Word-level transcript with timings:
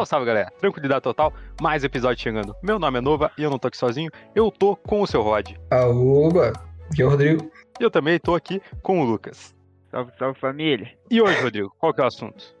Salve, 0.00 0.08
salve, 0.08 0.26
galera. 0.26 0.52
Tranquilidade 0.58 1.02
total, 1.02 1.32
mais 1.60 1.84
episódio 1.84 2.22
chegando. 2.22 2.54
Meu 2.62 2.78
nome 2.78 2.98
é 2.98 3.00
Nova 3.00 3.30
e 3.36 3.42
eu 3.42 3.50
não 3.50 3.58
tô 3.58 3.68
aqui 3.68 3.76
sozinho, 3.76 4.10
eu 4.34 4.50
tô 4.50 4.76
com 4.76 5.02
o 5.02 5.06
seu 5.06 5.20
Rod. 5.20 5.50
Aoba, 5.70 6.52
aqui 6.90 7.02
é 7.02 7.04
o 7.04 7.10
Rodrigo. 7.10 7.50
E 7.78 7.82
eu 7.82 7.90
também 7.90 8.18
tô 8.18 8.34
aqui 8.34 8.62
com 8.82 9.00
o 9.00 9.04
Lucas. 9.04 9.54
Salve, 9.90 10.12
salve 10.18 10.38
família. 10.38 10.88
E 11.10 11.20
hoje, 11.20 11.42
Rodrigo, 11.42 11.74
qual 11.78 11.92
que 11.92 12.00
é 12.00 12.04
o 12.04 12.06
assunto? 12.06 12.54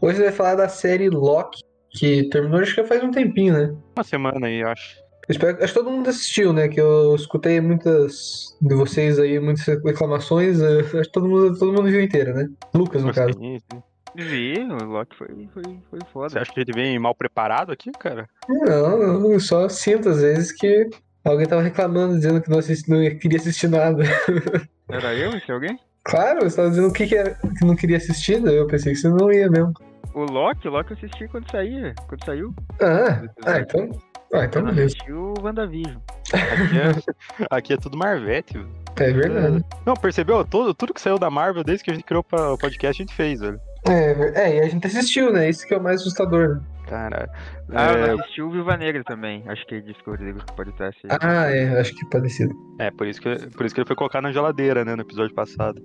Hoje 0.00 0.16
você 0.16 0.24
vai 0.24 0.32
falar 0.32 0.54
da 0.54 0.68
série 0.68 1.10
Loki, 1.10 1.62
que 1.90 2.28
terminou 2.30 2.60
acho 2.60 2.74
que 2.74 2.84
faz 2.84 3.02
um 3.02 3.10
tempinho, 3.10 3.52
né? 3.52 3.76
Uma 3.94 4.04
semana 4.04 4.46
aí, 4.46 4.60
eu 4.60 4.68
acho. 4.68 4.96
Eu 5.28 5.32
espero, 5.32 5.58
acho 5.62 5.74
que 5.74 5.78
todo 5.78 5.90
mundo 5.90 6.08
assistiu, 6.08 6.52
né? 6.52 6.68
Que 6.68 6.80
eu 6.80 7.14
escutei 7.14 7.60
muitas 7.60 8.56
de 8.62 8.74
vocês 8.74 9.18
aí, 9.18 9.38
muitas 9.38 9.66
reclamações. 9.66 10.62
Acho 10.62 11.02
que 11.02 11.12
todo 11.12 11.28
mundo, 11.28 11.58
todo 11.58 11.72
mundo 11.72 11.90
viu 11.90 12.00
inteira, 12.00 12.32
né? 12.32 12.48
Lucas, 12.72 13.02
no 13.04 13.12
caso. 13.12 13.34
Sim, 13.34 13.58
sim. 13.70 13.82
Vi, 14.16 14.58
o 14.58 14.84
Loki 14.84 15.16
foi, 15.16 15.28
foi, 15.52 15.62
foi 15.90 15.98
Você 16.00 16.12
foda. 16.12 16.40
acha 16.40 16.52
que 16.52 16.60
ele 16.60 16.72
vem 16.72 16.98
mal 16.98 17.14
preparado 17.14 17.72
aqui, 17.72 17.90
cara? 17.92 18.28
Não, 18.48 18.98
não, 18.98 19.32
eu 19.32 19.40
só 19.40 19.68
sinto 19.68 20.08
às 20.08 20.20
vezes 20.20 20.52
que 20.52 20.88
alguém 21.24 21.46
tava 21.46 21.62
reclamando, 21.62 22.14
dizendo 22.14 22.40
que 22.40 22.50
não, 22.50 22.58
assisti, 22.58 22.90
não 22.90 22.98
queria 23.18 23.38
assistir 23.38 23.68
nada. 23.68 24.02
Era 24.88 25.14
eu 25.14 25.36
esse 25.36 25.50
alguém? 25.50 25.78
Claro, 26.04 26.48
você 26.48 26.56
tava 26.56 26.70
dizendo 26.70 26.88
o 26.88 26.92
que, 26.92 27.06
que, 27.06 27.16
era, 27.16 27.34
que 27.34 27.64
não 27.64 27.74
queria 27.74 27.96
assistir, 27.96 28.40
daí 28.40 28.54
eu 28.54 28.66
pensei 28.68 28.92
que 28.92 28.98
você 28.98 29.08
não 29.08 29.32
ia 29.32 29.50
mesmo. 29.50 29.72
O 30.14 30.22
Loki, 30.22 30.68
o 30.68 30.70
Loki 30.70 30.92
eu 30.92 30.96
assisti 30.96 31.26
quando 31.26 31.50
saía. 31.50 31.92
Quando 32.06 32.24
saiu. 32.24 32.54
Ah, 32.80 33.22
ah 33.44 33.58
então. 33.58 33.90
Ah, 34.32 34.44
então 34.44 34.62
eu 34.62 34.66
beleza. 34.68 34.86
assisti 34.86 35.12
o 35.12 35.34
WandaVision. 35.42 35.96
Aqui 36.32 36.78
é, 36.78 37.46
aqui 37.50 37.72
é 37.72 37.76
tudo 37.76 37.98
Marvete, 37.98 38.54
velho. 38.54 38.70
É 38.98 39.12
verdade. 39.12 39.64
Não, 39.84 39.94
percebeu? 39.94 40.44
Tudo, 40.44 40.72
tudo 40.74 40.94
que 40.94 41.00
saiu 41.00 41.18
da 41.18 41.30
Marvel 41.30 41.62
desde 41.62 41.84
que 41.84 41.90
a 41.90 41.94
gente 41.94 42.04
criou 42.04 42.24
o 42.30 42.58
podcast, 42.58 43.02
a 43.02 43.04
gente 43.04 43.14
fez, 43.14 43.40
velho. 43.40 43.60
É, 43.88 44.42
é, 44.50 44.56
e 44.56 44.60
a 44.60 44.68
gente 44.68 44.86
assistiu, 44.86 45.32
né? 45.32 45.48
Isso 45.48 45.66
que 45.66 45.74
é 45.74 45.78
o 45.78 45.82
mais 45.82 46.00
assustador, 46.00 46.56
né? 46.56 46.60
Caralho. 46.88 47.30
Ah, 47.72 47.92
É, 47.92 48.10
eu 48.10 48.20
assisti 48.20 48.42
o 48.42 48.50
Viva 48.50 48.76
Negra 48.76 49.02
também. 49.04 49.42
Acho 49.48 49.66
que 49.66 49.80
disse 49.82 50.00
que 50.02 50.08
o 50.08 50.12
Rodrigo 50.12 50.38
pode 50.56 50.70
estar 50.70 50.88
assistindo. 50.88 51.18
Ah, 51.20 51.50
é, 51.50 51.80
acho 51.80 51.94
que 51.94 52.06
é 52.06 52.08
parecido. 52.08 52.54
É, 52.78 52.90
por 52.92 53.06
isso, 53.06 53.20
que, 53.20 53.34
por 53.56 53.66
isso 53.66 53.74
que 53.74 53.80
ele 53.80 53.86
foi 53.88 53.96
colocar 53.96 54.20
na 54.22 54.30
geladeira, 54.30 54.84
né, 54.84 54.94
no 54.94 55.02
episódio 55.02 55.34
passado. 55.34 55.82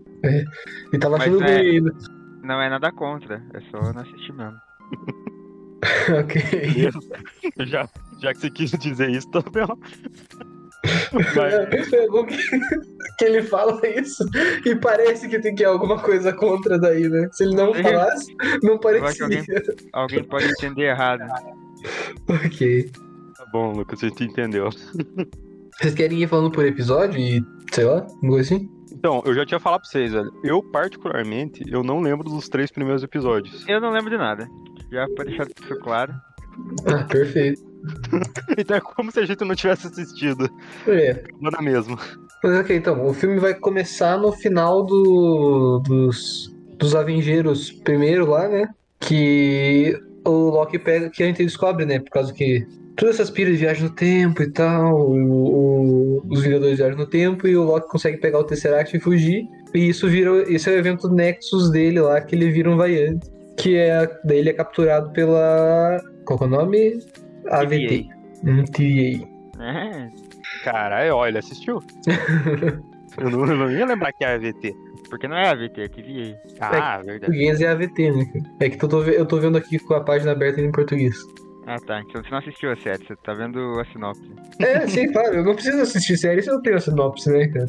E 0.93 0.97
tava 0.99 1.17
Mas 1.17 1.31
tudo 1.31 1.43
é- 1.43 1.47
bem 1.47 1.71
ainda. 1.77 1.91
Não 2.43 2.61
é 2.61 2.69
nada 2.69 2.91
contra, 2.91 3.43
é 3.53 3.61
só 3.71 3.93
não 3.93 4.02
assistir 4.02 4.33
mesmo. 4.33 4.58
ok. 6.19 6.91
já, 7.65 7.88
já 8.19 8.33
que 8.33 8.39
você 8.39 8.49
quis 8.49 8.71
dizer 8.71 9.09
isso, 9.09 9.30
tá 9.31 9.41
bom. 9.41 9.77
É 10.83 12.07
bom 12.07 12.25
que, 12.25 12.37
que 13.17 13.25
ele 13.25 13.43
fala 13.43 13.79
isso 13.87 14.23
e 14.65 14.75
parece 14.75 15.29
que 15.29 15.39
tem 15.39 15.53
que 15.53 15.61
ir 15.63 15.65
alguma 15.65 15.99
coisa 15.99 16.33
contra 16.33 16.79
daí, 16.79 17.07
né? 17.07 17.29
Se 17.31 17.43
ele 17.43 17.55
não 17.55 17.73
falasse, 17.73 18.35
não 18.63 18.79
parecia. 18.79 19.27
Alguém 19.93 20.23
pode 20.23 20.45
entender 20.45 20.85
errado. 20.89 21.23
Ok. 22.27 22.89
Tá 23.37 23.45
bom, 23.52 23.73
Lucas, 23.73 24.03
a 24.03 24.07
gente 24.07 24.23
entendeu. 24.23 24.69
Vocês 25.79 25.93
querem 25.93 26.23
ir 26.23 26.27
falando 26.27 26.52
por 26.52 26.65
episódio 26.65 27.20
e, 27.20 27.43
sei 27.71 27.86
lá, 27.86 28.05
algo 28.23 28.37
assim? 28.37 28.70
Então, 28.91 29.21
eu 29.25 29.33
já 29.33 29.45
tinha 29.45 29.59
falado 29.59 29.81
pra 29.81 29.89
vocês, 29.89 30.11
velho. 30.11 30.31
Eu, 30.43 30.61
particularmente, 30.61 31.64
eu 31.67 31.83
não 31.83 32.02
lembro 32.02 32.30
dos 32.30 32.49
três 32.49 32.71
primeiros 32.71 33.03
episódios. 33.03 33.65
Eu 33.67 33.80
não 33.81 33.91
lembro 33.91 34.09
de 34.09 34.17
nada. 34.17 34.47
Já 34.91 35.08
pra 35.15 35.25
deixar 35.25 35.47
isso 35.47 35.80
claro. 35.80 36.14
Ah, 36.86 37.04
perfeito. 37.06 37.62
Então 38.58 38.78
é 38.78 38.82
como 38.82 39.12
se 39.12 39.20
a 39.20 39.26
gente 39.26 39.44
não 39.44 39.56
tivesse 39.56 39.88
assistido. 39.88 40.48
É. 40.88 41.23
Mano 41.39 41.58
mesmo. 41.62 41.98
Mas 42.44 42.60
ok, 42.60 42.76
então, 42.76 43.06
o 43.08 43.14
filme 43.14 43.39
vai 43.39 43.54
começar 43.56 44.17
no 44.20 44.32
final 44.32 44.84
do, 44.86 45.80
dos, 45.86 46.54
dos 46.78 46.94
Avengeiros 46.95 47.72
primeiro 47.72 48.30
lá, 48.30 48.48
né? 48.48 48.67
Que 49.00 49.98
o 50.26 50.50
Loki 50.52 50.78
pega, 50.78 51.10
que 51.10 51.23
a 51.23 51.26
gente 51.26 51.44
descobre, 51.44 51.86
né? 51.86 52.00
Por 52.00 52.10
causa 52.12 52.32
que 52.34 52.66
todas 52.95 53.16
essas 53.16 53.32
piras 53.32 53.54
de 53.54 53.60
viagem 53.62 53.83
no 53.83 53.89
tempo 53.89 54.44
e 54.44 54.52
tal, 54.52 54.95
o- 54.95 56.20
o- 56.20 56.23
os 56.30 56.44
Vingadores 56.44 56.78
viajam 56.78 56.98
no 57.00 57.08
tempo 57.08 57.48
e 57.48 57.56
o 57.58 57.64
Loki 57.64 57.88
consegue 57.89 58.18
pegar 58.18 58.39
o 58.39 58.44
Tesseract 58.44 58.95
e 58.95 59.00
fugir. 59.00 59.44
E 59.73 59.89
isso 59.89 60.08
vira, 60.08 60.32
esse 60.54 60.70
é 60.70 60.73
o 60.73 60.78
evento 60.78 61.10
Nexus 61.10 61.72
dele 61.72 62.00
lá, 62.02 62.22
que 62.22 62.36
ele 62.36 62.52
vira 62.52 62.70
um 62.70 62.78
variante. 62.78 63.28
Que 63.58 63.78
é, 63.78 64.08
daí 64.23 64.39
ele 64.39 64.50
é 64.50 64.54
capturado 64.54 65.12
pela, 65.12 66.00
qual 66.26 66.39
que 66.39 66.45
é 66.45 66.48
o 66.48 66.50
nome? 66.50 67.00
AVT. 67.50 68.10
Hum, 68.44 68.64
TVA. 68.66 69.28
É, 69.60 70.10
Caralho, 70.64 71.16
ó, 71.16 71.28
ele 71.28 71.38
assistiu. 71.38 71.80
eu, 73.17 73.30
não, 73.30 73.45
eu 73.45 73.58
não 73.58 73.72
ia 73.72 73.86
lembrar 73.86 74.12
que 74.14 74.23
é 74.23 74.36
AVT. 74.36 74.76
porque 75.10 75.28
não 75.28 75.38
é 75.38 75.50
AVT, 75.50 75.82
é 75.82 75.88
TVA. 75.88 76.39
Ah, 76.60 76.98
verdade. 76.98 77.20
português 77.20 77.62
é 77.62 77.67
AVT, 77.67 78.12
né? 78.12 78.26
É 78.60 78.70
que 78.70 78.84
eu 78.84 78.89
tô, 78.89 79.04
eu 79.04 79.26
tô 79.26 79.39
vendo 79.39 79.58
aqui 79.58 79.80
com 79.80 79.94
a 79.94 80.04
página 80.04 80.32
aberta 80.32 80.62
em 80.62 80.72
português. 80.72 81.16
Ah 81.68 81.78
tá, 81.80 82.02
então 82.02 82.23
você 82.23 82.32
não 82.32 82.39
assistiu 82.39 82.72
a 82.72 82.76
série, 82.76 83.06
você 83.06 83.16
tá 83.18 83.33
vendo 83.33 83.80
a 83.80 83.86
sinopse. 83.86 84.32
É, 84.60 84.88
sim, 84.88 85.12
claro. 85.12 85.36
Eu 85.36 85.44
não 85.44 85.54
preciso 85.54 85.80
assistir 85.82 86.18
série 86.18 86.42
se 86.42 86.50
eu 86.50 86.60
tenho 86.62 86.78
a 86.78 86.80
sinopse, 86.80 87.30
né, 87.30 87.48
cara? 87.48 87.68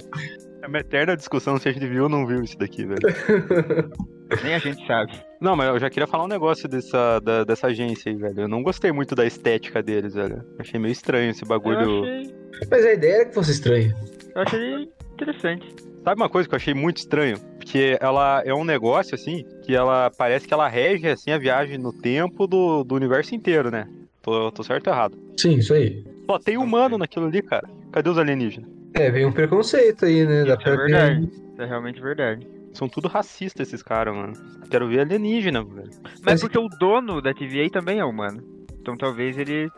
É 0.63 0.67
uma 0.67 0.79
eterna 0.79 1.17
discussão 1.17 1.59
se 1.59 1.69
a 1.69 1.73
gente 1.73 1.87
viu 1.87 2.05
ou 2.05 2.09
não 2.09 2.27
viu 2.27 2.43
isso 2.43 2.57
daqui, 2.57 2.85
velho. 2.87 3.01
Nem 4.43 4.55
a 4.55 4.59
gente 4.59 4.87
sabe. 4.87 5.13
Não, 5.41 5.55
mas 5.57 5.69
eu 5.69 5.79
já 5.79 5.91
queria 5.91 6.07
falar 6.07 6.25
um 6.25 6.29
negócio 6.29 6.69
dessa, 6.69 7.19
da- 7.21 7.45
dessa 7.45 7.67
agência 7.67 8.11
aí, 8.11 8.17
velho. 8.17 8.43
Eu 8.43 8.49
não 8.49 8.63
gostei 8.63 8.93
muito 8.93 9.15
da 9.15 9.27
estética 9.27 9.83
deles, 9.83 10.15
velho. 10.15 10.43
Achei 10.59 10.79
meio 10.81 10.93
estranho 10.93 11.31
esse 11.31 11.45
bagulho. 11.45 12.05
achei, 12.05 12.35
Mas 12.71 12.85
a 12.87 12.93
ideia 12.93 13.15
era 13.17 13.25
que 13.27 13.35
fosse 13.35 13.51
estranho. 13.51 13.93
eu 14.35 14.43
achei 14.43 14.89
interessante. 15.15 15.67
Sabe 16.05 16.21
uma 16.21 16.29
coisa 16.29 16.49
que 16.49 16.55
eu 16.55 16.57
achei 16.57 16.75
muito 16.75 16.97
estranho? 16.99 17.39
Porque 17.59 17.97
ela 18.01 18.43
é 18.45 18.55
um 18.55 18.65
negócio, 18.65 19.15
assim, 19.15 19.45
que 19.65 19.75
ela 19.75 20.11
parece 20.17 20.47
que 20.49 20.55
ela 20.55 20.67
rege, 20.69 21.07
assim, 21.09 21.31
a 21.31 21.39
viagem 21.39 21.77
no 21.79 21.93
tempo 21.93 22.47
do, 22.47 22.83
do 22.85 22.95
universo 22.95 23.35
inteiro, 23.35 23.71
né? 23.71 23.87
Tô, 24.23 24.51
tô 24.51 24.63
certo 24.65 24.87
ou 24.89 24.93
errado? 24.93 25.19
Sim, 25.39 25.57
isso 25.57 25.75
aí. 25.75 26.05
Só 26.29 26.39
tem 26.39 26.57
humano 26.57 26.97
naquilo 26.99 27.27
ali, 27.27 27.43
cara. 27.43 27.69
Cadê 27.93 28.09
os 28.09 28.19
alienígenas? 28.19 28.69
É, 28.95 29.11
vem 29.11 29.25
um 29.27 29.33
preconceito 29.33 30.05
aí, 30.05 30.25
né? 30.27 30.45
Dá 30.45 30.55
Isso 30.55 30.69
é 30.69 30.71
ver. 30.71 30.77
verdade. 30.77 31.25
Isso 31.53 31.63
é 31.63 31.67
realmente 31.67 32.01
verdade. 32.01 32.47
São 32.73 32.89
tudo 32.89 33.09
racistas 33.09 33.69
esses 33.69 33.83
caras, 33.83 34.15
mano. 34.15 34.33
Quero 34.71 34.89
ver 34.89 35.01
alienígena, 35.01 35.63
velho. 35.65 35.91
Mas 36.03 36.21
Mas- 36.25 36.41
porque 36.41 36.59
o 36.59 36.69
dono 36.69 37.21
da 37.21 37.33
TVA 37.35 37.69
também 37.71 37.99
é 37.99 38.05
humano. 38.05 38.43
Então 38.81 38.97
talvez 38.97 39.37
ele 39.39 39.71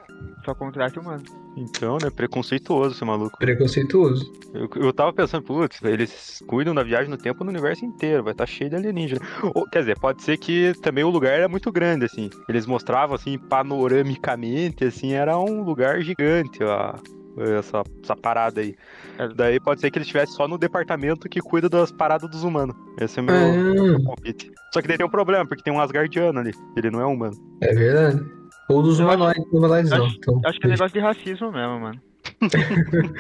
só 0.45 0.55
contrate 0.55 0.99
humano. 0.99 1.23
Então, 1.57 1.99
né? 2.03 2.11
Preconceituoso 2.11 2.95
esse 2.97 3.05
maluco. 3.05 3.39
Preconceituoso. 3.39 4.33
Eu, 4.53 4.69
eu 4.83 4.93
tava 4.93 5.13
pensando, 5.13 5.43
putz, 5.45 5.81
eles 5.85 6.43
cuidam 6.49 6.75
da 6.75 6.83
viagem 6.83 7.09
no 7.11 7.17
tempo 7.17 7.45
no 7.45 7.51
universo 7.51 7.85
inteiro, 7.85 8.25
vai 8.25 8.33
estar 8.33 8.47
cheio 8.47 8.71
de 8.71 8.77
alienígena. 8.77 9.21
Ou, 9.55 9.65
quer 9.69 9.81
dizer, 9.81 9.99
pode 9.99 10.23
ser 10.23 10.37
que 10.37 10.73
também 10.83 11.05
o 11.05 11.11
lugar 11.11 11.33
era 11.33 11.49
muito 11.49 11.71
grande, 11.71 12.07
assim. 12.07 12.29
Eles 12.49 12.67
mostravam, 12.67 13.15
assim, 13.15 13.39
panoramicamente, 13.39 14.85
assim, 14.85 15.13
era 15.13 15.39
um 15.39 15.63
lugar 15.63 16.01
gigante, 16.01 16.63
ó. 16.65 16.95
Essa, 17.37 17.83
essa 18.03 18.15
parada 18.17 18.61
aí. 18.61 18.75
É. 19.19 19.29
Daí 19.29 19.59
pode 19.61 19.81
ser 19.81 19.91
que 19.91 19.99
eles 19.99 20.07
estivessem 20.07 20.35
só 20.35 20.47
no 20.47 20.57
departamento 20.59 21.29
que 21.29 21.41
cuida 21.41 21.69
das 21.69 21.91
paradas 21.91 22.31
dos 22.31 22.45
humanos. 22.45 22.75
Esse 23.01 23.19
é 23.19 23.23
meu, 23.23 23.35
Ah, 23.35 23.53
meu 23.91 24.05
palpite. 24.05 24.51
Só 24.73 24.81
que 24.81 24.89
daí 24.89 24.97
tem 24.97 25.07
um 25.07 25.11
problema, 25.11 25.47
porque 25.47 25.63
tem 25.63 25.73
um 25.73 25.81
Asgardiano 25.81 26.39
ali. 26.41 26.53
Ele 26.77 26.91
não 26.91 27.01
é 27.01 27.07
humano. 27.07 27.37
é 27.61 27.75
verdade. 27.75 28.25
Ou 28.71 28.83
dos 28.83 28.99
humanoides, 28.99 29.45
humanoides 29.53 29.91
não. 29.91 30.07
acho- 30.07 30.17
Então, 30.19 30.41
Acho 30.45 30.59
que 30.61 30.67
é 30.67 30.71
negócio 30.71 30.95
de 30.95 31.01
racismo 31.01 31.53
mesmo, 31.53 31.81
mano. 31.81 32.01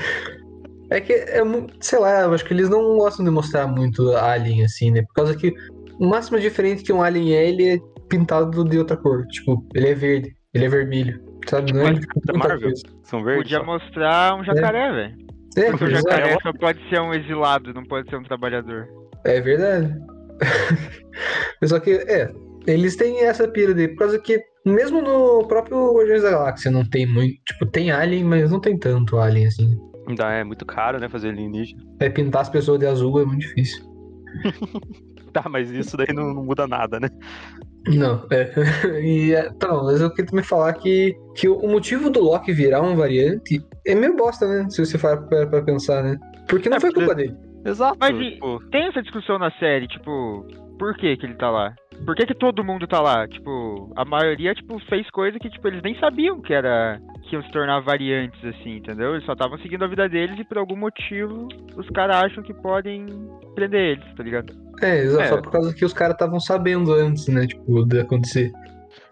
É 0.90 1.00
que, 1.00 1.12
é, 1.14 1.42
sei 1.80 1.98
lá, 1.98 2.20
eu 2.22 2.34
acho 2.34 2.44
que 2.44 2.52
eles 2.52 2.68
não 2.68 2.98
gostam 2.98 3.24
de 3.24 3.30
mostrar 3.30 3.66
muito 3.66 4.14
Alien, 4.16 4.64
assim, 4.64 4.90
né? 4.90 5.02
Por 5.02 5.14
causa 5.14 5.34
que 5.34 5.52
o 5.98 6.06
máximo 6.06 6.38
diferente 6.38 6.82
que 6.82 6.92
um 6.92 7.02
Alien 7.02 7.34
é, 7.34 7.48
ele 7.48 7.68
é 7.76 7.78
pintado 8.08 8.62
de 8.64 8.78
outra 8.78 8.96
cor. 8.96 9.26
Tipo, 9.28 9.66
ele 9.74 9.88
é 9.88 9.94
verde, 9.94 10.36
ele 10.52 10.66
é 10.66 10.68
vermelho. 10.68 11.20
Sabe? 11.48 11.70
É 11.70 11.74
Mas 11.74 11.98
tipo, 12.00 12.20
Da 12.24 12.32
muita 12.32 12.48
Marvel, 12.48 12.72
são 13.02 13.22
verdes. 13.24 13.42
Podia 13.44 13.58
só. 13.58 13.64
mostrar 13.64 14.34
um 14.36 14.44
jacaré, 14.44 14.92
velho. 14.92 15.16
É, 15.56 15.70
Porque 15.70 15.84
o 15.84 15.88
exato. 15.90 16.08
jacaré 16.10 16.38
só 16.42 16.52
pode 16.52 16.88
ser 16.88 17.00
um 17.00 17.14
exilado, 17.14 17.72
não 17.74 17.84
pode 17.84 18.08
ser 18.10 18.16
um 18.16 18.22
trabalhador. 18.22 18.86
É 19.24 19.40
verdade. 19.40 19.94
Mas 21.60 21.70
Só 21.70 21.78
que, 21.78 21.92
é, 21.92 22.32
eles 22.66 22.96
têm 22.96 23.20
essa 23.24 23.46
pira 23.46 23.72
de. 23.74 23.88
Por 23.88 23.98
causa 23.98 24.18
que, 24.18 24.42
mesmo 24.64 25.00
no 25.00 25.46
próprio 25.46 25.94
Guardiões 25.94 26.22
da 26.22 26.30
Galáxia, 26.30 26.70
não 26.70 26.84
tem 26.84 27.06
muito. 27.06 27.36
Tipo, 27.44 27.66
tem 27.66 27.90
Alien, 27.90 28.24
mas 28.24 28.50
não 28.50 28.60
tem 28.60 28.76
tanto 28.76 29.18
Alien 29.18 29.46
assim. 29.46 29.78
Ainda 30.08 30.30
é 30.32 30.44
muito 30.44 30.66
caro, 30.66 30.98
né, 30.98 31.08
fazer 31.08 31.30
alienígena. 31.30 31.82
É 32.00 32.10
pintar 32.10 32.42
as 32.42 32.50
pessoas 32.50 32.78
de 32.78 32.86
azul 32.86 33.20
é 33.20 33.24
muito 33.24 33.40
difícil. 33.40 33.82
Tá, 35.34 35.48
mas 35.50 35.68
isso 35.70 35.96
daí 35.96 36.14
não, 36.14 36.32
não 36.32 36.44
muda 36.44 36.66
nada, 36.66 36.98
né? 36.98 37.08
Não, 37.88 38.26
é. 38.30 38.50
E, 39.04 39.34
é, 39.34 39.48
então, 39.48 39.84
mas 39.84 40.00
eu 40.00 40.08
queria 40.10 40.30
também 40.30 40.44
falar 40.44 40.72
que, 40.74 41.14
que 41.34 41.48
o 41.48 41.68
motivo 41.68 42.08
do 42.08 42.20
Loki 42.22 42.52
virar 42.52 42.80
um 42.80 42.96
variante 42.96 43.60
é 43.86 43.94
meio 43.94 44.16
bosta, 44.16 44.46
né? 44.46 44.66
Se 44.70 44.84
você 44.84 44.96
for 44.96 45.26
pra, 45.28 45.46
pra 45.46 45.60
pensar, 45.62 46.02
né? 46.02 46.16
Porque 46.48 46.68
não 46.70 46.76
É, 46.76 46.80
foi 46.80 46.90
porque- 46.90 47.04
culpa 47.04 47.14
dele. 47.20 47.36
Exato. 47.66 47.96
Mas 48.00 48.16
e- 48.16 48.30
tipo, 48.32 48.60
Tem 48.70 48.86
essa 48.86 49.02
discussão 49.02 49.38
na 49.38 49.50
série, 49.58 49.86
tipo, 49.88 50.46
por 50.78 50.94
que 50.96 51.16
que 51.16 51.26
ele 51.26 51.34
tá 51.34 51.50
lá? 51.50 51.74
Por 52.04 52.14
que 52.14 52.26
que 52.26 52.34
todo 52.34 52.64
mundo 52.64 52.86
tá 52.86 53.00
lá? 53.00 53.26
Tipo, 53.26 53.90
a 53.96 54.04
maioria, 54.04 54.54
tipo, 54.54 54.78
fez 54.88 55.08
coisa 55.10 55.38
que, 55.38 55.48
tipo, 55.50 55.66
eles 55.68 55.82
nem 55.82 55.98
sabiam 55.98 56.40
que 56.40 56.52
era... 56.54 56.98
Que 57.28 57.34
iam 57.36 57.42
se 57.42 57.50
tornar 57.52 57.80
variantes, 57.80 58.38
assim, 58.44 58.76
entendeu? 58.76 59.14
Eles 59.14 59.24
só 59.24 59.32
estavam 59.32 59.56
seguindo 59.58 59.82
a 59.84 59.88
vida 59.88 60.06
deles 60.08 60.38
e 60.38 60.44
por 60.44 60.58
algum 60.58 60.76
motivo 60.76 61.48
os 61.76 61.88
caras 61.90 62.16
acham 62.24 62.42
que 62.42 62.52
podem 62.52 63.06
prender 63.54 63.92
eles, 63.98 64.14
tá 64.14 64.22
ligado? 64.22 64.52
É, 64.82 65.04
É. 65.04 65.28
só 65.28 65.40
por 65.40 65.50
causa 65.52 65.72
que 65.74 65.84
os 65.84 65.92
caras 65.92 66.14
estavam 66.14 66.40
sabendo 66.40 66.92
antes, 66.92 67.26
né? 67.28 67.46
Tipo, 67.46 67.84
de 67.86 68.00
acontecer. 68.00 68.52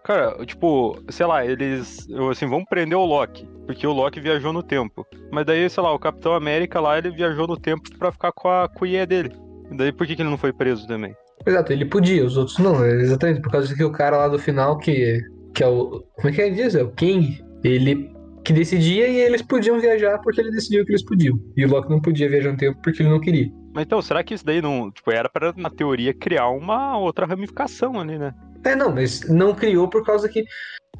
Cara, 0.04 0.44
tipo, 0.44 0.98
sei 1.08 1.26
lá, 1.26 1.44
eles. 1.46 2.06
Assim, 2.30 2.46
vamos 2.46 2.64
prender 2.68 2.98
o 2.98 3.04
Loki. 3.04 3.48
Porque 3.66 3.86
o 3.86 3.92
Loki 3.92 4.20
viajou 4.20 4.52
no 4.52 4.62
tempo. 4.62 5.06
Mas 5.30 5.46
daí, 5.46 5.68
sei 5.70 5.82
lá, 5.82 5.94
o 5.94 5.98
Capitão 5.98 6.34
América 6.34 6.80
lá, 6.80 6.98
ele 6.98 7.10
viajou 7.10 7.46
no 7.46 7.56
tempo 7.56 7.82
pra 7.98 8.10
ficar 8.10 8.32
com 8.32 8.48
a 8.48 8.68
cuia 8.68 9.06
dele. 9.06 9.30
E 9.70 9.76
daí 9.76 9.92
por 9.92 10.06
que, 10.06 10.16
que 10.16 10.22
ele 10.22 10.30
não 10.30 10.36
foi 10.38 10.52
preso 10.52 10.86
também? 10.88 11.14
Exato, 11.46 11.72
ele 11.72 11.84
podia, 11.84 12.24
os 12.24 12.36
outros 12.36 12.58
não. 12.58 12.84
é 12.84 12.90
Exatamente, 13.00 13.40
por 13.40 13.52
causa 13.52 13.74
que 13.74 13.82
o 13.84 13.92
cara 13.92 14.16
lá 14.16 14.28
do 14.28 14.38
final, 14.38 14.76
que, 14.78 15.20
que 15.54 15.62
é 15.62 15.68
o. 15.68 16.02
Como 16.16 16.28
é 16.28 16.32
que 16.32 16.42
é 16.42 16.50
que 16.50 16.56
diz? 16.56 16.74
É 16.74 16.82
o 16.82 16.90
King. 16.90 17.40
Ele 17.62 18.10
que 18.44 18.52
decidia 18.52 19.08
e 19.08 19.16
eles 19.20 19.42
podiam 19.42 19.80
viajar 19.80 20.18
porque 20.18 20.40
ele 20.40 20.50
decidiu 20.50 20.84
que 20.84 20.92
eles 20.92 21.04
podiam. 21.04 21.38
E 21.56 21.64
o 21.64 21.68
Loki 21.68 21.90
não 21.90 22.00
podia 22.00 22.28
viajar 22.28 22.52
no 22.52 22.56
tempo 22.56 22.80
porque 22.82 23.02
ele 23.02 23.10
não 23.10 23.20
queria. 23.20 23.50
Mas 23.74 23.84
então, 23.84 24.02
será 24.02 24.22
que 24.22 24.34
isso 24.34 24.44
daí 24.44 24.60
não. 24.60 24.90
Tipo, 24.90 25.10
era 25.10 25.28
pra, 25.28 25.52
na 25.56 25.70
teoria, 25.70 26.12
criar 26.12 26.48
uma 26.48 26.98
outra 26.98 27.26
ramificação 27.26 27.98
ali, 27.98 28.18
né? 28.18 28.34
É, 28.64 28.76
não, 28.76 28.94
mas 28.94 29.28
não 29.28 29.54
criou 29.54 29.88
por 29.88 30.04
causa 30.04 30.28
que, 30.28 30.44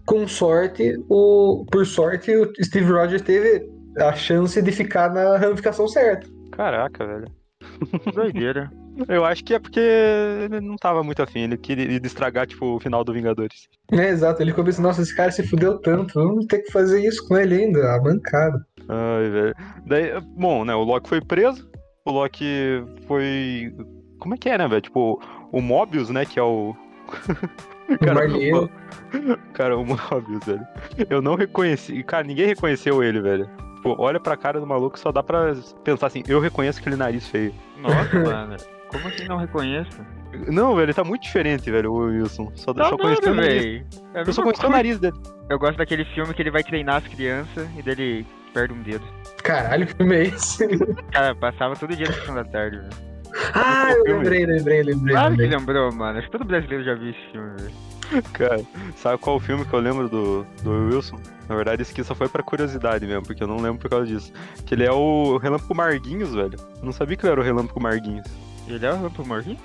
com 0.06 0.26
sorte, 0.26 0.94
o. 1.08 1.64
Por 1.70 1.86
sorte, 1.86 2.34
o 2.34 2.50
Steve 2.62 2.90
Rogers 2.90 3.22
teve 3.22 3.68
a 3.98 4.12
chance 4.14 4.60
de 4.60 4.72
ficar 4.72 5.12
na 5.12 5.36
ramificação 5.36 5.86
certa. 5.86 6.26
Caraca, 6.52 7.06
velho. 7.06 7.26
Doideira. 8.14 8.70
Eu 9.08 9.24
acho 9.24 9.42
que 9.44 9.54
é 9.54 9.58
porque 9.58 9.80
ele 9.80 10.60
não 10.60 10.76
tava 10.76 11.02
muito 11.02 11.22
afim, 11.22 11.40
ele 11.40 11.56
queria 11.56 11.98
estragar, 12.04 12.46
tipo, 12.46 12.76
o 12.76 12.80
final 12.80 13.02
do 13.02 13.12
Vingadores. 13.12 13.68
É, 13.90 14.08
exato, 14.08 14.42
ele 14.42 14.52
começou, 14.52 14.82
nossa, 14.82 15.02
esse 15.02 15.14
cara 15.14 15.30
se 15.30 15.46
fudeu 15.46 15.78
tanto, 15.78 16.14
vamos 16.14 16.46
ter 16.46 16.58
que 16.58 16.70
fazer 16.70 17.04
isso 17.06 17.26
com 17.26 17.36
ele 17.36 17.54
ainda, 17.54 17.94
a 17.94 18.00
mancada. 18.00 18.64
Ai, 18.88 19.30
velho. 19.30 19.54
Daí, 19.86 20.20
bom, 20.36 20.64
né, 20.64 20.74
o 20.74 20.82
Loki 20.82 21.08
foi 21.08 21.20
preso, 21.20 21.68
o 22.04 22.10
Loki 22.10 22.84
foi. 23.06 23.74
Como 24.18 24.34
é 24.34 24.36
que 24.36 24.48
é, 24.48 24.58
né, 24.58 24.68
velho? 24.68 24.82
Tipo, 24.82 25.20
o 25.50 25.60
Mobius, 25.60 26.10
né, 26.10 26.24
que 26.24 26.38
é 26.38 26.42
o. 26.42 26.76
O 27.88 28.04
Marlheiro. 28.14 28.70
Cara, 29.52 29.76
o 29.76 29.84
Mobius, 29.84 30.44
velho. 30.44 30.66
Eu 31.08 31.20
não 31.22 31.34
reconheci. 31.34 32.02
Cara, 32.04 32.24
ninguém 32.24 32.46
reconheceu 32.46 33.02
ele, 33.02 33.20
velho. 33.20 33.48
Tipo, 33.76 33.96
olha 33.98 34.20
pra 34.20 34.36
cara 34.36 34.60
do 34.60 34.66
maluco, 34.66 34.98
só 34.98 35.10
dá 35.10 35.22
pra 35.22 35.54
pensar 35.82 36.06
assim, 36.06 36.22
eu 36.28 36.38
reconheço 36.38 36.78
aquele 36.78 36.94
nariz 36.94 37.26
feio. 37.26 37.52
Nossa, 37.78 38.14
mano. 38.22 38.56
Como 38.92 39.08
assim 39.08 39.24
não 39.26 39.36
reconheço? 39.38 40.00
Não, 40.48 40.74
velho, 40.74 40.86
ele 40.86 40.94
tá 40.94 41.04
muito 41.04 41.22
diferente, 41.22 41.70
velho, 41.70 41.92
o 41.92 41.96
Wilson. 42.06 42.52
Só, 42.54 42.72
Tá 42.72 42.88
só 42.88 42.96
conheci 42.96 43.28
o 43.28 43.34
nariz. 43.34 43.82
É 44.14 44.20
a 44.20 44.22
Eu 44.22 44.32
só 44.32 44.42
conheci 44.42 44.64
o 44.64 44.70
nariz 44.70 44.98
dele. 44.98 45.16
Eu 45.50 45.58
gosto 45.58 45.76
daquele 45.76 46.04
filme 46.06 46.32
que 46.32 46.40
ele 46.42 46.50
vai 46.50 46.62
treinar 46.62 46.96
as 46.96 47.06
crianças 47.06 47.68
e 47.76 47.82
dele 47.82 48.26
perde 48.54 48.72
um 48.72 48.82
dedo. 48.82 49.04
Caralho, 49.42 49.86
que 49.86 49.94
filme 49.94 50.16
é 50.16 50.22
esse? 50.24 50.66
Cara, 51.10 51.34
passava 51.34 51.76
todo 51.76 51.94
dia 51.96 52.06
na 52.06 52.12
sessão 52.14 52.34
da 52.34 52.44
tarde, 52.44 52.78
velho. 52.78 52.90
ah, 53.54 53.92
eu 54.06 54.18
lembrei, 54.18 54.46
lembrei, 54.46 54.82
lembrei. 54.82 55.14
Claro 55.14 55.36
que 55.36 55.46
lembrou, 55.46 55.92
mano. 55.92 56.18
Acho 56.18 56.26
que 56.30 56.32
todo 56.38 56.46
brasileiro 56.46 56.84
já 56.84 56.94
viu 56.94 57.10
esse 57.10 57.32
filme, 57.32 57.50
velho. 57.58 58.22
Cara, 58.34 58.62
sabe 58.96 59.16
qual 59.18 59.36
o 59.36 59.40
filme 59.40 59.64
que 59.64 59.72
eu 59.72 59.80
lembro 59.80 60.06
do, 60.08 60.46
do 60.62 60.70
Wilson? 60.88 61.18
Na 61.48 61.56
verdade, 61.56 61.80
esse 61.80 61.92
aqui 61.92 62.04
só 62.04 62.14
foi 62.14 62.28
pra 62.28 62.42
curiosidade 62.42 63.06
mesmo, 63.06 63.22
porque 63.22 63.42
eu 63.42 63.46
não 63.46 63.56
lembro 63.56 63.78
por 63.80 63.88
causa 63.88 64.06
disso. 64.06 64.32
Que 64.66 64.74
ele 64.74 64.84
é 64.84 64.92
o 64.92 65.38
Relâmpago 65.38 65.74
Marguinhos, 65.74 66.34
velho. 66.34 66.56
Eu 66.78 66.84
não 66.84 66.92
sabia 66.92 67.16
que 67.16 67.24
ele 67.24 67.32
era 67.32 67.40
o 67.40 67.44
Relâmpago 67.44 67.80
Marguinhos. 67.80 68.26
Ele 68.66 68.84
é 68.84 68.92
o 68.92 68.96
Rampo 68.96 69.26
Morgan? 69.26 69.56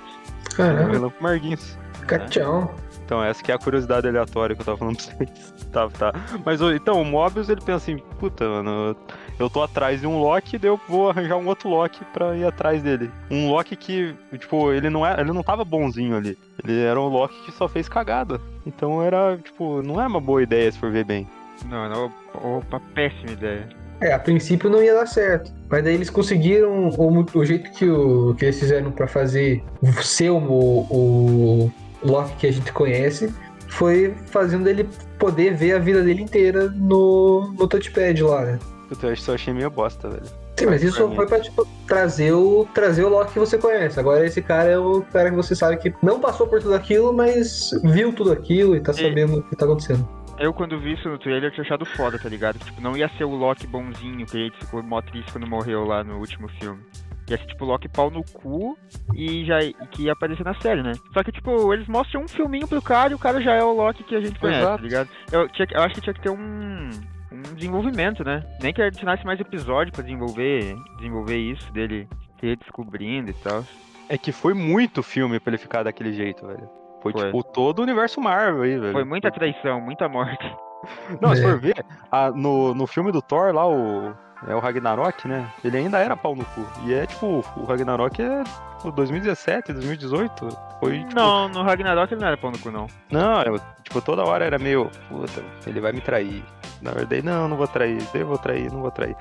É 0.58 0.62
o 0.62 0.90
Relâmpago 0.90 1.22
Marguinhos. 1.22 1.78
cachão. 2.06 2.70
Então, 3.04 3.24
essa 3.24 3.42
que 3.42 3.50
é 3.50 3.54
a 3.54 3.58
curiosidade 3.58 4.06
aleatória 4.06 4.54
que 4.54 4.60
eu 4.60 4.66
tava 4.66 4.76
falando 4.76 4.96
pra 4.96 5.06
vocês. 5.06 5.54
tá, 5.72 5.88
tá. 5.88 6.12
Mas, 6.44 6.60
então, 6.60 7.00
o 7.00 7.04
Mobius, 7.04 7.48
ele 7.48 7.60
pensa 7.60 7.76
assim, 7.76 7.96
puta, 8.18 8.46
mano, 8.46 8.94
eu 9.38 9.48
tô 9.48 9.62
atrás 9.62 10.00
de 10.00 10.06
um 10.06 10.20
Loki, 10.20 10.58
daí 10.58 10.68
eu 10.68 10.78
vou 10.86 11.08
arranjar 11.08 11.36
um 11.36 11.46
outro 11.46 11.70
Loki 11.70 12.04
pra 12.12 12.36
ir 12.36 12.44
atrás 12.44 12.82
dele. 12.82 13.10
Um 13.30 13.48
Loki 13.50 13.76
que, 13.76 14.14
tipo, 14.38 14.72
ele 14.72 14.90
não, 14.90 15.06
é, 15.06 15.18
ele 15.20 15.32
não 15.32 15.42
tava 15.42 15.64
bonzinho 15.64 16.16
ali. 16.16 16.36
Ele 16.62 16.82
era 16.82 17.00
um 17.00 17.08
Loki 17.08 17.40
que 17.46 17.52
só 17.52 17.66
fez 17.66 17.88
cagada. 17.88 18.40
Então 18.66 19.02
era, 19.02 19.38
tipo, 19.38 19.80
não 19.82 19.98
é 20.02 20.06
uma 20.06 20.20
boa 20.20 20.42
ideia 20.42 20.70
se 20.70 20.78
for 20.78 20.90
ver 20.90 21.04
bem. 21.04 21.26
Não, 21.64 21.88
não. 21.88 22.12
Opa, 22.58 22.78
péssima 22.94 23.30
ideia. 23.30 23.68
É, 24.00 24.12
a 24.12 24.18
princípio 24.18 24.70
não 24.70 24.82
ia 24.82 24.94
dar 24.94 25.06
certo. 25.06 25.52
Mas 25.68 25.84
daí 25.84 25.94
eles 25.94 26.10
conseguiram 26.10 26.88
o, 26.88 27.26
o 27.34 27.44
jeito 27.44 27.70
que, 27.72 27.88
o, 27.88 28.34
que 28.34 28.44
eles 28.44 28.58
fizeram 28.58 28.90
pra 28.90 29.06
fazer 29.06 29.62
ser 30.02 30.30
o, 30.30 30.38
o 30.38 31.72
Loki 32.02 32.36
que 32.36 32.46
a 32.46 32.52
gente 32.52 32.72
conhece 32.72 33.32
foi 33.68 34.14
fazendo 34.26 34.68
ele 34.68 34.88
poder 35.18 35.54
ver 35.54 35.74
a 35.74 35.78
vida 35.78 36.02
dele 36.02 36.22
inteira 36.22 36.68
no, 36.70 37.52
no 37.58 37.68
touchpad 37.68 38.22
lá, 38.22 38.44
né? 38.44 38.58
Puta, 38.88 39.08
eu 39.08 39.16
só 39.16 39.34
achei 39.34 39.52
meio 39.52 39.70
bosta, 39.70 40.08
velho. 40.08 40.22
Sim, 40.58 40.66
mas 40.66 40.82
isso 40.82 40.96
só 40.96 41.08
foi 41.10 41.26
pra 41.26 41.38
tipo, 41.38 41.66
trazer, 41.86 42.32
o, 42.32 42.66
trazer 42.74 43.04
o 43.04 43.08
Loki 43.08 43.34
que 43.34 43.38
você 43.38 43.56
conhece. 43.56 44.00
Agora 44.00 44.26
esse 44.26 44.42
cara 44.42 44.70
é 44.70 44.78
o 44.78 45.02
cara 45.02 45.30
que 45.30 45.36
você 45.36 45.54
sabe 45.54 45.76
que 45.76 45.94
não 46.02 46.18
passou 46.18 46.48
por 46.48 46.60
tudo 46.60 46.74
aquilo, 46.74 47.12
mas 47.12 47.70
viu 47.84 48.12
tudo 48.12 48.32
aquilo 48.32 48.74
e 48.74 48.80
tá 48.80 48.92
sabendo 48.92 49.38
o 49.38 49.42
que 49.42 49.54
tá 49.54 49.66
acontecendo. 49.66 50.08
Eu, 50.38 50.52
quando 50.52 50.78
vi 50.78 50.92
isso 50.92 51.08
no 51.08 51.18
trailer, 51.18 51.50
tinha 51.50 51.64
achado 51.64 51.84
foda, 51.84 52.18
tá 52.18 52.28
ligado? 52.28 52.58
Tipo, 52.58 52.80
não 52.80 52.96
ia 52.96 53.08
ser 53.16 53.24
o 53.24 53.34
Loki 53.34 53.66
bonzinho, 53.66 54.24
que 54.24 54.36
ele 54.36 54.52
ficou 54.52 54.82
mó 54.82 55.02
triste 55.02 55.32
quando 55.32 55.48
morreu 55.48 55.84
lá 55.84 56.04
no 56.04 56.18
último 56.18 56.48
filme. 56.48 56.80
Ia 57.28 57.36
ser, 57.36 57.46
tipo, 57.46 57.64
Loki 57.64 57.88
pau 57.88 58.10
no 58.10 58.22
cu 58.22 58.78
e 59.14 59.44
já 59.44 59.60
e 59.60 59.74
que 59.90 60.04
ia 60.04 60.12
aparecer 60.12 60.44
na 60.44 60.54
série, 60.60 60.82
né? 60.82 60.92
Só 61.12 61.22
que, 61.22 61.32
tipo, 61.32 61.74
eles 61.74 61.88
mostram 61.88 62.22
um 62.22 62.28
filminho 62.28 62.68
pro 62.68 62.80
cara 62.80 63.12
e 63.12 63.14
o 63.14 63.18
cara 63.18 63.42
já 63.42 63.52
é 63.54 63.62
o 63.62 63.72
Loki 63.72 64.04
que 64.04 64.14
a 64.14 64.20
gente 64.20 64.38
conhece, 64.38 64.60
Exato. 64.60 64.76
tá 64.76 64.82
ligado? 64.82 65.08
Eu, 65.32 65.48
tinha, 65.48 65.66
eu 65.72 65.82
acho 65.82 65.94
que 65.96 66.00
tinha 66.00 66.14
que 66.14 66.22
ter 66.22 66.30
um, 66.30 66.90
um 67.32 67.54
desenvolvimento, 67.54 68.24
né? 68.24 68.42
Nem 68.62 68.72
que 68.72 68.80
adicionasse 68.80 69.26
mais 69.26 69.40
episódio 69.40 69.92
pra 69.92 70.02
desenvolver, 70.02 70.74
desenvolver 70.96 71.36
isso 71.36 71.70
dele, 71.72 72.08
ele 72.42 72.56
descobrindo 72.56 73.30
e 73.30 73.34
tal. 73.34 73.64
É 74.08 74.16
que 74.16 74.32
foi 74.32 74.54
muito 74.54 75.02
filme 75.02 75.38
pra 75.38 75.50
ele 75.50 75.58
ficar 75.58 75.82
daquele 75.82 76.12
jeito, 76.12 76.46
velho. 76.46 76.68
Foi, 77.00 77.12
Foi. 77.12 77.24
tipo 77.26 77.42
todo 77.44 77.78
o 77.78 77.82
universo 77.82 78.20
Marvel 78.20 78.62
aí, 78.62 78.78
velho. 78.78 78.92
Foi 78.92 79.04
muita 79.04 79.30
traição, 79.30 79.80
muita 79.80 80.08
morte. 80.08 80.44
Não, 81.20 81.34
se 81.34 81.44
É. 81.44 81.48
for 81.48 81.58
ver, 81.58 81.84
a- 82.10 82.30
no, 82.30 82.74
no 82.74 82.86
filme 82.86 83.10
do 83.12 83.20
Thor 83.22 83.52
lá, 83.54 83.66
o. 83.68 84.12
É 84.46 84.54
o 84.54 84.60
Ragnarok, 84.60 85.26
né? 85.26 85.44
Ele 85.64 85.78
ainda 85.78 85.98
era 85.98 86.16
pau 86.16 86.36
no 86.36 86.44
cu. 86.44 86.64
E 86.84 86.94
é 86.94 87.04
tipo, 87.06 87.44
o 87.56 87.64
Ragnarok 87.64 88.22
é 88.22 88.44
tipo, 88.78 88.90
2017, 88.92 89.72
2018. 89.72 90.48
Foi 90.80 90.98
tipo. 91.00 91.14
Não, 91.14 91.48
no 91.48 91.62
Ragnarok 91.62 92.12
ele 92.12 92.20
não 92.20 92.28
era 92.28 92.36
pau 92.36 92.50
no 92.50 92.58
cu, 92.58 92.70
não. 92.70 92.86
Não, 93.10 93.42
eu, 93.42 93.60
tipo, 93.82 94.00
toda 94.00 94.24
hora 94.24 94.44
era 94.44 94.58
meio. 94.58 94.90
Puta, 95.08 95.42
ele 95.66 95.80
vai 95.80 95.92
me 95.92 96.00
trair. 96.00 96.42
Na 96.80 96.92
verdade, 96.92 97.22
não, 97.22 97.48
não 97.48 97.56
vou 97.56 97.66
trair. 97.66 97.98
Eu 98.14 98.26
vou 98.28 98.38
trair, 98.38 98.70
não 98.72 98.80
vou 98.82 98.90
trair. 98.92 99.16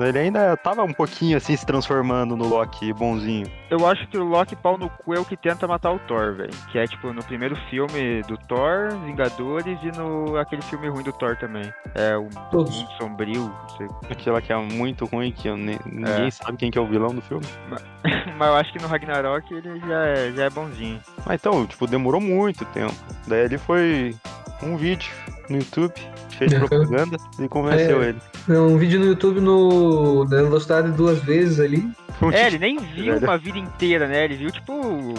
Ele 0.00 0.18
ainda 0.18 0.56
tava 0.56 0.82
um 0.82 0.92
pouquinho 0.94 1.36
assim 1.36 1.54
se 1.54 1.66
transformando 1.66 2.34
no 2.34 2.48
Loki 2.48 2.90
bonzinho. 2.94 3.46
Eu 3.70 3.86
acho 3.86 4.06
que 4.08 4.16
o 4.16 4.24
Loki 4.24 4.56
pau 4.56 4.78
no 4.78 4.88
cu 4.88 5.12
é 5.14 5.20
o 5.20 5.24
que 5.24 5.36
tenta 5.36 5.68
matar 5.68 5.92
o 5.92 5.98
Thor, 5.98 6.32
velho. 6.34 6.50
Que 6.70 6.78
é 6.78 6.86
tipo 6.86 7.12
no 7.12 7.22
primeiro 7.22 7.54
filme 7.68 8.22
do 8.22 8.38
Thor, 8.38 8.96
Vingadores, 9.04 9.78
e 9.82 9.92
no 9.98 10.38
aquele 10.38 10.62
filme 10.62 10.88
ruim 10.88 11.02
do 11.04 11.12
Thor 11.12 11.36
também. 11.36 11.70
É 11.94 12.16
o 12.16 12.28
Todos. 12.50 12.74
Mundo 12.74 12.88
Sombrio, 12.98 13.42
não 13.48 13.68
sei. 13.76 13.86
Aquela 14.10 14.40
que 14.40 14.50
é 14.50 14.56
muito 14.56 15.04
ruim, 15.04 15.30
que 15.30 15.48
eu 15.48 15.56
ne- 15.58 15.78
ninguém 15.84 16.30
sabe 16.30 16.56
quem 16.56 16.70
que 16.70 16.78
é 16.78 16.80
o 16.80 16.86
vilão 16.86 17.14
do 17.14 17.20
filme. 17.20 17.44
Mas 18.38 18.48
eu 18.48 18.54
acho 18.56 18.72
que 18.72 18.80
no 18.82 18.88
Ragnarok 19.06 19.52
ele 19.52 19.80
já 19.80 20.04
é, 20.06 20.32
já 20.32 20.44
é 20.44 20.50
bonzinho. 20.50 21.00
Mas 21.26 21.40
então, 21.40 21.66
tipo, 21.66 21.86
demorou 21.86 22.20
muito 22.20 22.64
tempo. 22.66 22.94
Daí 23.26 23.44
ali 23.44 23.58
foi 23.58 24.14
um 24.62 24.76
vídeo 24.76 25.10
no 25.50 25.58
YouTube, 25.58 25.92
fez 26.38 26.52
Uhum. 26.52 26.60
propaganda 26.60 27.16
e 27.38 27.48
convenceu 27.48 28.02
É. 28.02 28.08
ele. 28.10 28.18
Um 28.48 28.76
vídeo 28.78 29.00
no 29.00 29.06
YouTube 29.06 29.40
no 29.40 30.24
na 30.24 30.36
velocidade 30.42 30.90
duas 30.92 31.18
vezes 31.20 31.58
ali. 31.60 31.90
É, 32.32 32.46
ele 32.46 32.58
nem 32.58 32.78
viu 32.78 33.16
uma 33.18 33.36
vida 33.38 33.58
inteira, 33.58 34.06
né? 34.06 34.24
Ele 34.24 34.36
viu 34.36 34.50
tipo 34.52 35.14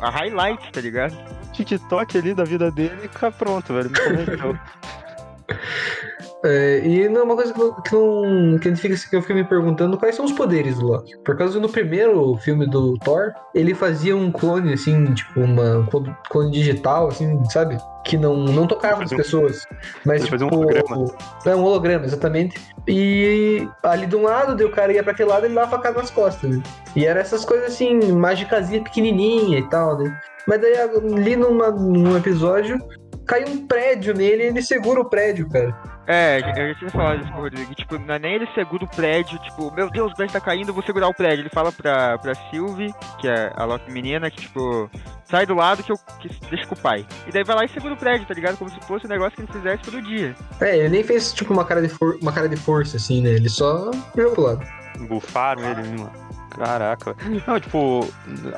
a 0.00 0.10
highlight, 0.10 0.70
tá 0.72 0.80
ligado? 0.80 1.16
TikTok 1.52 2.18
ali 2.18 2.34
da 2.34 2.44
vida 2.44 2.70
dele 2.70 2.94
e 3.04 3.08
fica 3.08 3.30
pronto, 3.30 3.72
velho. 3.72 3.90
Me 3.90 3.98
convenceu. 3.98 4.58
É, 6.44 6.86
e 6.86 7.08
não, 7.08 7.24
uma 7.24 7.36
coisa 7.36 7.54
que, 7.54 7.58
não, 7.58 7.74
que, 7.80 7.94
não, 7.94 8.58
que 8.58 8.76
fica, 8.76 8.94
que 9.08 9.16
eu 9.16 9.22
fico 9.22 9.32
me 9.34 9.44
perguntando 9.44 9.96
quais 9.96 10.14
são 10.14 10.26
os 10.26 10.32
poderes 10.32 10.78
do 10.78 10.88
Loki. 10.88 11.16
Por 11.24 11.38
causa 11.38 11.58
no 11.58 11.70
primeiro 11.70 12.36
filme 12.36 12.66
do 12.66 12.98
Thor, 12.98 13.32
ele 13.54 13.74
fazia 13.74 14.14
um 14.14 14.30
clone, 14.30 14.74
assim, 14.74 15.14
tipo, 15.14 15.40
uma 15.40 15.78
um 15.78 15.86
clone- 15.86 16.50
digital, 16.50 17.08
assim, 17.08 17.42
sabe? 17.48 17.78
Que 18.04 18.18
não, 18.18 18.36
não 18.36 18.66
tocava 18.66 18.98
fazia 18.98 19.16
pessoas. 19.16 19.66
Mas, 20.04 20.28
fazia 20.28 20.46
um 20.46 20.50
tipo, 20.50 20.60
holograma. 20.60 21.16
É, 21.46 21.56
um 21.56 21.64
holograma, 21.64 22.04
exatamente. 22.04 22.60
E 22.86 23.66
ali 23.82 24.06
de 24.06 24.14
um 24.14 24.24
lado, 24.24 24.54
daí 24.54 24.66
o 24.66 24.70
cara 24.70 24.92
ia 24.92 25.02
pra 25.02 25.12
aquele 25.12 25.30
lado, 25.30 25.46
ele 25.46 25.54
dava 25.54 25.70
facada 25.70 25.98
nas 25.98 26.10
costas, 26.10 26.50
né? 26.50 26.62
E 26.94 27.06
era 27.06 27.20
essas 27.20 27.42
coisas 27.46 27.68
assim, 27.68 28.12
magicazinha 28.12 28.84
pequenininha 28.84 29.58
e 29.60 29.68
tal, 29.70 29.96
né? 29.96 30.14
Mas 30.46 30.60
daí 30.60 30.76
ali 30.76 31.36
numa, 31.36 31.70
num 31.70 32.14
episódio, 32.16 32.78
cai 33.26 33.44
um 33.44 33.66
prédio 33.66 34.14
nele 34.14 34.44
e 34.44 34.46
ele 34.46 34.62
segura 34.62 35.00
o 35.00 35.04
prédio, 35.04 35.48
cara. 35.48 35.74
É, 36.06 36.38
eu 36.60 36.68
já 36.68 36.78
tinha 36.78 36.90
falado 36.90 37.22
isso 37.22 37.32
com 37.32 37.38
o 37.38 37.42
Rodrigo. 37.42 37.74
Tipo, 37.74 37.98
não 37.98 38.14
é 38.14 38.18
nem 38.18 38.34
ele 38.34 38.46
segura 38.54 38.84
o 38.84 38.88
prédio, 38.88 39.38
tipo, 39.38 39.70
meu 39.74 39.88
Deus, 39.90 40.12
o 40.12 40.14
prédio 40.14 40.34
tá 40.34 40.40
caindo, 40.40 40.68
eu 40.68 40.74
vou 40.74 40.82
segurar 40.84 41.08
o 41.08 41.14
prédio. 41.14 41.42
Ele 41.42 41.48
fala 41.48 41.72
pra, 41.72 42.18
pra 42.18 42.34
Sylvie, 42.50 42.92
que 43.20 43.26
é 43.26 43.50
a 43.56 43.64
Loki 43.64 43.90
menina, 43.90 44.30
que 44.30 44.42
tipo, 44.42 44.90
sai 45.24 45.46
do 45.46 45.54
lado 45.54 45.82
que 45.82 45.90
eu 45.90 45.96
que 46.20 46.28
deixa 46.50 46.66
com 46.66 46.74
o 46.74 46.78
pai. 46.78 47.06
E 47.26 47.32
daí 47.32 47.42
vai 47.42 47.56
lá 47.56 47.64
e 47.64 47.68
segura 47.70 47.94
o 47.94 47.96
prédio, 47.96 48.26
tá 48.26 48.34
ligado? 48.34 48.58
Como 48.58 48.68
se 48.70 48.78
fosse 48.86 49.06
um 49.06 49.08
negócio 49.10 49.32
que 49.32 49.40
ele 49.42 49.52
fizesse 49.52 49.82
todo 49.82 50.02
dia. 50.02 50.34
É, 50.60 50.76
ele 50.76 50.88
nem 50.90 51.02
fez 51.02 51.32
tipo 51.32 51.54
uma 51.54 51.64
cara 51.64 51.80
de, 51.80 51.88
for- 51.88 52.18
uma 52.20 52.32
cara 52.32 52.48
de 52.50 52.56
força, 52.56 52.98
assim, 52.98 53.22
né? 53.22 53.30
Ele 53.30 53.48
só 53.48 53.90
jogou 54.14 54.32
pro 54.32 54.42
lado. 54.42 54.66
Bufaram 55.08 55.62
ele, 55.64 55.82
né, 55.82 55.96
mano. 55.98 56.23
Caraca. 56.56 57.16
Não, 57.46 57.58
tipo, 57.60 58.08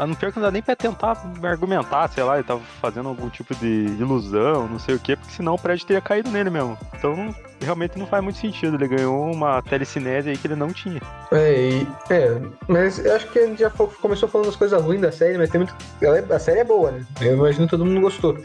não 0.07 0.15
pior 0.15 0.31
que 0.31 0.38
não 0.38 0.45
dá 0.47 0.50
nem 0.50 0.62
pra 0.62 0.76
tentar 0.76 1.17
argumentar, 1.43 2.09
sei 2.09 2.23
lá, 2.23 2.35
ele 2.37 2.45
tava 2.45 2.61
fazendo 2.81 3.09
algum 3.09 3.29
tipo 3.29 3.55
de 3.57 3.67
ilusão, 3.99 4.69
não 4.69 4.79
sei 4.79 4.95
o 4.95 4.99
quê, 4.99 5.17
porque 5.17 5.33
senão 5.33 5.55
o 5.55 5.59
prédio 5.59 5.87
teria 5.87 6.00
caído 6.00 6.31
nele 6.31 6.50
mesmo. 6.50 6.76
Então, 6.95 7.35
realmente 7.61 7.99
não 7.99 8.07
faz 8.07 8.23
muito 8.23 8.38
sentido. 8.38 8.76
Ele 8.76 8.88
ganhou 8.97 9.33
uma 9.33 9.62
telecinese 9.62 10.29
aí 10.31 10.37
que 10.37 10.47
ele 10.47 10.57
não 10.57 10.69
tinha. 10.69 11.00
É, 11.33 11.53
e- 11.71 11.88
é, 12.11 12.41
mas 12.69 13.05
eu 13.05 13.17
acho 13.17 13.26
que 13.31 13.38
a 13.38 13.47
gente 13.47 13.61
já 13.61 13.71
começou 13.71 14.29
falando 14.29 14.49
as 14.49 14.57
coisas 14.57 14.81
ruins 14.83 15.00
da 15.00 15.11
série, 15.11 15.38
mas 15.38 15.49
tem 15.50 15.61
muito. 15.61 15.75
é- 16.03 16.35
A 16.35 16.38
série 16.38 16.61
é 16.61 16.65
boa, 16.65 16.91
né? 16.91 17.05
Eu 17.21 17.35
imagino 17.37 17.65
que 17.67 17.71
todo 17.71 17.85
mundo 17.85 18.00
gostou. 18.00 18.37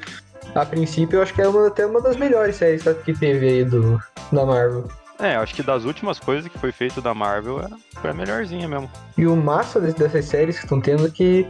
A 0.55 0.65
princípio, 0.65 1.17
eu 1.17 1.24
acho 1.24 1.34
que 1.34 1.41
é 1.41 1.48
uma, 1.48 1.67
até 1.67 1.86
uma 1.86 2.01
das 2.01 2.17
melhores 2.17 2.55
séries 2.58 2.84
que 3.05 3.13
teve 3.13 3.48
aí 3.48 3.65
do, 3.65 4.00
da 4.31 4.46
Marvel. 4.46 4.86
É, 5.21 5.35
acho 5.35 5.53
que 5.53 5.61
das 5.61 5.85
últimas 5.85 6.19
coisas 6.19 6.51
que 6.51 6.57
foi 6.57 6.71
feito 6.71 6.99
da 7.01 7.13
Marvel, 7.13 7.59
é- 7.61 7.99
foi 7.99 8.09
a 8.09 8.13
melhorzinha 8.13 8.67
mesmo. 8.67 8.89
E 9.17 9.27
o 9.27 9.35
massa 9.35 9.79
des- 9.79 9.93
dessas 9.93 10.25
séries 10.25 10.57
que 10.57 10.63
estão 10.65 10.81
tendo 10.81 11.05
é 11.05 11.11
que 11.11 11.47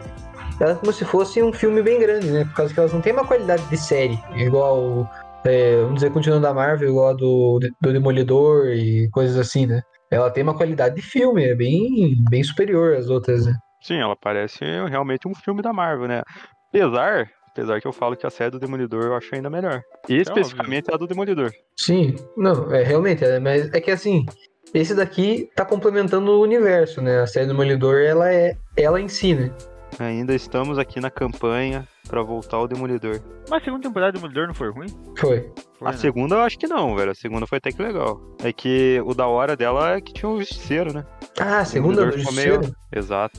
elas 0.59 0.77
como 0.77 0.91
se 0.91 1.05
fosse 1.05 1.41
um 1.41 1.53
filme 1.53 1.81
bem 1.81 1.99
grande, 1.99 2.29
né? 2.29 2.43
Por 2.45 2.53
causa 2.55 2.73
que 2.73 2.79
elas 2.79 2.93
não 2.93 3.01
têm 3.01 3.13
uma 3.13 3.25
qualidade 3.25 3.63
de 3.69 3.77
série, 3.77 4.19
igual, 4.35 5.09
é, 5.45 5.77
vamos 5.77 5.95
dizer, 5.95 6.11
continuando 6.11 6.43
da 6.43 6.53
Marvel, 6.53 6.89
igual 6.89 7.09
a 7.09 7.13
do, 7.13 7.59
do 7.81 7.93
Demolidor 7.93 8.67
e 8.67 9.09
coisas 9.11 9.37
assim, 9.37 9.65
né? 9.65 9.81
Ela 10.11 10.29
tem 10.29 10.43
uma 10.43 10.53
qualidade 10.55 10.95
de 10.95 11.01
filme, 11.01 11.45
é 11.45 11.55
bem, 11.55 12.15
bem 12.29 12.43
superior 12.43 12.95
às 12.97 13.09
outras, 13.09 13.45
né? 13.45 13.53
Sim, 13.81 13.99
ela 14.01 14.15
parece 14.15 14.65
realmente 14.89 15.27
um 15.27 15.33
filme 15.33 15.61
da 15.61 15.71
Marvel, 15.71 16.07
né? 16.09 16.21
Apesar, 16.69 17.27
apesar 17.51 17.79
que 17.81 17.87
eu 17.87 17.93
falo 17.93 18.15
que 18.15 18.25
a 18.25 18.29
série 18.29 18.51
do 18.51 18.59
Demolidor 18.59 19.03
eu 19.03 19.15
acho 19.15 19.33
ainda 19.35 19.49
melhor. 19.49 19.81
E 20.09 20.15
especificamente 20.17 20.93
a 20.93 20.97
do 20.97 21.07
Demolidor. 21.07 21.51
Sim, 21.77 22.15
não, 22.37 22.71
é 22.73 22.83
realmente, 22.83 23.23
é, 23.23 23.39
mas 23.39 23.71
é 23.73 23.79
que 23.81 23.91
assim, 23.91 24.25
esse 24.73 24.95
daqui 24.95 25.49
tá 25.55 25.65
complementando 25.65 26.31
o 26.31 26.41
universo, 26.41 27.01
né? 27.01 27.19
A 27.21 27.27
série 27.27 27.45
do 27.45 27.53
Demolidor, 27.53 28.01
ela 28.01 28.31
é 28.33 28.55
ela 28.77 28.99
em 29.01 29.07
si, 29.07 29.33
né? 29.33 29.51
Ainda 29.99 30.33
estamos 30.33 30.79
aqui 30.79 31.01
na 31.01 31.11
campanha 31.11 31.85
pra 32.07 32.23
voltar 32.23 32.55
ao 32.55 32.67
Demolidor. 32.67 33.19
Mas 33.49 33.61
a 33.61 33.65
segunda 33.65 33.83
temporada 33.83 34.13
do 34.13 34.15
Demolidor 34.15 34.47
não 34.47 34.53
foi 34.53 34.71
ruim? 34.71 34.87
Foi. 35.17 35.51
Foi, 35.77 35.87
A 35.87 35.91
né? 35.91 35.97
segunda 35.97 36.35
eu 36.35 36.39
acho 36.41 36.57
que 36.57 36.65
não, 36.65 36.95
velho. 36.95 37.11
A 37.11 37.15
segunda 37.15 37.45
foi 37.45 37.57
até 37.57 37.71
que 37.73 37.81
legal. 37.83 38.21
É 38.41 38.53
que 38.53 39.01
o 39.05 39.13
da 39.13 39.27
hora 39.27 39.55
dela 39.57 39.95
é 39.97 40.01
que 40.01 40.13
tinha 40.13 40.29
um 40.29 40.39
justiceiro, 40.39 40.93
né? 40.93 41.05
Ah, 41.37 41.59
a 41.59 41.65
segunda 41.65 42.05
do 42.05 42.11
ficou 42.13 42.23
Justiceiro? 42.31 42.61
meio- 42.61 42.75
Exato. 42.95 43.37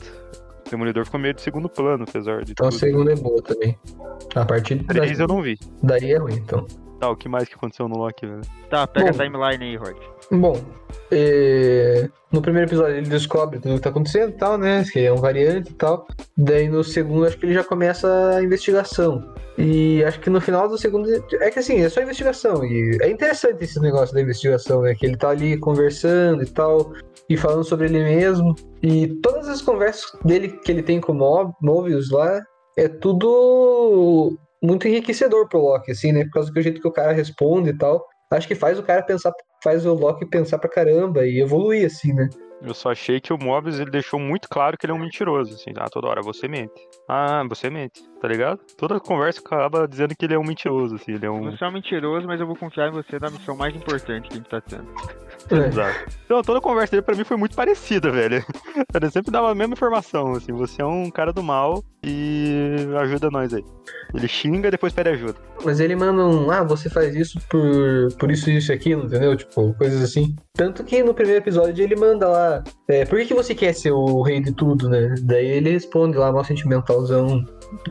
O 0.73 0.75
Demolidor 0.75 1.05
ficou 1.05 1.19
meio 1.19 1.35
de 1.35 1.41
segundo 1.43 1.69
plano, 1.69 2.03
apesar 2.07 2.43
de 2.43 2.53
Então 2.53 2.65
a 2.65 2.71
tudo. 2.71 2.79
segunda 2.79 3.13
é 3.13 3.15
boa 3.15 3.39
também. 3.43 3.77
A 4.33 4.43
partir 4.43 4.75
da- 4.75 4.91
Três 4.95 5.19
eu 5.19 5.27
não 5.27 5.39
vi. 5.39 5.55
daí 5.83 6.11
é 6.13 6.17
ruim, 6.17 6.33
então. 6.33 6.65
Tá, 7.03 7.09
o 7.09 7.17
que 7.17 7.27
mais 7.27 7.49
que 7.49 7.55
aconteceu 7.55 7.89
no 7.89 7.97
Loki, 7.97 8.25
velho? 8.25 8.41
Tá, 8.69 8.87
pega 8.87 9.11
Bom. 9.11 9.21
a 9.21 9.25
timeline 9.25 9.65
aí, 9.65 9.75
Rod. 9.75 9.97
Bom, 10.31 10.57
é, 11.11 12.09
no 12.31 12.41
primeiro 12.41 12.69
episódio 12.69 12.95
ele 12.95 13.09
descobre 13.09 13.59
tudo 13.59 13.73
o 13.73 13.75
que 13.75 13.81
tá 13.83 13.89
acontecendo 13.89 14.29
e 14.29 14.37
tal, 14.37 14.57
né? 14.57 14.85
Que 14.89 15.01
é 15.01 15.11
um 15.11 15.17
variante 15.17 15.69
e 15.71 15.73
tal. 15.73 16.07
Daí 16.37 16.69
no 16.69 16.81
segundo 16.81 17.25
acho 17.25 17.37
que 17.37 17.45
ele 17.45 17.55
já 17.55 17.63
começa 17.65 18.07
a 18.37 18.41
investigação. 18.41 19.33
E 19.57 20.01
acho 20.05 20.17
que 20.21 20.29
no 20.29 20.39
final 20.39 20.69
do 20.69 20.77
segundo. 20.77 21.09
É 21.41 21.51
que 21.51 21.59
assim, 21.59 21.81
é 21.81 21.89
só 21.89 22.01
investigação. 22.01 22.63
E 22.63 22.97
é 23.01 23.09
interessante 23.09 23.61
esse 23.61 23.81
negócio 23.81 24.15
da 24.15 24.21
investigação, 24.21 24.81
né? 24.83 24.95
Que 24.95 25.05
ele 25.05 25.17
tá 25.17 25.31
ali 25.31 25.57
conversando 25.57 26.41
e 26.41 26.45
tal. 26.45 26.93
E 27.29 27.35
falando 27.35 27.65
sobre 27.65 27.87
ele 27.87 28.01
mesmo. 28.01 28.55
E 28.81 29.07
todas 29.21 29.49
as 29.49 29.61
conversas 29.61 30.09
dele 30.23 30.47
que 30.47 30.71
ele 30.71 30.81
tem 30.81 31.01
com 31.01 31.11
o 31.11 31.15
Mob- 31.15 31.53
Mobius 31.61 32.09
lá 32.11 32.41
é 32.77 32.87
tudo 32.87 34.37
muito 34.63 34.87
enriquecedor 34.87 35.49
pro 35.49 35.59
Loki, 35.59 35.91
assim, 35.91 36.13
né? 36.13 36.23
Por 36.23 36.31
causa 36.31 36.51
do 36.51 36.61
jeito 36.61 36.81
que 36.81 36.87
o 36.87 36.91
cara 36.91 37.11
responde 37.11 37.71
e 37.71 37.77
tal. 37.77 38.03
Acho 38.31 38.47
que 38.47 38.55
faz 38.55 38.79
o 38.79 38.83
cara 38.83 39.03
pensar, 39.03 39.31
faz 39.63 39.85
o 39.85 39.93
Loki 39.93 40.25
pensar 40.25 40.57
pra 40.57 40.69
caramba 40.69 41.27
e 41.27 41.39
evoluir, 41.39 41.85
assim, 41.85 42.13
né? 42.13 42.29
Eu 42.63 42.73
só 42.73 42.91
achei 42.91 43.19
que 43.19 43.33
o 43.33 43.37
Mobius 43.37 43.77
ele 43.77 43.91
deixou 43.91 44.17
muito 44.17 44.47
claro 44.47 44.77
que 44.77 44.85
ele 44.85 44.93
é 44.93 44.95
um 44.95 44.99
mentiroso, 44.99 45.53
assim, 45.53 45.71
ah, 45.77 45.89
toda 45.89 46.07
hora, 46.07 46.21
você 46.21 46.47
mente. 46.47 46.73
Ah, 47.09 47.43
você 47.49 47.69
mente, 47.69 48.01
tá 48.21 48.27
ligado? 48.27 48.59
Toda 48.77 48.99
conversa 49.01 49.41
acaba 49.41 49.85
dizendo 49.85 50.15
que 50.15 50.25
ele 50.25 50.33
é 50.33 50.39
um 50.39 50.45
mentiroso, 50.45 50.95
assim, 50.95 51.11
ele 51.11 51.25
é 51.25 51.29
um. 51.29 51.51
Você 51.51 51.63
é 51.63 51.67
um 51.67 51.71
mentiroso, 51.71 52.25
mas 52.25 52.39
eu 52.39 52.47
vou 52.47 52.55
confiar 52.55 52.87
em 52.87 52.91
você 52.91 53.19
na 53.19 53.29
missão 53.29 53.57
mais 53.57 53.75
importante 53.75 54.29
que 54.29 54.35
a 54.35 54.37
gente 54.37 54.49
tá 54.49 54.61
tendo. 54.61 54.87
É. 55.51 55.67
Exato. 55.67 56.05
Então, 56.25 56.41
toda 56.41 56.59
a 56.59 56.61
conversa 56.61 56.91
dele 56.91 57.01
pra 57.01 57.15
mim 57.15 57.25
foi 57.25 57.35
muito 57.35 57.55
parecida, 57.55 58.09
velho. 58.09 58.43
Ele 58.95 59.09
sempre 59.09 59.31
dava 59.31 59.51
a 59.51 59.55
mesma 59.55 59.73
informação, 59.73 60.31
assim, 60.31 60.53
você 60.53 60.81
é 60.81 60.85
um 60.85 61.11
cara 61.11 61.33
do 61.33 61.43
mal 61.43 61.83
e 62.03 62.75
ajuda 63.01 63.29
nós 63.29 63.53
aí. 63.53 63.63
Ele 64.13 64.27
xinga 64.27 64.67
e 64.67 64.71
depois 64.71 64.93
pede 64.93 65.09
ajuda. 65.09 65.35
Mas 65.63 65.79
ele 65.79 65.95
manda 65.95 66.23
um, 66.23 66.51
ah, 66.51 66.63
você 66.63 66.89
faz 66.89 67.15
isso 67.15 67.39
por, 67.49 68.13
por 68.19 68.31
isso, 68.31 68.49
isso 68.49 68.71
e 68.71 68.75
aquilo, 68.75 69.05
entendeu? 69.05 69.35
Tipo, 69.35 69.73
coisas 69.73 70.01
assim. 70.01 70.35
Tanto 70.53 70.83
que 70.83 71.01
no 71.01 71.13
primeiro 71.13 71.41
episódio 71.41 71.83
ele 71.83 71.95
manda 71.95 72.27
lá, 72.27 72.52
é, 72.87 73.05
por 73.05 73.17
que, 73.19 73.25
que 73.25 73.33
você 73.33 73.55
quer 73.55 73.73
ser 73.73 73.91
o 73.91 74.21
rei 74.21 74.41
de 74.41 74.51
tudo, 74.51 74.89
né? 74.89 75.15
Daí 75.23 75.47
ele 75.47 75.71
responde 75.71 76.17
lá, 76.17 76.31
mal 76.31 76.43
sentimentalzão. 76.43 77.45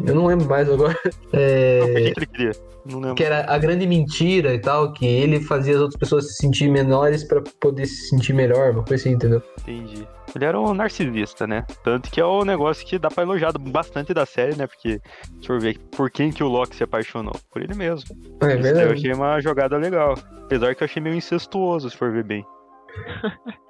Eu 0.04 0.14
não 0.14 0.26
lembro 0.26 0.46
mais 0.48 0.68
agora. 0.70 0.96
É, 1.34 1.80
por 1.80 1.86
que, 1.94 2.12
que 2.12 2.18
ele 2.18 2.26
queria? 2.26 2.52
Não 2.84 2.98
lembro. 2.98 3.14
que 3.14 3.24
era 3.24 3.50
a 3.50 3.56
grande 3.58 3.86
mentira 3.86 4.52
e 4.52 4.58
tal, 4.58 4.92
que 4.92 5.06
ele 5.06 5.40
fazia 5.40 5.74
as 5.74 5.80
outras 5.80 5.98
pessoas 5.98 6.26
se 6.28 6.34
sentir 6.34 6.68
menores 6.68 7.24
pra 7.24 7.40
poder 7.60 7.86
se 7.86 8.08
sentir 8.08 8.32
melhor, 8.34 8.72
uma 8.72 8.82
coisa 8.82 9.02
assim, 9.02 9.14
entendeu? 9.14 9.40
Entendi. 9.62 10.06
Ele 10.34 10.44
era 10.44 10.60
um 10.60 10.74
narcisista, 10.74 11.46
né? 11.46 11.64
Tanto 11.84 12.10
que 12.10 12.20
é 12.20 12.24
o 12.24 12.44
negócio 12.44 12.86
que 12.86 12.98
dá 12.98 13.08
pra 13.08 13.22
elogiar 13.22 13.52
bastante 13.58 14.12
da 14.12 14.26
série, 14.26 14.56
né? 14.56 14.66
Porque, 14.66 15.00
deixa 15.34 15.52
eu 15.52 15.60
ver, 15.60 15.78
por 15.96 16.10
quem 16.10 16.30
que 16.32 16.42
o 16.42 16.48
Loki 16.48 16.74
se 16.74 16.82
apaixonou? 16.82 17.34
Por 17.50 17.62
ele 17.62 17.74
mesmo. 17.74 18.04
É 18.10 18.14
Isso 18.14 18.38
daí 18.40 18.56
eu 18.56 18.62
verdade. 18.62 18.92
achei 18.92 19.12
uma 19.12 19.40
jogada 19.40 19.76
legal. 19.76 20.14
Apesar 20.44 20.74
que 20.74 20.82
eu 20.82 20.84
achei 20.86 21.02
meio 21.02 21.16
incestuoso, 21.16 21.88
se 21.88 21.96
for 21.96 22.10
ver 22.10 22.24
bem. 22.24 22.44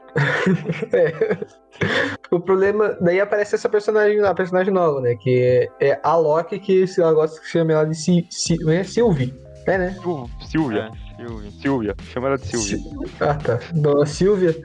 É. 0.92 1.38
O 2.30 2.38
problema, 2.40 2.96
daí 3.00 3.20
aparece 3.20 3.54
essa 3.56 3.68
personagem, 3.68 4.20
a 4.22 4.32
personagem 4.34 4.72
nova, 4.72 5.00
né? 5.00 5.14
Que 5.16 5.68
é, 5.80 5.88
é 5.90 6.00
a 6.02 6.16
Loki, 6.16 6.58
que 6.58 6.86
se 6.86 7.00
ela 7.02 7.12
gosta 7.12 7.38
que 7.40 7.46
chama 7.48 7.72
ela 7.72 7.84
de 7.84 7.94
si, 7.94 8.26
si, 8.30 8.56
é? 8.70 8.84
Sylvie. 8.84 9.34
É, 9.66 9.76
né? 9.76 9.96
Sil- 10.00 10.30
Silvia. 10.48 10.90
Silvio. 11.16 11.50
Silvia. 11.50 11.94
Chama 12.12 12.28
ela 12.28 12.38
de 12.38 12.46
Silvia. 12.46 12.78
Si- 12.78 13.14
Ah, 13.20 13.34
tá. 13.34 13.58
Dona 13.74 14.06
Silvia. 14.06 14.56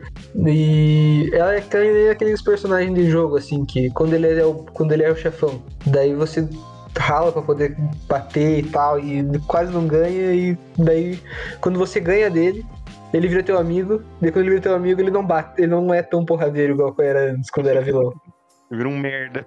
E 0.45 1.29
ela 1.33 1.55
é 1.55 1.61
que 1.61 1.77
nem 1.77 2.09
aqueles 2.09 2.41
personagens 2.41 2.93
de 2.93 3.09
jogo, 3.09 3.35
assim, 3.37 3.65
que 3.65 3.89
quando 3.91 4.13
ele 4.13 4.27
é 4.39 4.45
o, 4.45 4.53
quando 4.73 4.91
ele 4.93 5.03
é 5.03 5.11
o 5.11 5.15
chefão, 5.15 5.61
daí 5.85 6.13
você 6.13 6.47
rala 6.97 7.31
pra 7.31 7.41
poder 7.41 7.75
bater 8.07 8.59
e 8.59 8.63
tal, 8.63 8.99
e 8.99 9.23
quase 9.47 9.71
não 9.73 9.85
ganha, 9.87 10.33
e 10.33 10.57
daí 10.77 11.19
quando 11.61 11.77
você 11.77 11.99
ganha 11.99 12.29
dele, 12.29 12.65
ele 13.13 13.27
vira 13.27 13.43
teu 13.43 13.57
amigo, 13.57 14.03
quando 14.19 14.37
ele 14.37 14.49
vira 14.49 14.61
teu 14.61 14.75
amigo, 14.75 15.01
ele 15.01 15.11
não 15.11 15.25
bate, 15.25 15.61
ele 15.61 15.67
não 15.67 15.93
é 15.93 16.01
tão 16.01 16.25
porradeiro 16.25 16.73
igual 16.73 16.95
era 16.99 17.31
antes, 17.31 17.49
quando 17.49 17.67
era 17.67 17.81
vilão. 17.81 18.13
Vira 18.69 18.89
um 18.89 18.97
merda. 18.97 19.45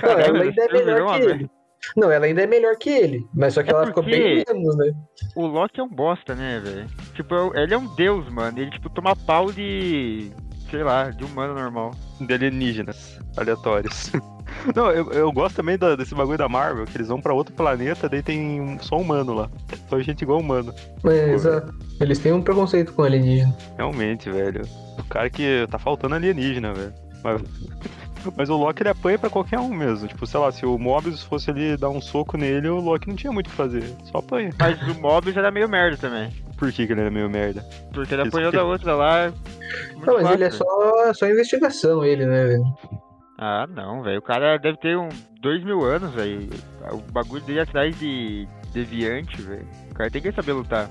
Não, 0.00 0.12
ela 0.12 0.42
ainda 0.42 0.64
é 0.64 0.72
melhor 0.72 1.18
que 1.18 1.26
ele. 1.26 1.50
Não, 1.96 2.10
ela 2.10 2.26
ainda 2.26 2.42
é 2.42 2.46
melhor 2.46 2.76
que 2.76 2.90
ele, 2.90 3.26
mas 3.34 3.54
só 3.54 3.62
que 3.62 3.70
É 3.70 3.72
ela 3.72 3.86
ficou 3.86 4.02
bem 4.02 4.44
menos, 4.48 4.76
né? 4.76 4.92
O 5.34 5.46
Loki 5.46 5.80
é 5.80 5.82
um 5.82 5.88
bosta, 5.88 6.34
né, 6.34 6.60
velho? 6.60 6.86
Tipo, 7.14 7.56
ele 7.56 7.74
é 7.74 7.78
um 7.78 7.94
deus, 7.94 8.28
mano. 8.28 8.58
Ele, 8.58 8.70
tipo, 8.70 8.88
toma 8.90 9.14
pau 9.14 9.52
de. 9.52 10.30
Sei 10.70 10.82
lá, 10.82 11.10
de 11.10 11.24
humano 11.24 11.54
normal. 11.54 11.92
De 12.20 12.32
alienígenas 12.32 13.18
aleatórios. 13.36 14.10
Não, 14.74 14.90
eu, 14.90 15.12
eu 15.12 15.32
gosto 15.32 15.56
também 15.56 15.76
da- 15.76 15.96
desse 15.96 16.14
bagulho 16.14 16.38
da 16.38 16.48
Marvel, 16.48 16.86
que 16.86 16.96
eles 16.96 17.08
vão 17.08 17.20
pra 17.20 17.34
outro 17.34 17.54
planeta, 17.54 18.08
daí 18.08 18.22
tem 18.22 18.60
um- 18.60 18.78
só 18.80 18.96
humano 18.98 19.34
lá. 19.34 19.50
Só 19.88 20.00
gente 20.00 20.22
igual 20.22 20.40
humano. 20.40 20.72
É, 21.04 21.32
exato. 21.32 21.74
Eles 22.00 22.18
têm 22.18 22.32
um 22.32 22.40
preconceito 22.42 22.92
com 22.92 23.02
alienígena. 23.02 23.54
Realmente, 23.76 24.30
velho. 24.30 24.62
O 24.98 25.04
cara 25.04 25.28
que 25.28 25.66
tá 25.70 25.78
faltando 25.78 26.14
alienígena, 26.14 26.72
velho. 26.72 26.94
Mas, 27.22 27.42
mas 28.36 28.48
o 28.50 28.56
Loki 28.56 28.82
ele 28.82 28.88
apanha 28.90 29.18
pra 29.18 29.28
qualquer 29.30 29.58
um 29.58 29.72
mesmo. 29.74 30.06
Tipo, 30.08 30.26
sei 30.26 30.38
lá, 30.40 30.50
se 30.52 30.64
o 30.64 30.78
Mobius 30.78 31.22
fosse 31.22 31.50
ali 31.50 31.76
dar 31.76 31.90
um 31.90 32.00
soco 32.00 32.36
nele, 32.36 32.68
o 32.68 32.80
Loki 32.80 33.08
não 33.08 33.16
tinha 33.16 33.32
muito 33.32 33.48
o 33.48 33.50
que 33.50 33.56
fazer. 33.56 33.84
Só 34.04 34.18
apanha. 34.18 34.50
Mas 34.58 34.80
o 34.82 35.00
Mobius 35.00 35.36
era 35.36 35.50
meio 35.50 35.68
merda 35.68 35.96
também. 35.96 36.30
Por 36.56 36.72
que, 36.72 36.86
que 36.86 36.92
ele 36.92 37.00
era 37.02 37.10
meio 37.10 37.28
merda? 37.28 37.64
Porque 37.92 38.14
ele 38.14 38.22
apanhou 38.22 38.50
da 38.50 38.64
outra 38.64 38.94
lá. 38.94 39.32
Não, 40.04 40.14
mas 40.14 40.30
ele 40.30 40.44
é 40.44 40.50
fácil. 40.50 40.64
só, 40.66 41.14
só 41.14 41.28
investigação, 41.28 42.04
ele, 42.04 42.24
né, 42.24 42.44
velho? 42.46 42.64
Ah, 43.38 43.66
não, 43.68 44.02
velho. 44.02 44.18
O 44.18 44.22
cara 44.22 44.56
deve 44.56 44.78
ter 44.78 44.96
um 44.96 45.08
dois 45.42 45.62
mil 45.62 45.84
anos, 45.84 46.12
velho. 46.14 46.48
O 46.90 47.12
bagulho 47.12 47.42
dele 47.42 47.60
atrás 47.60 47.98
de 47.98 48.48
deviante, 48.72 49.42
velho. 49.42 49.66
O 49.90 49.94
cara 49.94 50.10
tem 50.10 50.22
que 50.22 50.32
saber 50.32 50.52
lutar. 50.52 50.90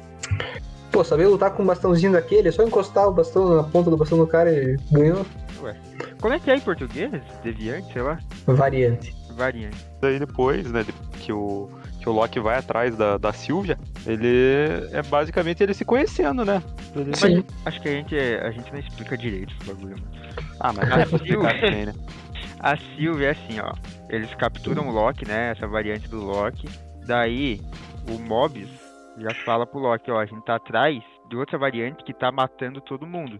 Pô, 0.92 1.04
saber 1.04 1.28
lutar 1.28 1.52
com 1.52 1.64
um 1.64 1.66
bastãozinho 1.66 2.12
daquele, 2.12 2.50
é 2.50 2.52
só 2.52 2.64
encostar 2.64 3.08
o 3.08 3.12
bastão 3.12 3.56
na 3.56 3.64
ponta 3.64 3.90
do 3.90 3.98
bastão 3.98 4.18
do 4.18 4.28
cara 4.28 4.52
e 4.52 4.78
ganhou. 4.92 5.26
Como 6.22 6.34
é 6.34 6.40
que 6.40 6.52
é 6.52 6.56
em 6.56 6.62
português? 6.62 7.12
Deviante, 7.44 7.92
sei 7.92 8.02
lá. 8.02 8.20
Variante. 8.46 9.16
Variante. 9.36 9.86
Daí 10.00 10.20
depois, 10.20 10.72
né, 10.72 10.86
que 11.20 11.34
o, 11.34 11.70
que 12.06 12.10
o 12.10 12.14
Loki 12.14 12.40
vai 12.40 12.60
atrás 12.60 12.96
da, 12.96 13.18
da 13.18 13.34
Sylvia, 13.34 13.80
ele 14.06 14.28
é 14.92 15.02
basicamente 15.02 15.64
ele 15.64 15.74
se 15.74 15.84
conhecendo, 15.84 16.46
né? 16.46 16.62
Ele- 16.96 17.16
Sim. 17.16 17.44
Acho 17.66 17.82
que 17.82 17.90
a 17.90 17.92
gente, 17.94 18.16
a 18.16 18.52
gente 18.52 18.72
não 18.72 18.80
explica 18.80 19.18
direito 19.18 19.52
esse 19.60 19.74
bagulho. 19.74 19.96
mano. 20.00 20.08
Ah, 20.60 20.72
mas 20.72 20.88
não 20.88 20.98
é 20.98 21.06
pra 21.08 21.16
explicar 21.18 21.60
também, 21.60 21.86
né? 21.88 21.94
A 22.62 22.78
Sylvia 22.78 23.30
é 23.30 23.32
assim, 23.32 23.60
ó. 23.60 23.74
Eles 24.10 24.34
capturam 24.36 24.88
o 24.88 24.92
Loki, 24.92 25.28
né? 25.28 25.52
Essa 25.52 25.68
variante 25.68 26.08
do 26.08 26.24
Loki. 26.24 26.68
Daí, 27.08 27.60
o 28.08 28.20
Mobius 28.20 28.70
já 29.18 29.34
fala 29.44 29.66
pro 29.66 29.80
Loki, 29.80 30.10
ó, 30.12 30.20
a 30.20 30.26
gente 30.28 30.44
tá 30.46 30.56
atrás 30.58 31.04
de 31.30 31.36
outra 31.36 31.58
variante 31.58 32.04
que 32.04 32.14
tá 32.14 32.32
matando 32.32 32.80
todo 32.82 33.06
mundo. 33.08 33.40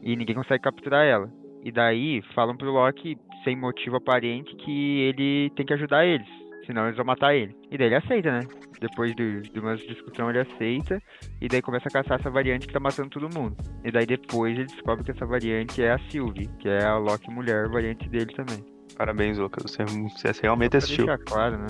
E 0.00 0.14
ninguém 0.16 0.36
consegue 0.36 0.62
capturar 0.62 1.04
ela. 1.04 1.28
E 1.64 1.72
daí 1.72 2.22
falam 2.34 2.56
pro 2.56 2.70
Loki, 2.70 3.16
sem 3.42 3.56
motivo 3.56 3.96
aparente, 3.96 4.54
que 4.56 5.00
ele 5.00 5.50
tem 5.56 5.66
que 5.66 5.72
ajudar 5.74 6.04
eles. 6.06 6.26
Senão 6.66 6.86
eles 6.86 6.96
vão 6.96 7.04
matar 7.04 7.34
ele. 7.34 7.54
E 7.70 7.76
daí 7.76 7.88
ele 7.88 7.96
aceita, 7.96 8.30
né? 8.30 8.40
Depois 8.80 9.14
de, 9.14 9.42
de 9.42 9.60
uma 9.60 9.76
discussão 9.76 10.30
ele 10.30 10.40
aceita. 10.40 11.00
E 11.40 11.48
daí 11.48 11.60
começa 11.62 11.88
a 11.88 11.92
caçar 11.92 12.18
essa 12.18 12.30
variante 12.30 12.66
que 12.66 12.72
tá 12.72 12.80
matando 12.80 13.10
todo 13.10 13.34
mundo. 13.34 13.56
E 13.84 13.90
daí 13.90 14.06
depois 14.06 14.56
ele 14.56 14.66
descobre 14.66 15.04
que 15.04 15.10
essa 15.10 15.26
variante 15.26 15.82
é 15.82 15.92
a 15.92 15.98
Sylvie, 16.10 16.48
que 16.58 16.68
é 16.68 16.84
a 16.84 16.96
Loki 16.96 17.30
mulher, 17.30 17.68
variante 17.68 18.08
dele 18.08 18.32
também. 18.34 18.64
Parabéns, 18.96 19.38
Lucas. 19.38 19.64
Você, 19.70 19.84
você 19.84 20.42
realmente 20.42 20.76
assistiu. 20.76 21.06
deixar 21.06 21.24
claro, 21.24 21.58
né? 21.58 21.66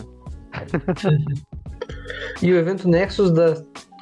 E 2.43 2.53
o 2.53 2.57
evento 2.57 2.89
Nexus 2.89 3.31
da. 3.33 3.55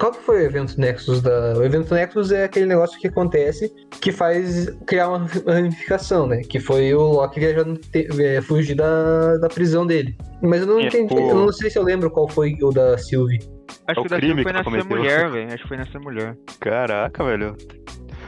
Qual 0.02 0.10
que 0.10 0.18
foi 0.18 0.42
o 0.42 0.46
evento 0.46 0.80
Nexus 0.80 1.22
da. 1.22 1.54
O 1.56 1.62
evento 1.62 1.94
Nexus 1.94 2.32
é 2.32 2.42
aquele 2.42 2.66
negócio 2.66 2.98
que 2.98 3.06
acontece 3.06 3.72
que 4.00 4.10
faz 4.10 4.68
criar 4.84 5.08
uma 5.10 5.28
ramificação, 5.46 6.26
né? 6.26 6.40
Que 6.42 6.58
foi 6.58 6.92
o 6.92 7.00
Loki 7.12 7.38
viajando, 7.38 7.78
te- 7.78 8.08
é, 8.20 8.42
fugir 8.42 8.74
da, 8.74 9.36
da 9.36 9.48
prisão 9.48 9.86
dele. 9.86 10.16
Mas 10.42 10.62
eu 10.62 10.66
não 10.66 10.80
É, 10.80 10.86
entendi, 10.88 11.14
pô. 11.14 11.20
eu 11.20 11.36
não 11.36 11.52
sei 11.52 11.70
se 11.70 11.78
eu 11.78 11.84
lembro 11.84 12.10
qual 12.10 12.28
foi 12.28 12.56
o 12.60 12.70
da 12.72 12.98
Sylvie. 12.98 13.38
Acho 13.86 14.00
É 14.00 14.00
o 14.00 14.02
que 14.02 14.06
o 14.06 14.10
da 14.10 14.16
crime 14.16 14.42
Sylvie 14.42 14.52
foi 14.54 14.64
cometeu. 14.64 14.96
mulher, 14.96 15.30
velho. 15.30 15.46
Acho 15.54 15.62
que 15.62 15.68
foi 15.68 15.76
nascer 15.76 16.00
mulher. 16.00 16.36
Caraca, 16.58 17.22
velho. 17.24 17.56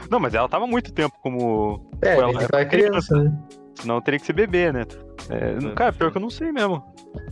Não, 0.09 0.17
mas 0.17 0.33
ela 0.33 0.47
tava 0.47 0.65
muito 0.65 0.93
tempo 0.93 1.13
como. 1.21 1.91
É, 2.01 2.13
ela 2.15 2.41
é 2.41 2.47
foi 2.47 2.65
criança, 2.67 3.21
né? 3.21 3.37
Senão 3.75 4.01
teria 4.01 4.19
que 4.19 4.25
ser 4.25 4.33
bebê, 4.33 4.71
né? 4.71 4.83
É, 5.29 5.65
É, 5.65 5.75
cara, 5.75 5.91
pior 5.93 6.11
que 6.11 6.17
eu 6.17 6.21
não 6.21 6.29
sei 6.29 6.51
mesmo. 6.51 6.83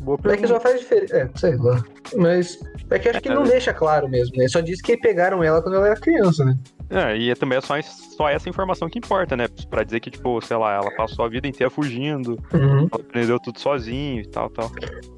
Boa 0.02 0.16
É 0.16 0.22
que 0.22 0.28
pergunta. 0.30 0.48
só 0.48 0.60
faz 0.60 0.80
diferença. 0.80 1.16
É, 1.18 1.30
sei 1.36 1.56
lá. 1.58 1.84
Mas 2.16 2.60
é 2.90 3.00
que 3.00 3.10
acho 3.10 3.22
que 3.22 3.30
não 3.30 3.44
deixa 3.44 3.74
claro 3.74 4.08
mesmo, 4.10 4.36
né? 4.38 4.48
Só 4.48 4.60
diz 4.62 4.82
que 4.82 4.98
pegaram 4.98 5.44
ela 5.44 5.62
quando 5.62 5.76
ela 5.76 5.88
era 5.88 6.00
criança, 6.00 6.44
né? 6.46 6.58
É, 6.90 7.18
e 7.18 7.34
também 7.36 7.58
é 7.58 7.62
só, 7.62 7.74
só 7.82 8.30
essa 8.30 8.48
informação 8.50 8.88
que 8.90 9.00
importa, 9.00 9.36
né? 9.36 9.46
Pra 9.70 9.84
dizer 9.84 10.00
que, 10.00 10.12
tipo, 10.12 10.40
sei 10.42 10.58
lá, 10.58 10.74
ela 10.76 10.92
passou 10.96 11.26
a 11.26 11.30
vida 11.30 11.48
inteira 11.48 11.70
fugindo, 11.72 12.38
Uhum. 12.54 12.88
ela 12.92 13.02
aprendeu 13.02 13.40
tudo 13.40 13.60
sozinho 13.60 14.22
e 14.22 14.28
tal, 14.28 14.50
tal. 14.50 14.70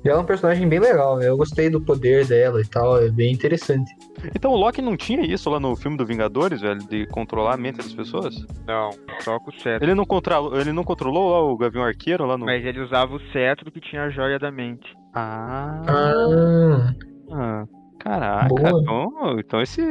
E 0.04 0.08
ela 0.10 0.20
é 0.20 0.22
um 0.22 0.26
personagem 0.26 0.68
bem 0.70 0.80
legal, 0.80 1.18
né? 1.18 1.28
Eu 1.28 1.36
gostei 1.38 1.70
do 1.70 1.82
poder 1.82 2.26
dela 2.26 2.62
e 2.62 2.66
tal, 2.66 3.02
é 3.02 3.10
bem 3.10 3.34
interessante. 3.34 3.92
Então 4.34 4.52
o 4.52 4.56
Loki 4.56 4.82
não 4.82 4.96
tinha 4.96 5.22
isso 5.26 5.50
lá 5.50 5.60
no 5.60 5.76
filme 5.76 5.98
do 5.98 6.06
Vingadores, 6.06 6.62
velho, 6.62 6.80
de 6.88 7.06
controlar 7.08 7.56
a 7.56 7.58
mente 7.58 7.78
das 7.78 7.94
pessoas? 7.94 8.36
Não, 8.66 8.90
só 9.20 9.38
com 9.40 9.50
o 9.52 9.54
cetro. 9.60 9.86
Ele 9.86 9.94
não 9.96 10.06
controlou, 10.06 10.58
ele 10.60 10.72
não 10.72 10.84
controlou 10.84 11.32
lá 11.32 11.42
o 11.42 11.58
Gavião 11.58 11.84
Arqueiro 11.84 12.26
lá 12.26 12.38
no. 12.38 12.46
Mas 12.46 12.64
ele 12.66 12.80
usava 12.80 13.14
o 13.14 13.20
cetro 13.32 13.70
que 13.72 13.82
tinha 13.82 14.04
a 14.04 14.10
joia 14.10 14.40
da 14.40 14.52
mente. 14.52 14.86
Ah, 15.14 15.82
Ah, 15.88 16.94
ah, 17.32 17.64
caraca. 18.06 18.48
Boa. 18.48 18.70
Então, 18.82 19.40
então 19.40 19.62
esse 19.62 19.82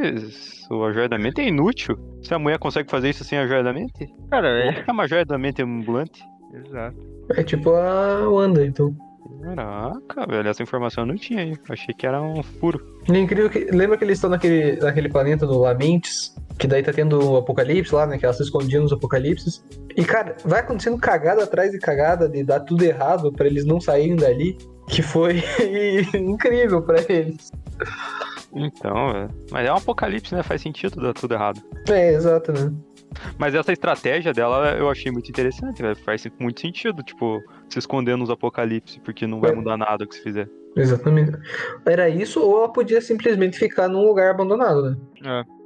o 0.71 0.83
a 0.83 0.91
joia 0.93 1.09
da 1.09 1.17
mente 1.17 1.41
é 1.41 1.47
inútil. 1.47 1.97
Se 2.23 2.33
a 2.33 2.39
mulher 2.39 2.57
consegue 2.57 2.89
fazer 2.89 3.09
isso 3.09 3.23
sem 3.23 3.37
a 3.37 3.45
joia 3.45 3.61
da 3.63 3.73
mente, 3.73 4.07
Cara, 4.31 4.47
é. 4.47 4.83
é 4.87 4.91
uma 4.91 5.07
joia 5.07 5.25
da 5.25 5.37
mente 5.37 5.61
ambulante. 5.61 6.23
Exato. 6.53 6.95
é 7.31 7.43
tipo 7.43 7.71
a 7.71 8.27
Wanda, 8.29 8.65
então. 8.65 8.95
Caraca, 9.43 10.25
velho, 10.27 10.47
essa 10.47 10.63
informação 10.63 11.03
eu 11.03 11.07
não 11.07 11.15
tinha 11.15 11.41
aí. 11.41 11.53
Achei 11.69 11.93
que 11.93 12.07
era 12.07 12.21
um 12.21 12.41
furo. 12.41 12.79
É 13.11 13.17
incrível 13.17 13.49
que. 13.49 13.65
Lembra 13.65 13.97
que 13.97 14.03
eles 14.03 14.17
estão 14.17 14.29
naquele, 14.29 14.77
naquele 14.77 15.09
planeta 15.09 15.45
do 15.45 15.59
Lamentes? 15.59 16.33
Que 16.57 16.67
daí 16.67 16.81
tá 16.81 16.93
tendo 16.93 17.31
o 17.31 17.37
apocalipse 17.37 17.93
lá, 17.93 18.07
né? 18.07 18.17
Que 18.17 18.25
elas 18.25 18.37
se 18.37 18.43
escondiam 18.43 18.83
nos 18.83 18.93
apocalipses. 18.93 19.63
E, 19.95 20.03
cara, 20.05 20.37
vai 20.45 20.61
acontecendo 20.61 20.97
cagada 20.97 21.43
atrás 21.43 21.71
de 21.71 21.79
cagada, 21.79 22.29
de 22.29 22.43
dar 22.43 22.61
tudo 22.61 22.83
errado 22.83 23.31
pra 23.33 23.45
eles 23.45 23.65
não 23.65 23.79
saírem 23.81 24.15
dali. 24.15 24.57
Que 24.87 25.01
foi 25.01 25.43
incrível 26.15 26.81
pra 26.81 27.01
eles. 27.09 27.51
Então, 28.53 29.11
velho. 29.13 29.29
Mas 29.51 29.67
é 29.67 29.73
um 29.73 29.77
apocalipse, 29.77 30.33
né? 30.33 30.41
Faz 30.43 30.61
sentido 30.61 31.01
dar 31.01 31.13
tudo 31.13 31.33
errado. 31.33 31.61
É, 31.89 32.13
exato, 32.13 32.51
né? 32.51 32.71
Mas 33.37 33.53
essa 33.55 33.71
estratégia 33.71 34.33
dela 34.33 34.75
eu 34.77 34.89
achei 34.89 35.11
muito 35.11 35.29
interessante, 35.29 35.81
velho. 35.81 35.95
Faz 35.97 36.25
muito 36.39 36.61
sentido, 36.61 37.03
tipo, 37.03 37.41
se 37.69 37.79
esconder 37.79 38.15
nos 38.17 38.29
apocalipse, 38.29 38.99
porque 39.01 39.27
não 39.27 39.39
vai 39.39 39.51
É. 39.51 39.55
mudar 39.55 39.77
nada 39.77 40.03
o 40.03 40.07
que 40.07 40.15
se 40.15 40.23
fizer. 40.23 40.49
Exatamente. 40.75 41.31
Era 41.85 42.09
isso, 42.09 42.41
ou 42.41 42.57
ela 42.59 42.69
podia 42.71 42.99
simplesmente 42.99 43.57
ficar 43.57 43.87
num 43.87 44.03
lugar 44.05 44.31
abandonado, 44.31 44.81
né? 44.91 44.97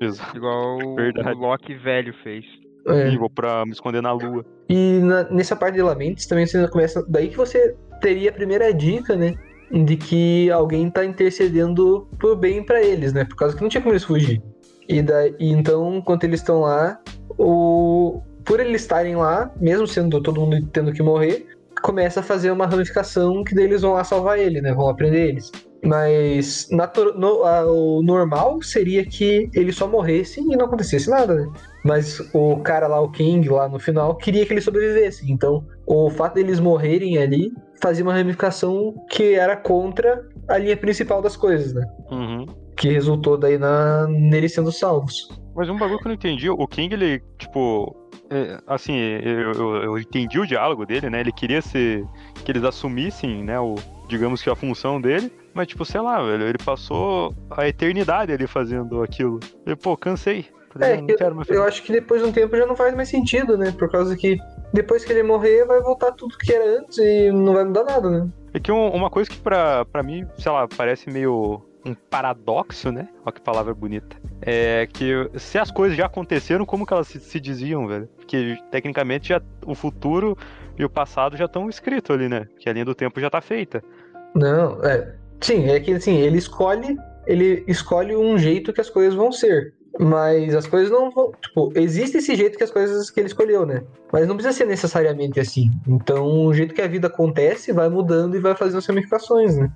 É, 0.01 0.05
Exato. 0.05 0.37
igual 0.37 0.77
o, 0.85 0.95
Verdade. 0.95 1.35
o 1.35 1.39
Loki 1.39 1.73
velho 1.75 2.13
fez. 2.23 2.45
É. 2.87 3.09
E 3.09 3.17
vou 3.17 3.29
pra 3.29 3.65
me 3.65 3.71
esconder 3.71 4.01
na 4.01 4.11
lua. 4.11 4.43
E 4.69 4.99
na- 5.03 5.23
nessa 5.29 5.55
parte 5.55 5.75
de 5.75 5.81
Lamentes 5.81 6.25
também 6.27 6.45
você 6.45 6.67
começa. 6.69 7.03
Daí 7.07 7.27
que 7.29 7.37
você 7.37 7.75
teria 8.01 8.29
a 8.29 8.33
primeira 8.33 8.73
dica, 8.73 9.15
né? 9.15 9.35
De 9.71 9.95
que 9.95 10.49
alguém 10.51 10.89
tá 10.89 11.05
intercedendo 11.05 12.07
por 12.19 12.35
bem 12.35 12.63
pra 12.63 12.81
eles, 12.83 13.13
né? 13.13 13.23
Por 13.25 13.35
causa 13.35 13.55
que 13.55 13.61
não 13.61 13.69
tinha 13.69 13.81
como 13.81 13.93
eles 13.93 14.03
fugir. 14.03 14.41
E, 14.87 15.01
daí, 15.01 15.35
então, 15.39 15.95
enquanto 15.97 16.23
eles 16.23 16.39
estão 16.39 16.61
lá, 16.61 16.99
o, 17.37 18.21
por 18.43 18.59
eles 18.59 18.81
estarem 18.81 19.15
lá, 19.15 19.51
mesmo 19.59 19.85
sendo 19.87 20.21
todo 20.21 20.41
mundo 20.41 20.65
tendo 20.73 20.91
que 20.91 21.03
morrer, 21.03 21.45
começa 21.83 22.19
a 22.19 22.23
fazer 22.23 22.51
uma 22.51 22.65
ramificação 22.65 23.43
que 23.43 23.53
daí 23.53 23.65
eles 23.65 23.81
vão 23.83 23.93
lá 23.93 24.03
salvar 24.03 24.39
ele, 24.39 24.59
né? 24.61 24.73
Vão 24.73 24.87
lá 24.87 24.93
prender 24.93 25.29
eles. 25.29 25.51
Mas 25.83 26.67
no- 27.15 27.43
a- 27.45 27.65
o 27.71 28.01
normal 28.01 28.61
seria 28.61 29.05
que 29.05 29.49
eles 29.53 29.75
só 29.75 29.87
morressem 29.87 30.43
e 30.51 30.57
não 30.57 30.65
acontecesse 30.65 31.09
nada, 31.09 31.35
né? 31.35 31.47
Mas 31.83 32.19
o 32.33 32.57
cara 32.57 32.87
lá, 32.87 32.99
o 32.99 33.09
King, 33.09 33.47
lá 33.47 33.67
no 33.69 33.79
final, 33.79 34.15
queria 34.15 34.45
que 34.45 34.53
eles 34.53 34.63
sobrevivessem. 34.63 35.31
Então, 35.31 35.65
o 35.85 36.09
fato 36.09 36.35
deles 36.35 36.59
morrerem 36.59 37.17
ali 37.17 37.51
fazia 37.81 38.03
uma 38.03 38.13
ramificação 38.13 38.93
que 39.09 39.33
era 39.33 39.55
contra 39.55 40.27
a 40.47 40.57
linha 40.57 40.75
principal 40.75 41.21
das 41.21 41.37
coisas, 41.37 41.73
né? 41.73 41.85
Uhum. 42.11 42.45
Que 42.75 42.89
resultou 42.89 43.37
daí 43.37 43.57
na, 43.57 44.07
neles 44.07 44.53
sendo 44.53 44.71
salvos. 44.71 45.29
Mas 45.55 45.69
um 45.69 45.77
bagulho 45.77 45.99
que 45.99 46.05
eu 46.05 46.09
não 46.09 46.15
entendi, 46.15 46.49
o 46.49 46.67
King, 46.67 46.93
ele, 46.93 47.21
tipo. 47.37 47.95
é, 48.29 48.59
assim, 48.67 48.95
eu, 48.95 49.51
eu, 49.51 49.75
eu 49.83 49.97
entendi 49.97 50.39
o 50.39 50.47
diálogo 50.47 50.85
dele, 50.85 51.09
né? 51.09 51.19
Ele 51.19 51.31
queria 51.31 51.61
ser. 51.61 52.05
que 52.45 52.51
eles 52.51 52.63
assumissem, 52.63 53.43
né? 53.43 53.59
O, 53.59 53.75
digamos 54.07 54.41
que 54.41 54.49
a 54.49 54.55
função 54.55 54.99
dele. 54.99 55.31
Mas, 55.53 55.67
tipo, 55.67 55.83
sei 55.83 55.99
lá, 55.99 56.21
velho, 56.21 56.43
ele 56.43 56.57
passou 56.57 57.33
a 57.51 57.67
eternidade 57.67 58.31
ali 58.31 58.47
fazendo 58.47 59.01
aquilo. 59.01 59.39
E, 59.65 59.75
pô, 59.75 59.97
cansei. 59.97 60.45
É, 60.79 60.97
fazer 60.97 61.55
Eu 61.55 61.63
acho 61.63 61.83
que 61.83 61.91
depois 61.91 62.21
de 62.21 62.27
um 62.27 62.31
tempo 62.31 62.55
já 62.55 62.65
não 62.65 62.75
faz 62.75 62.95
mais 62.95 63.09
sentido, 63.09 63.57
né? 63.57 63.71
Por 63.77 63.89
causa 63.89 64.15
que 64.15 64.37
depois 64.73 65.03
que 65.03 65.11
ele 65.11 65.23
morrer, 65.23 65.65
vai 65.65 65.81
voltar 65.81 66.11
tudo 66.11 66.37
que 66.37 66.53
era 66.53 66.79
antes 66.79 66.97
e 66.97 67.31
não 67.31 67.53
vai 67.53 67.63
mudar 67.63 67.83
nada, 67.83 68.09
né? 68.09 68.27
É 68.53 68.59
que 68.59 68.71
um- 68.71 68.89
uma 68.89 69.09
coisa 69.09 69.29
que 69.29 69.37
pra, 69.37 69.85
pra 69.85 70.03
mim, 70.03 70.25
sei 70.37 70.51
lá, 70.51 70.67
parece 70.67 71.09
meio 71.09 71.61
um 71.85 71.93
paradoxo, 71.93 72.91
né? 72.91 73.07
Olha 73.25 73.31
que 73.33 73.41
palavra 73.41 73.73
bonita. 73.73 74.15
É 74.41 74.87
que 74.91 75.13
se 75.37 75.57
as 75.57 75.71
coisas 75.71 75.97
já 75.97 76.05
aconteceram, 76.05 76.65
como 76.65 76.85
que 76.85 76.93
elas 76.93 77.07
se, 77.07 77.19
se 77.19 77.39
diziam, 77.39 77.87
velho? 77.87 78.07
Porque 78.17 78.57
tecnicamente 78.69 79.29
já 79.29 79.41
o 79.65 79.73
futuro 79.73 80.37
e 80.77 80.83
o 80.85 80.89
passado 80.89 81.35
já 81.37 81.45
estão 81.45 81.69
escritos 81.69 82.13
ali, 82.15 82.27
né? 82.29 82.47
Que 82.59 82.69
a 82.69 82.73
linha 82.73 82.85
do 82.85 82.93
tempo 82.95 83.19
já 83.19 83.29
tá 83.29 83.41
feita. 83.41 83.83
Não, 84.35 84.83
é. 84.83 85.15
Sim, 85.41 85.69
é 85.69 85.79
que 85.79 85.93
assim, 85.93 86.17
ele 86.17 86.37
escolhe, 86.37 86.97
ele 87.25 87.63
escolhe 87.67 88.15
um 88.15 88.37
jeito 88.37 88.73
que 88.73 88.81
as 88.81 88.89
coisas 88.89 89.15
vão 89.15 89.31
ser. 89.31 89.73
Mas 89.99 90.55
as 90.55 90.65
coisas 90.65 90.89
não 90.89 91.11
vão. 91.11 91.33
Tipo, 91.41 91.73
existe 91.75 92.17
esse 92.19 92.33
jeito 92.33 92.57
que 92.57 92.63
as 92.63 92.71
coisas 92.71 93.11
que 93.11 93.19
ele 93.19 93.27
escolheu, 93.27 93.65
né? 93.65 93.83
Mas 94.13 94.25
não 94.25 94.35
precisa 94.37 94.57
ser 94.57 94.65
necessariamente 94.65 95.41
assim. 95.41 95.69
Então, 95.85 96.45
o 96.45 96.53
jeito 96.53 96.73
que 96.73 96.81
a 96.81 96.87
vida 96.87 97.07
acontece 97.07 97.73
vai 97.73 97.89
mudando 97.89 98.37
e 98.37 98.39
vai 98.39 98.55
fazendo 98.55 98.81
ramificações, 98.81 99.57
né? 99.57 99.69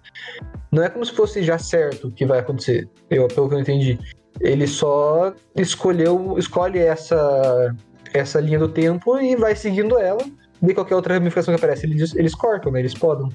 Não 0.71 0.81
é 0.81 0.89
como 0.89 1.05
se 1.05 1.13
fosse 1.13 1.43
já 1.43 1.57
certo 1.57 2.09
que 2.09 2.25
vai 2.25 2.39
acontecer. 2.39 2.87
Eu, 3.09 3.27
pelo 3.27 3.49
que 3.49 3.55
eu 3.55 3.59
entendi. 3.59 3.99
Ele 4.39 4.65
só 4.65 5.33
escolheu, 5.57 6.35
escolhe 6.37 6.79
essa, 6.79 7.75
essa 8.13 8.39
linha 8.39 8.59
do 8.59 8.69
tempo 8.69 9.19
e 9.19 9.35
vai 9.35 9.57
seguindo 9.57 9.99
ela. 9.99 10.23
De 10.61 10.73
qualquer 10.73 10.95
outra 10.95 11.15
ramificação 11.15 11.53
que 11.53 11.57
aparece, 11.57 11.85
eles, 11.85 12.15
eles 12.15 12.33
cortam, 12.33 12.71
né? 12.71 12.79
Eles 12.79 12.93
podam. 12.93 13.27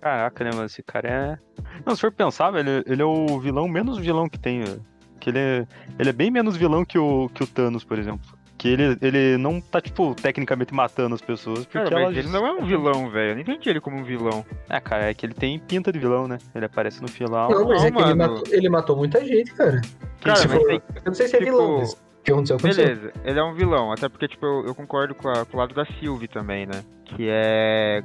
Caraca, 0.00 0.42
né, 0.42 0.50
mano? 0.52 0.66
Esse 0.66 0.82
cara 0.82 1.08
é. 1.08 1.62
Não, 1.86 1.94
se 1.94 2.00
for 2.00 2.10
pensar, 2.10 2.50
velho, 2.50 2.82
ele 2.84 3.00
é 3.00 3.04
o 3.04 3.38
vilão 3.38 3.68
menos 3.68 3.96
vilão 3.98 4.28
que 4.28 4.36
tem, 4.36 4.64
velho. 4.64 4.84
Que 5.22 5.30
ele 5.30 5.38
é, 5.38 5.66
ele 6.00 6.10
é 6.10 6.12
bem 6.12 6.32
menos 6.32 6.56
vilão 6.56 6.84
que 6.84 6.98
o, 6.98 7.30
que 7.32 7.44
o 7.44 7.46
Thanos, 7.46 7.84
por 7.84 7.96
exemplo. 7.96 8.20
Que 8.58 8.68
ele, 8.68 8.96
ele 9.00 9.36
não 9.38 9.60
tá, 9.60 9.80
tipo, 9.80 10.14
tecnicamente 10.14 10.74
matando 10.74 11.14
as 11.14 11.20
pessoas, 11.20 11.60
porque 11.64 11.78
Cara, 11.78 11.90
mas 11.90 12.02
elas... 12.04 12.16
ele 12.16 12.28
não 12.28 12.44
é 12.44 12.50
um 12.52 12.62
vilão, 12.66 13.08
velho. 13.08 13.30
Eu 13.30 13.34
não 13.36 13.40
entendi 13.42 13.70
ele 13.70 13.80
como 13.80 13.96
um 13.98 14.02
vilão. 14.04 14.44
É, 14.68 14.80
cara, 14.80 15.10
é 15.10 15.14
que 15.14 15.24
ele 15.24 15.34
tem 15.34 15.58
pinta 15.60 15.92
de 15.92 15.98
vilão, 16.00 16.26
né? 16.26 16.38
Ele 16.54 16.64
aparece 16.64 17.00
no 17.00 17.06
final. 17.08 17.50
Não, 17.50 17.68
mas 17.68 17.80
não, 17.82 17.86
é 17.86 17.90
que 17.92 17.98
ele 17.98 18.14
mano. 18.14 18.34
matou, 18.34 18.54
ele 18.54 18.68
matou 18.68 18.96
muita 18.96 19.24
gente, 19.24 19.52
cara. 19.54 19.80
Cara, 20.22 20.36
se 20.36 20.48
mas 20.48 20.64
tem- 20.64 20.82
Eu 20.96 21.02
não 21.06 21.14
sei 21.14 21.28
se 21.28 21.36
é 21.36 21.38
tipo, 21.38 21.50
vilão, 21.52 21.78
mas 21.78 21.92
o 21.92 21.96
que 22.24 22.32
aconteceu, 22.32 22.56
aconteceu. 22.56 22.84
Beleza, 22.86 23.12
ele 23.24 23.38
é 23.38 23.42
um 23.44 23.54
vilão, 23.54 23.92
até 23.92 24.08
porque, 24.08 24.26
tipo, 24.28 24.44
eu, 24.44 24.66
eu 24.66 24.74
concordo 24.74 25.14
com, 25.14 25.28
a- 25.28 25.44
com 25.44 25.56
o 25.56 25.60
lado 25.60 25.72
da 25.74 25.84
Sylvie 25.84 26.26
também, 26.28 26.66
né? 26.66 26.82
Que 27.04 27.26
é. 27.28 28.02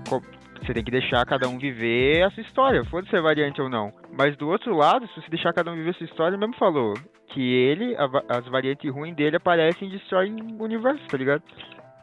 Você 0.62 0.74
tem 0.74 0.84
que 0.84 0.91
deixar 0.91 1.26
cada 1.26 1.48
um 1.48 1.58
viver 1.58 2.24
a 2.24 2.32
sua 2.32 2.43
história, 2.43 2.84
foda-se 2.86 3.12
se 3.12 3.15
é 3.17 3.22
variante 3.22 3.62
ou 3.62 3.70
não. 3.70 3.91
Mas 4.12 4.36
do 4.36 4.50
outro 4.50 4.76
lado, 4.76 5.08
se 5.08 5.22
você 5.22 5.30
deixar 5.30 5.54
cada 5.54 5.72
um 5.72 5.76
viver 5.76 5.91
a 5.91 5.93
sua 5.93 6.06
história, 6.06 6.36
ele 6.36 6.38
mesmo 6.38 6.56
falou 6.58 6.93
que 7.28 7.41
ele, 7.41 7.96
a 7.96 8.38
as 8.38 8.46
variantes 8.48 8.91
ruins 8.91 9.15
dele 9.15 9.38
aparecem 9.38 9.88
e 9.88 9.91
destroem 9.91 10.36
o 10.60 10.63
universo, 10.63 11.06
tá 11.08 11.17
ligado? 11.17 11.43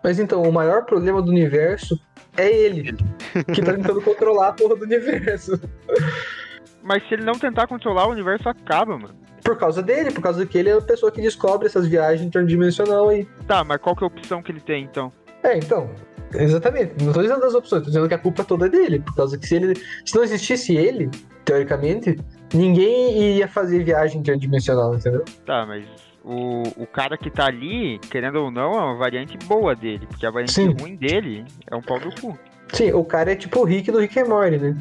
Mas 0.02 0.18
então, 0.18 0.42
o 0.42 0.52
maior 0.52 0.84
problema 0.84 1.22
do 1.22 1.30
universo 1.30 1.98
é 2.36 2.50
ele. 2.50 2.92
que 3.54 3.62
tá 3.62 3.72
tentando 3.72 4.00
controlar 4.04 4.48
a 4.48 4.52
porra 4.52 4.76
do 4.76 4.84
universo. 4.84 5.58
Mas 6.82 7.06
se 7.08 7.14
ele 7.14 7.24
não 7.24 7.32
tentar 7.34 7.66
controlar, 7.66 8.06
o 8.06 8.10
universo 8.12 8.46
acaba, 8.48 8.98
mano. 8.98 9.14
Por 9.42 9.56
causa 9.58 9.82
dele, 9.82 10.10
por 10.10 10.22
causa 10.22 10.44
que 10.44 10.58
ele 10.58 10.68
é 10.68 10.74
a 10.74 10.80
pessoa 10.80 11.10
que 11.10 11.20
descobre 11.20 11.66
essas 11.66 11.86
viagens 11.86 12.26
interdimensional 12.26 13.08
aí. 13.08 13.26
Tá, 13.46 13.64
mas 13.64 13.78
qual 13.78 13.96
que 13.96 14.04
é 14.04 14.06
a 14.06 14.08
opção 14.08 14.42
que 14.42 14.52
ele 14.52 14.60
tem, 14.60 14.84
então? 14.84 15.10
É, 15.44 15.58
então. 15.58 15.88
Exatamente. 16.34 17.04
Não 17.04 17.12
tô 17.12 17.22
dizendo 17.22 17.40
das 17.40 17.54
opções, 17.54 17.82
tô 17.82 17.88
dizendo 17.88 18.08
que 18.08 18.14
a 18.14 18.18
culpa 18.18 18.42
toda 18.42 18.66
é 18.66 18.68
dele. 18.68 18.98
Por 19.00 19.14
causa 19.14 19.38
que 19.38 19.46
se 19.46 19.54
ele. 19.54 19.74
Se 20.04 20.16
não 20.16 20.24
existisse 20.24 20.74
ele, 20.74 21.08
teoricamente, 21.44 22.18
ninguém 22.52 23.36
ia 23.36 23.46
fazer 23.46 23.84
viagem 23.84 24.20
interdimensional, 24.20 24.94
entendeu? 24.94 25.24
Tá, 25.46 25.64
mas 25.64 25.84
o, 26.24 26.62
o 26.76 26.86
cara 26.86 27.16
que 27.16 27.30
tá 27.30 27.46
ali, 27.46 27.98
querendo 28.10 28.36
ou 28.36 28.50
não, 28.50 28.72
é 28.72 28.82
uma 28.82 28.96
variante 28.96 29.38
boa 29.46 29.76
dele. 29.76 30.06
Porque 30.06 30.26
a 30.26 30.30
variante 30.30 30.54
Sim. 30.54 30.74
ruim 30.80 30.96
dele 30.96 31.44
é 31.70 31.76
um 31.76 31.82
pau 31.82 32.00
do 32.00 32.10
cu. 32.20 32.36
Sim, 32.72 32.92
o 32.92 33.04
cara 33.04 33.32
é 33.32 33.36
tipo 33.36 33.60
o 33.60 33.64
Rick 33.64 33.92
do 33.92 33.98
Rick 33.98 34.18
and 34.18 34.26
Morty, 34.26 34.58
né? 34.58 34.76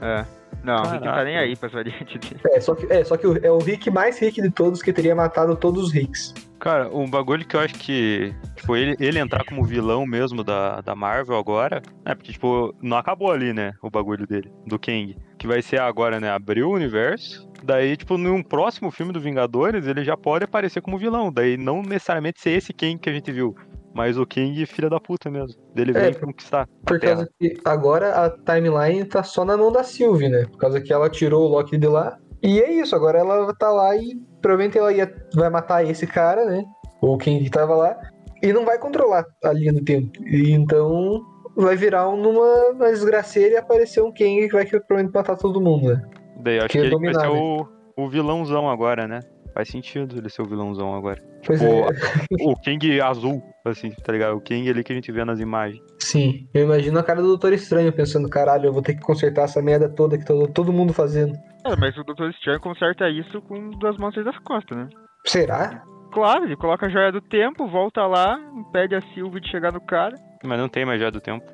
É. 0.00 0.37
Não, 0.68 0.82
o 0.82 0.82
Rick 0.82 0.92
não 0.94 1.00
tá 1.00 1.04
Caraca. 1.06 1.24
nem 1.24 1.36
aí 1.38 1.56
pras 1.56 1.72
variantes 1.72 2.20
dele. 2.20 2.40
É, 2.46 2.60
só 2.60 2.74
que, 2.74 2.92
é, 2.92 3.02
só 3.04 3.16
que 3.16 3.26
o- 3.26 3.44
é 3.44 3.50
o 3.50 3.58
Rick 3.58 3.90
mais 3.90 4.18
Rick 4.18 4.40
de 4.42 4.50
todos 4.50 4.82
que 4.82 4.92
teria 4.92 5.14
matado 5.14 5.56
todos 5.56 5.84
os 5.84 5.92
Ricks. 5.92 6.34
Cara, 6.60 6.88
um 6.94 7.08
bagulho 7.08 7.46
que 7.46 7.54
eu 7.56 7.60
acho 7.60 7.74
que, 7.76 8.34
tipo, 8.56 8.76
ele, 8.76 8.96
ele 8.98 9.18
entrar 9.18 9.44
como 9.44 9.62
vilão 9.64 10.04
mesmo 10.04 10.42
da, 10.44 10.80
da 10.80 10.94
Marvel 10.94 11.38
agora, 11.38 11.80
é 12.04 12.14
porque, 12.14 12.32
tipo, 12.32 12.74
não 12.82 12.96
acabou 12.96 13.30
ali, 13.30 13.52
né, 13.52 13.72
o 13.80 13.88
bagulho 13.88 14.26
dele, 14.26 14.50
do 14.66 14.78
Kang. 14.78 15.16
Que 15.38 15.46
vai 15.46 15.62
ser 15.62 15.80
agora, 15.80 16.18
né, 16.18 16.28
abrir 16.30 16.64
o 16.64 16.72
universo. 16.72 17.48
Daí, 17.62 17.96
tipo, 17.96 18.18
num 18.18 18.42
próximo 18.42 18.90
filme 18.90 19.12
do 19.12 19.20
Vingadores, 19.20 19.86
ele 19.86 20.04
já 20.04 20.16
pode 20.16 20.44
aparecer 20.44 20.80
como 20.82 20.98
vilão. 20.98 21.32
Daí, 21.32 21.56
não 21.56 21.80
necessariamente 21.80 22.40
ser 22.40 22.50
esse 22.50 22.72
Kang 22.72 22.98
que 22.98 23.08
a 23.08 23.12
gente 23.12 23.30
viu, 23.32 23.54
mas 23.98 24.16
o 24.16 24.24
Kang 24.24 24.64
filha 24.64 24.88
da 24.88 25.00
puta 25.00 25.28
mesmo. 25.28 25.60
Dele 25.74 25.90
É, 25.90 26.12
vem 26.12 26.14
conquistar 26.14 26.68
Por 26.86 27.00
Terra. 27.00 27.16
causa 27.16 27.30
que 27.36 27.58
agora 27.64 28.14
a 28.14 28.30
timeline 28.30 29.04
tá 29.04 29.24
só 29.24 29.44
na 29.44 29.56
mão 29.56 29.72
da 29.72 29.82
Sylvie, 29.82 30.28
né? 30.28 30.46
Por 30.46 30.56
causa 30.56 30.80
que 30.80 30.92
ela 30.92 31.10
tirou 31.10 31.46
o 31.46 31.48
Loki 31.48 31.76
de 31.76 31.88
lá. 31.88 32.16
E 32.40 32.60
é 32.60 32.72
isso, 32.74 32.94
agora 32.94 33.18
ela 33.18 33.52
tá 33.54 33.72
lá 33.72 33.96
e 33.96 34.14
provavelmente 34.40 34.78
ela 34.78 34.92
ia, 34.92 35.12
vai 35.34 35.50
matar 35.50 35.84
esse 35.84 36.06
cara, 36.06 36.44
né? 36.44 36.64
Ou 37.02 37.18
quem 37.18 37.42
que 37.42 37.50
tava 37.50 37.74
lá. 37.74 37.96
E 38.40 38.52
não 38.52 38.64
vai 38.64 38.78
controlar 38.78 39.24
a 39.42 39.52
linha 39.52 39.72
do 39.72 39.82
tempo. 39.82 40.12
E 40.28 40.52
então 40.52 41.20
vai 41.56 41.74
virar 41.74 42.08
um 42.08 42.16
numa, 42.16 42.70
uma 42.70 42.90
desgraceira 42.90 43.54
e 43.54 43.56
aparecer 43.56 44.00
um 44.00 44.12
Kang 44.12 44.46
que 44.46 44.52
vai 44.52 44.64
que 44.64 44.78
provavelmente 44.78 45.12
matar 45.12 45.36
todo 45.36 45.60
mundo, 45.60 45.88
né? 45.88 46.02
Daí, 46.40 46.58
acho 46.58 46.68
que 46.68 46.74
que, 46.74 46.78
ele 46.78 46.90
vai 46.90 47.00
dominar, 47.00 47.20
ser 47.20 47.32
né? 47.32 47.36
o, 47.36 47.66
o 47.96 48.08
vilãozão 48.08 48.70
agora, 48.70 49.08
né? 49.08 49.18
Faz 49.58 49.70
sentido 49.70 50.16
ele 50.16 50.28
ser 50.28 50.42
o 50.42 50.44
vilãozão 50.44 50.94
agora. 50.94 51.20
Pois 51.44 51.60
é. 51.60 51.66
o 52.46 52.54
Kang 52.62 53.00
azul, 53.00 53.42
assim, 53.64 53.90
tá 53.90 54.12
ligado? 54.12 54.36
O 54.36 54.40
Kang 54.40 54.70
ali 54.70 54.84
que 54.84 54.92
a 54.92 54.94
gente 54.94 55.10
vê 55.10 55.24
nas 55.24 55.40
imagens. 55.40 55.82
Sim, 55.98 56.48
eu 56.54 56.62
imagino 56.62 56.96
a 56.96 57.02
cara 57.02 57.20
do 57.20 57.26
Doutor 57.26 57.52
Estranho 57.52 57.92
pensando, 57.92 58.28
caralho, 58.28 58.66
eu 58.66 58.72
vou 58.72 58.82
ter 58.82 58.94
que 58.94 59.00
consertar 59.00 59.46
essa 59.46 59.60
merda 59.60 59.88
toda 59.88 60.16
que 60.16 60.24
todo, 60.24 60.46
todo 60.46 60.72
mundo 60.72 60.92
fazendo. 60.92 61.32
É, 61.66 61.74
mas 61.74 61.98
o 61.98 62.04
Dr. 62.04 62.30
Stern 62.34 62.60
conserta 62.60 63.10
isso 63.10 63.42
com 63.42 63.70
duas 63.70 63.96
mãos 63.96 64.14
das 64.14 64.38
costas, 64.44 64.78
né? 64.78 64.88
Será? 65.26 65.82
Claro, 66.12 66.44
ele 66.44 66.54
coloca 66.54 66.86
a 66.86 66.88
joia 66.88 67.10
do 67.10 67.20
tempo, 67.20 67.66
volta 67.66 68.06
lá, 68.06 68.38
impede 68.54 68.94
a 68.94 69.00
Sylvie 69.12 69.40
de 69.40 69.50
chegar 69.50 69.72
no 69.72 69.80
cara. 69.80 70.14
Mas 70.44 70.60
não 70.60 70.68
tem 70.68 70.84
mais 70.84 71.00
joia 71.00 71.10
do 71.10 71.20
tempo. 71.20 71.44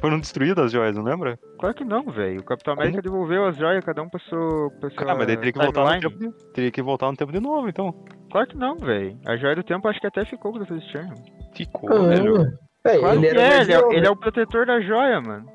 Foram 0.00 0.18
destruídas 0.18 0.66
as 0.66 0.72
joias, 0.72 0.96
não 0.96 1.02
lembra? 1.04 1.38
Claro 1.58 1.74
que 1.74 1.84
não, 1.84 2.04
velho. 2.10 2.40
O 2.40 2.44
Capitão 2.44 2.74
América 2.74 3.00
devolveu 3.02 3.46
as 3.46 3.56
joias, 3.56 3.84
cada 3.84 4.02
um 4.02 4.08
passou. 4.08 4.70
passou 4.80 5.08
Ah, 5.08 5.14
mas 5.14 5.26
daí 5.26 5.36
teria 5.36 5.52
que 5.52 5.58
voltar 5.58 5.84
no 5.94 6.00
tempo 6.00 6.18
de... 6.18 6.52
Teria 6.52 6.70
que 6.70 6.82
voltar 6.82 7.10
no 7.10 7.16
tempo 7.16 7.32
de 7.32 7.40
novo, 7.40 7.68
então. 7.68 7.92
Claro 8.30 8.46
que 8.48 8.56
não, 8.56 8.76
velho. 8.76 9.18
A 9.26 9.36
joia 9.36 9.56
do 9.56 9.62
tempo 9.62 9.86
acho 9.88 10.00
que 10.00 10.06
até 10.06 10.24
ficou 10.24 10.52
com 10.52 10.58
o 10.58 10.64
Dr. 10.64 10.80
Stern. 10.88 11.14
Ficou, 11.54 12.04
velho. 12.08 12.36
Ah, 12.84 12.90
é, 12.90 12.98
Claro 12.98 13.24
ele 13.24 13.26
é, 13.26 13.30
o 13.32 13.62
ele 13.62 13.72
é, 13.72 13.96
ele 13.98 14.06
é 14.06 14.10
o 14.10 14.16
protetor 14.16 14.66
da 14.66 14.80
joia, 14.80 15.20
mano. 15.20 15.46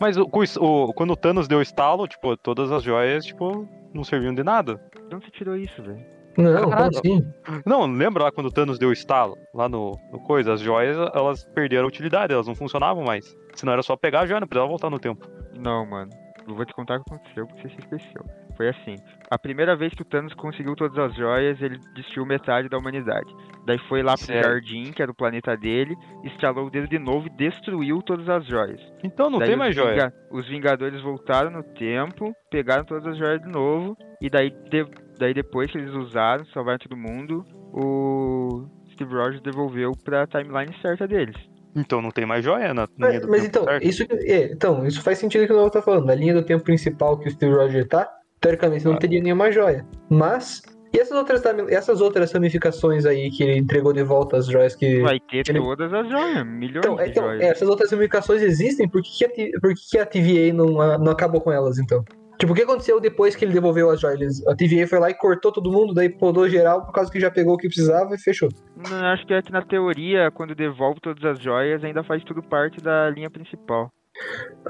Mas 0.00 0.16
o, 0.16 0.28
o- 0.60 0.92
quando 0.94 1.12
o 1.12 1.16
Thanos 1.16 1.48
deu 1.48 1.60
estalo, 1.62 2.06
tipo, 2.06 2.36
todas 2.36 2.70
as 2.70 2.82
joias, 2.82 3.24
tipo, 3.24 3.68
não 3.92 4.04
serviam 4.04 4.34
de 4.34 4.42
nada. 4.42 4.74
De 5.08 5.14
onde 5.14 5.24
você 5.26 5.30
tirou 5.32 5.56
isso, 5.56 5.82
velho? 5.82 6.13
Não, 6.36 6.54
como 6.64 6.70
Caralho. 6.70 6.98
assim? 6.98 7.32
Não, 7.64 7.86
lembra 7.86 8.24
lá 8.24 8.32
quando 8.32 8.46
o 8.46 8.52
Thanos 8.52 8.78
deu 8.78 8.92
estalo? 8.92 9.36
Lá 9.54 9.68
no, 9.68 9.92
no 10.12 10.18
coisa, 10.20 10.52
as 10.54 10.60
joias, 10.60 10.96
elas 11.14 11.44
perderam 11.54 11.84
a 11.84 11.88
utilidade, 11.88 12.32
elas 12.32 12.46
não 12.46 12.54
funcionavam 12.54 13.04
mais. 13.04 13.36
Senão 13.54 13.72
era 13.72 13.82
só 13.82 13.96
pegar 13.96 14.20
a 14.20 14.26
joia, 14.26 14.40
não 14.40 14.46
precisava 14.48 14.68
voltar 14.68 14.90
no 14.90 14.98
tempo. 14.98 15.26
Não, 15.58 15.86
mano. 15.86 16.10
Eu 16.46 16.54
vou 16.54 16.66
te 16.66 16.74
contar 16.74 16.98
o 16.98 17.04
que 17.04 17.14
aconteceu, 17.14 17.46
porque 17.46 17.62
você 17.62 17.68
se 17.70 17.80
esqueceu. 17.80 18.22
Foi 18.54 18.68
assim. 18.68 18.96
A 19.30 19.38
primeira 19.38 19.74
vez 19.74 19.94
que 19.94 20.02
o 20.02 20.04
Thanos 20.04 20.34
conseguiu 20.34 20.76
todas 20.76 20.96
as 20.98 21.14
joias, 21.16 21.60
ele 21.62 21.78
destruiu 21.94 22.26
metade 22.26 22.68
da 22.68 22.76
humanidade. 22.76 23.26
Daí 23.66 23.78
foi 23.88 24.02
lá 24.02 24.14
pro 24.14 24.26
Certo. 24.26 24.44
jardim, 24.46 24.92
que 24.92 25.00
era 25.00 25.10
o 25.10 25.14
planeta 25.14 25.56
dele, 25.56 25.96
instalou 26.22 26.66
o 26.66 26.70
dedo 26.70 26.86
de 26.86 26.98
novo 26.98 27.26
e 27.28 27.30
destruiu 27.30 28.02
todas 28.02 28.28
as 28.28 28.44
joias. 28.46 28.78
Então 29.02 29.30
não 29.30 29.38
Daí 29.38 29.48
tem 29.48 29.56
mais 29.56 29.74
joia. 29.74 29.94
Vinga- 29.94 30.12
Os 30.30 30.46
Vingadores 30.46 31.00
voltaram 31.02 31.50
no 31.50 31.62
tempo, 31.62 32.32
pegaram 32.50 32.84
todas 32.84 33.06
as 33.06 33.16
joias 33.16 33.40
de 33.40 33.48
novo, 33.48 33.96
e 34.20 34.28
daí, 34.28 34.50
de- 34.50 34.86
daí 35.18 35.34
depois 35.34 35.70
que 35.70 35.78
eles 35.78 35.92
usaram, 35.94 36.44
salvaram 36.46 36.78
todo 36.78 36.96
mundo, 36.96 37.44
o 37.72 38.66
Steve 38.92 39.14
Rogers 39.14 39.40
devolveu 39.42 39.92
pra 40.04 40.26
timeline 40.26 40.74
certa 40.80 41.06
deles. 41.06 41.36
Então 41.76 42.00
não 42.00 42.10
tem 42.10 42.24
mais 42.24 42.44
joia 42.44 42.72
na 42.72 42.82
linha 42.84 42.96
Mas, 42.98 43.20
do 43.20 43.28
mas 43.28 43.42
tempo, 43.42 43.50
então, 43.50 43.64
certo? 43.64 43.82
isso, 43.84 44.06
que- 44.06 44.14
é, 44.14 44.52
então, 44.52 44.86
isso 44.86 45.02
faz 45.02 45.18
sentido 45.18 45.46
que 45.46 45.52
o 45.52 45.56
Novo 45.56 45.70
tá 45.70 45.82
falando. 45.82 46.06
Na 46.06 46.14
linha 46.14 46.32
do 46.34 46.44
tempo 46.44 46.62
principal 46.62 47.18
que 47.18 47.28
o 47.28 47.30
Steve 47.32 47.52
Rogers 47.52 47.88
tá, 47.88 48.08
teoricamente 48.40 48.84
não 48.84 48.92
Ah. 48.94 48.98
teria 48.98 49.20
nenhuma 49.20 49.50
joia. 49.50 49.84
Mas, 50.08 50.62
e 50.94 50.98
essas 51.00 51.16
outras, 51.18 51.42
essas 51.70 52.00
outras 52.00 52.30
ramificações 52.30 53.04
aí 53.04 53.28
que 53.32 53.42
ele 53.42 53.58
entregou 53.58 53.92
de 53.92 54.04
volta 54.04 54.36
as 54.36 54.46
joias 54.46 54.76
que. 54.76 55.00
Vai 55.00 55.18
ter 55.18 55.42
ele- 55.50 55.58
todas 55.58 55.92
as 55.92 56.08
joias, 56.08 56.46
milhões 56.46 56.84
Então, 56.86 57.00
é, 57.00 57.04
de 57.06 57.10
então, 57.10 57.24
joias. 57.24 57.42
essas 57.42 57.68
outras 57.68 57.90
ramificações 57.90 58.40
existem, 58.42 58.88
por 58.88 59.02
que, 59.02 59.10
que 59.18 59.24
a, 59.24 59.28
T- 59.28 59.52
por 59.60 59.74
que, 59.74 59.80
que 59.90 59.98
a 59.98 60.06
TVA 60.06 60.52
não, 60.54 60.80
a- 60.80 60.96
não 60.96 61.10
acabou 61.10 61.40
com 61.40 61.50
elas, 61.50 61.76
então? 61.80 62.04
Tipo, 62.38 62.52
o 62.52 62.56
que 62.56 62.62
aconteceu 62.62 63.00
depois 63.00 63.36
que 63.36 63.44
ele 63.44 63.52
devolveu 63.52 63.90
as 63.90 64.00
joias? 64.00 64.44
A 64.46 64.54
TVA 64.56 64.86
foi 64.88 64.98
lá 64.98 65.10
e 65.10 65.14
cortou 65.14 65.52
todo 65.52 65.70
mundo, 65.70 65.94
daí 65.94 66.08
podou 66.08 66.48
geral 66.48 66.84
por 66.84 66.92
causa 66.92 67.10
que 67.10 67.20
já 67.20 67.30
pegou 67.30 67.54
o 67.54 67.56
que 67.56 67.68
precisava 67.68 68.14
e 68.14 68.18
fechou. 68.18 68.48
Não, 68.76 69.06
acho 69.06 69.24
que 69.26 69.32
é 69.34 69.40
que 69.40 69.52
na 69.52 69.62
teoria, 69.62 70.30
quando 70.32 70.54
devolve 70.54 71.00
todas 71.00 71.24
as 71.24 71.38
joias, 71.38 71.84
ainda 71.84 72.02
faz 72.02 72.24
tudo 72.24 72.42
parte 72.42 72.80
da 72.80 73.08
linha 73.10 73.30
principal. 73.30 73.88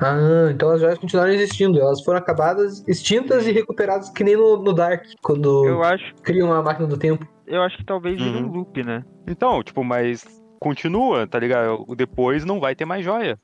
Ah, 0.00 0.48
então 0.50 0.70
as 0.70 0.80
joias 0.80 0.98
continuaram 0.98 1.32
existindo. 1.32 1.78
Elas 1.80 2.02
foram 2.02 2.18
acabadas, 2.18 2.82
extintas 2.88 3.46
e 3.46 3.52
recuperadas 3.52 4.10
que 4.10 4.24
nem 4.24 4.36
no, 4.36 4.56
no 4.62 4.72
Dark, 4.72 5.04
quando 5.22 5.64
Eu 5.66 5.82
acho, 5.82 6.14
cria 6.22 6.44
uma 6.44 6.62
máquina 6.62 6.86
do 6.86 6.96
tempo. 6.98 7.26
eu 7.46 7.62
acho 7.62 7.76
que 7.78 7.84
talvez 7.84 8.16
vire 8.16 8.36
um 8.36 8.46
Uhum. 8.46 8.52
loop, 8.52 8.82
né? 8.82 9.02
Então, 9.26 9.62
tipo, 9.62 9.82
mas 9.84 10.24
continua, 10.60 11.26
tá 11.26 11.38
ligado? 11.38 11.84
O 11.86 11.94
Depois 11.94 12.44
não 12.44 12.60
vai 12.60 12.74
ter 12.74 12.84
mais 12.84 13.04
joia. 13.04 13.38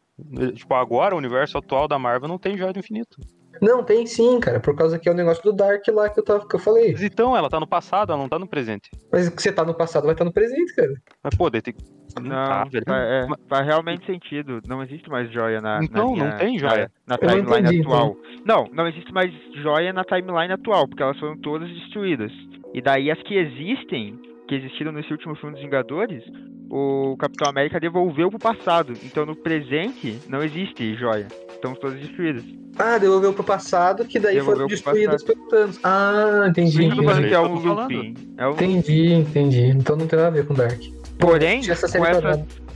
Tipo, 0.55 0.75
agora 0.75 1.15
o 1.15 1.19
universo 1.19 1.57
atual 1.57 1.89
da 1.89 1.99
Marvel 1.99 2.29
não 2.29 2.39
tem 2.39 2.57
joia 2.57 2.73
do 2.73 2.79
infinito. 2.79 3.17
Não, 3.61 3.83
tem 3.85 4.07
sim, 4.07 4.41
cara, 4.41 4.59
por 4.61 4.75
causa 4.75 4.99
que 4.99 5.09
é 5.09 5.13
o 5.13 5.15
negócio 5.15 5.43
do 5.43 5.53
Dark 5.53 5.87
lá 5.89 6.09
que 6.09 6.19
eu, 6.21 6.25
tava, 6.25 6.47
que 6.49 6.55
eu 6.57 6.61
falei. 6.61 6.93
Mas 6.93 7.03
então, 7.03 7.37
ela 7.37 7.49
tá 7.51 7.61
no 7.61 7.67
passado, 7.67 8.13
ela 8.13 8.21
não 8.21 8.29
tá 8.29 8.39
no 8.39 8.49
presente. 8.49 8.91
Mas 9.13 9.29
que 9.29 9.43
você 9.43 9.53
tá 9.53 9.65
no 9.65 9.75
passado 9.75 10.05
vai 10.05 10.13
estar 10.13 10.25
no 10.25 10.33
presente, 10.33 10.75
cara. 10.75 10.93
Mas, 11.23 11.35
pô, 11.35 11.51
daí 11.51 11.61
tem... 11.61 11.75
Não, 12.21 12.29
tá, 12.31 12.97
é, 12.97 13.27
faz 13.49 13.67
realmente 13.67 14.05
sentido. 14.05 14.61
Não 14.67 14.83
existe 14.83 15.09
mais 15.09 15.31
joia 15.33 15.61
na, 15.61 15.79
na 15.79 15.85
Então, 15.85 16.07
não 16.09 16.15
linha- 16.15 16.37
tem 16.39 16.59
joia. 16.59 16.91
Na, 17.07 17.17
na 17.17 17.23
não 17.23 17.35
timeline 17.37 17.61
entendi, 17.69 17.81
então. 17.81 17.93
atual. 17.93 18.17
Não, 18.45 18.65
não 18.73 18.89
existe 18.89 19.13
mais 19.13 19.33
joia 19.63 19.93
na 19.93 20.03
timeline 20.05 20.53
atual, 20.53 20.89
porque 20.89 21.03
elas 21.03 21.19
foram 21.21 21.37
todas 21.39 21.69
destruídas. 21.69 22.33
E 22.75 22.83
daí 22.83 23.11
as 23.13 23.23
que 23.23 23.37
existem, 23.37 24.19
que 24.51 24.57
existiram 24.57 24.91
nesse 24.91 25.13
último 25.13 25.37
filme 25.37 25.53
dos 25.55 25.63
Vingadores, 25.63 26.25
o 26.69 27.17
Capitão 27.21 27.49
América 27.49 27.79
devolveu 27.79 28.31
pro 28.31 28.39
passado. 28.41 28.95
Então 29.05 29.25
no 29.25 29.37
presente 29.37 30.19
não 30.29 30.43
existe 30.43 30.97
joia. 30.97 31.29
Estão 31.53 31.73
todas 31.73 32.01
destruídas. 32.01 32.43
Ah, 32.77 32.99
devolveu 32.99 33.33
pro 33.33 33.45
passado, 33.45 34.05
que 34.05 34.19
daí 34.19 34.35
Devolveu 34.35 34.57
foram 34.57 34.67
destruídas 34.67 35.23
pelo 35.23 35.47
Thanos. 35.47 35.79
Ah, 35.85 36.47
entendi. 36.49 36.85
Entendi. 36.85 37.29
que 37.29 37.35
é 37.35 37.39
um 37.39 37.55
looping. 37.55 38.15
É 38.37 38.49
um 38.49 38.53
Entendi, 38.53 39.13
entendi. 39.13 39.67
Então 39.67 39.95
não 39.95 40.09
tem 40.09 40.17
nada 40.19 40.29
a 40.29 40.33
ver 40.33 40.45
com 40.45 40.55
Dark. 40.55 40.81
Porém, 41.17 41.61
Tinha 41.61 41.75
essa 41.75 41.87
série 41.87 42.05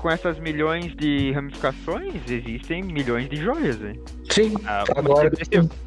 com, 0.05 0.11
essas, 0.11 0.39
milhões 0.39 0.95
de 0.95 1.33
ramificações, 1.33 2.21
existem 2.29 2.83
milhões 2.83 3.27
de 3.27 3.37
joias, 3.37 3.77
velho. 3.77 4.05
Sim, 4.31 4.55
Ah, 4.67 4.85
agora. 4.95 5.31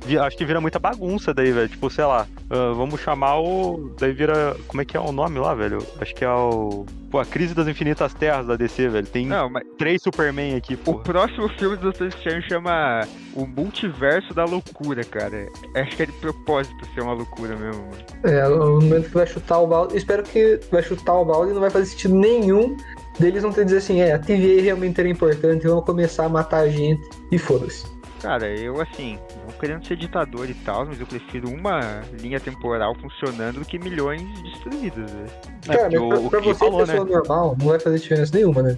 vi- 0.05 0.17
acho 0.17 0.35
que 0.35 0.43
vira 0.43 0.59
muita 0.59 0.79
bagunça 0.79 1.33
daí, 1.35 1.51
velho. 1.51 1.69
Tipo, 1.69 1.87
sei 1.89 2.03
lá, 2.05 2.25
ah, 2.49 2.73
vamos 2.75 2.99
chamar 2.99 3.39
o. 3.39 3.93
Daí 3.99 4.11
vira. 4.13 4.55
Como 4.67 4.81
é 4.81 4.85
que 4.85 4.97
é 4.97 4.99
o 4.99 5.11
nome 5.11 5.37
lá, 5.37 5.53
velho? 5.53 5.77
Acho 6.01 6.15
que 6.15 6.25
é 6.25 6.29
o. 6.31 6.83
Pô, 7.11 7.19
a 7.19 7.25
Crise 7.25 7.53
das 7.53 7.67
Infinitas 7.67 8.13
Terras 8.13 8.47
da 8.47 8.55
DC, 8.55 8.89
velho. 8.89 9.07
Tem 9.07 9.25
Não, 9.27 9.49
mas 9.49 9.63
três 9.77 10.01
Superman 10.01 10.55
aqui, 10.55 10.73
o 10.73 10.77
pô. 10.77 10.95
próximo 10.95 11.47
filme 11.57 11.75
do 11.77 11.83
Doutor 11.83 12.07
Strange 12.07 12.47
chama 12.49 13.01
O 13.33 13.45
Multiverso 13.45 14.33
da 14.33 14.43
Loucura, 14.45 15.03
cara. 15.05 15.47
Acho 15.75 15.95
que 15.95 16.03
é 16.03 16.05
de 16.07 16.11
propósito 16.13 16.75
ser 16.93 17.01
uma 17.01 17.13
loucura 17.13 17.55
mesmo, 17.55 17.81
mano. 17.83 17.97
É, 18.25 18.47
o 18.47 18.81
momento 18.81 19.07
que 19.07 19.13
vai 19.13 19.25
chutar 19.27 19.59
o 19.59 19.67
balde. 19.67 19.95
Espero 19.95 20.23
que 20.23 20.59
vai 20.71 20.81
chutar 20.83 21.13
o 21.13 21.23
balde 21.23 21.51
e 21.51 21.53
não 21.53 21.61
vai 21.61 21.69
fazer 21.69 21.85
sentido 21.85 22.15
nenhum 22.15 22.75
deles 23.19 23.43
não 23.43 23.51
ter 23.51 23.65
dizer 23.65 23.77
assim, 23.77 24.01
é, 24.01 24.13
a 24.13 24.19
TVA 24.19 24.61
realmente 24.61 24.99
era 24.99 25.09
importante, 25.09 25.67
vamos 25.67 25.85
começar 25.85 26.25
a 26.25 26.29
matar 26.29 26.59
a 26.59 26.69
gente 26.69 27.01
e 27.31 27.37
foda-se. 27.37 27.85
Cara, 28.21 28.47
eu 28.47 28.81
assim, 28.81 29.19
não 29.45 29.53
querendo 29.59 29.85
ser 29.85 29.95
ditador 29.95 30.49
e 30.49 30.53
tal, 30.53 30.87
mas 30.87 30.99
eu 30.99 31.05
prefiro 31.05 31.49
uma 31.49 32.01
linha 32.19 32.39
temporal 32.39 32.95
funcionando 32.95 33.59
do 33.59 33.65
que 33.65 33.77
milhões 33.77 34.21
destruídas, 34.41 35.11
velho. 35.11 35.29
É, 35.69 35.77
Cara, 35.77 35.89
porque 35.89 35.99
mas 35.99 36.09
pra, 36.09 36.19
o, 36.19 36.25
o 36.25 36.29
pra 36.29 36.41
Kim 36.41 36.47
você, 36.47 36.59
falou, 36.59 36.79
né? 36.79 36.85
pessoa 36.87 37.05
normal, 37.05 37.55
não 37.59 37.67
vai 37.67 37.79
fazer 37.79 37.99
diferença 37.99 38.35
nenhuma, 38.35 38.63
né? 38.63 38.77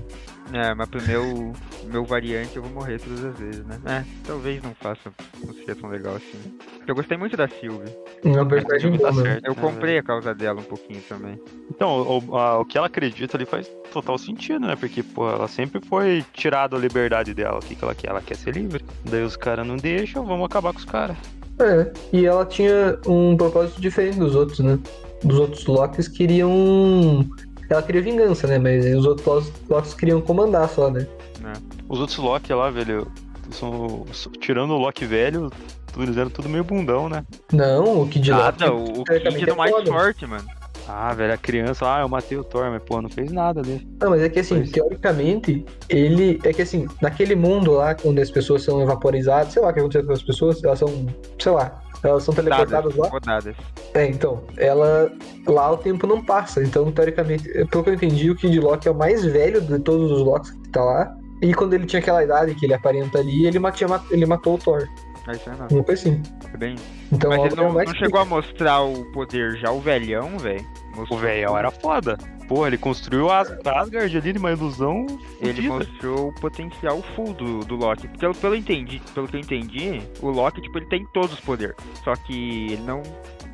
É, 0.51 0.73
mas 0.73 0.89
pro 0.89 1.01
meu, 1.03 1.53
meu 1.85 2.03
variante 2.05 2.55
eu 2.57 2.63
vou 2.63 2.71
morrer 2.71 2.99
todas 2.99 3.23
as 3.23 3.37
vezes, 3.37 3.63
né? 3.65 3.79
É, 3.85 4.03
talvez 4.25 4.61
não 4.63 4.73
faça, 4.73 5.11
não 5.45 5.53
seja 5.53 5.75
tão 5.75 5.89
legal 5.89 6.15
assim. 6.15 6.39
Eu 6.87 6.95
gostei 6.95 7.17
muito 7.17 7.37
da 7.37 7.47
Sylvie. 7.47 7.89
Uma 8.23 8.45
personagem 8.47 8.97
Tá 8.97 9.13
certo. 9.13 9.45
Eu 9.45 9.55
comprei 9.55 9.99
a 9.99 10.03
causa 10.03 10.33
dela 10.33 10.59
um 10.59 10.63
pouquinho 10.63 11.01
também. 11.07 11.39
Então, 11.69 12.21
o, 12.27 12.35
a- 12.37 12.59
o 12.59 12.65
que 12.65 12.77
ela 12.77 12.87
acredita 12.87 13.37
ali 13.37 13.45
faz 13.45 13.67
total 13.93 14.17
sentido, 14.17 14.65
né? 14.65 14.75
Porque, 14.75 15.03
pô, 15.03 15.29
ela 15.29 15.47
sempre 15.47 15.79
foi 15.85 16.25
tirada 16.33 16.75
a 16.75 16.79
liberdade 16.79 17.33
dela. 17.33 17.59
O 17.59 17.61
que, 17.61 17.75
que 17.75 17.83
ela 17.83 17.93
quer? 17.93 18.09
Ela 18.09 18.21
quer 18.21 18.35
ser 18.35 18.55
livre. 18.55 18.83
Daí 19.05 19.21
os 19.23 19.37
caras 19.37 19.67
não 19.67 19.77
deixam, 19.77 20.25
vamos 20.25 20.45
acabar 20.45 20.73
com 20.73 20.79
os 20.79 20.85
caras. 20.85 21.15
É, 21.59 21.91
e 22.11 22.25
ela 22.25 22.45
tinha 22.45 22.97
um 23.05 23.37
propósito 23.37 23.79
diferente 23.79 24.17
dos 24.17 24.33
outros, 24.33 24.59
né? 24.59 24.79
Dos 25.23 25.37
outros 25.37 25.65
Locks 25.67 26.07
queriam. 26.07 27.25
Ela 27.69 27.83
queria 27.83 28.01
vingança, 28.01 28.47
né? 28.47 28.57
Mas 28.57 28.85
os 28.95 29.05
outros 29.05 29.51
Locks 29.69 29.93
queriam 29.93 30.19
comandar 30.21 30.67
só, 30.69 30.89
né? 30.89 31.07
Os 31.87 31.99
outros 31.99 32.17
Loki 32.17 32.53
lá, 32.53 32.69
velho, 32.69 33.07
são, 33.51 34.05
tirando 34.39 34.71
o 34.71 34.77
Loki 34.77 35.05
velho, 35.05 35.51
eles 35.97 36.17
eram 36.17 36.29
tudo 36.29 36.49
meio 36.49 36.63
bundão, 36.63 37.07
né? 37.07 37.23
Não, 37.51 38.01
o 38.01 38.07
Kid 38.07 38.31
Loki. 38.31 38.43
Nada, 38.43 38.73
o, 38.73 39.01
o 39.01 39.03
teoricamente 39.03 39.39
Kid 39.39 39.49
é 39.49 39.53
o 39.53 39.57
mais 39.57 39.71
foda. 39.71 39.91
forte, 39.91 40.25
mano. 40.25 40.45
Ah, 40.91 41.13
velho, 41.13 41.31
a 41.31 41.37
criança, 41.37 41.85
ah, 41.85 42.01
eu 42.01 42.09
matei 42.09 42.35
o 42.35 42.43
Thor, 42.43 42.71
mas, 42.71 42.81
pô, 42.81 42.99
não 42.99 43.09
fez 43.09 43.31
nada 43.31 43.61
ali. 43.61 43.87
Não, 44.01 44.09
mas 44.09 44.23
é 44.23 44.29
que 44.29 44.39
assim, 44.39 44.55
Pois. 44.55 44.71
teoricamente, 44.71 45.63
ele. 45.87 46.39
É 46.43 46.51
que 46.51 46.63
assim, 46.63 46.87
naquele 46.99 47.35
mundo 47.35 47.73
lá, 47.73 47.95
onde 48.03 48.19
as 48.19 48.31
pessoas 48.31 48.63
são 48.63 48.83
vaporizadas, 48.87 49.53
sei 49.53 49.61
lá 49.61 49.69
o 49.69 49.73
que 49.73 49.79
aconteceu 49.79 50.07
com 50.07 50.13
as 50.13 50.23
pessoas, 50.23 50.63
elas 50.63 50.79
são. 50.79 51.05
sei 51.37 51.51
lá. 51.51 51.79
Elas 52.01 52.23
são 52.23 52.33
teleportadas 52.33 52.95
lá. 52.95 53.07
Rodadas. 53.09 53.55
É, 53.93 54.07
então, 54.07 54.41
ela. 54.57 55.11
Lá 55.45 55.71
o 55.71 55.77
tempo 55.77 56.07
não 56.07 56.23
passa. 56.23 56.63
Então, 56.63 56.91
teoricamente, 56.91 57.43
pelo 57.65 57.83
que 57.83 57.89
eu 57.89 57.93
entendi, 57.93 58.31
o 58.31 58.35
Kid 58.35 58.59
Loki 58.59 58.87
é 58.87 58.91
o 58.91 58.95
mais 58.95 59.23
velho 59.25 59.61
de 59.61 59.77
todos 59.79 60.11
os 60.11 60.21
Locks 60.21 60.49
que 60.49 60.69
tá 60.69 60.83
lá. 60.83 61.15
E 61.41 61.53
quando 61.53 61.73
ele 61.73 61.85
tinha 61.85 61.99
aquela 61.99 62.23
idade 62.23 62.55
que 62.55 62.65
ele 62.65 62.73
aparenta 62.73 63.19
ali, 63.19 63.45
ele, 63.45 63.59
matia, 63.59 63.87
ele 64.11 64.25
matou 64.25 64.55
o 64.55 64.57
Thor. 64.57 64.87
É 65.29 65.35
isso 65.35 65.49
aí, 65.49 65.57
não. 65.57 65.67
Uma 65.67 65.83
coisa 65.83 66.01
assim. 66.01 66.21
É 66.51 66.57
bem... 66.57 66.75
Então, 67.11 67.29
Mas 67.29 67.39
ele 67.45 67.53
é 67.53 67.63
não, 67.63 67.73
não 67.73 67.95
chegou 67.95 68.19
a 68.19 68.25
mostrar 68.25 68.81
o 68.81 69.05
poder 69.11 69.57
já, 69.57 69.71
o 69.71 69.79
velhão, 69.79 70.37
velho. 70.39 70.65
O 71.09 71.17
velhão 71.17 71.57
era 71.57 71.69
foda. 71.69 72.17
Porra, 72.47 72.67
ele 72.67 72.77
construiu 72.79 73.29
As 73.29 73.51
Asgard 73.65 74.17
ali 74.17 74.33
de 74.33 74.39
uma 74.39 74.51
ilusão. 74.51 75.05
Ele 75.39 75.67
fodida. 75.67 75.73
mostrou 75.75 76.29
o 76.29 76.35
potencial 76.35 77.01
full 77.15 77.33
do, 77.33 77.59
do 77.59 77.75
Loki. 77.75 78.07
Porque 78.07 78.19
pelo, 78.19 78.33
pelo, 78.35 78.55
entendi, 78.55 78.99
pelo 79.13 79.27
que 79.27 79.35
eu 79.35 79.39
entendi, 79.39 80.01
o 80.19 80.29
Loki, 80.29 80.61
tipo, 80.61 80.79
ele 80.79 80.87
tem 80.87 81.05
todos 81.13 81.33
os 81.33 81.39
poderes. 81.39 81.75
Só 82.03 82.15
que 82.15 82.73
ele 82.73 82.81
não, 82.81 83.03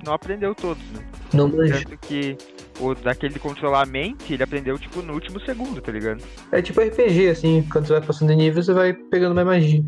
não 0.06 0.14
aprendeu 0.14 0.56
todos, 0.56 0.82
né? 0.92 1.04
Não 1.34 1.50
manja. 1.50 1.84
Tanto 1.84 1.98
que 1.98 2.38
o 2.80 2.96
daquele 2.96 3.34
de 3.34 3.40
controlar 3.40 3.82
a 3.82 3.86
mente, 3.86 4.34
ele 4.34 4.44
aprendeu, 4.44 4.80
tipo, 4.80 5.02
no 5.02 5.14
último 5.14 5.42
segundo, 5.42 5.82
tá 5.82 5.92
ligado? 5.92 6.24
É 6.52 6.62
tipo 6.62 6.80
RPG, 6.80 7.30
assim, 7.30 7.68
quando 7.70 7.88
você 7.88 7.94
vai 7.94 8.02
passando 8.02 8.30
de 8.30 8.36
nível, 8.36 8.64
você 8.64 8.74
vai 8.74 8.94
pegando 8.94 9.36
mais 9.36 9.46
magia. 9.46 9.84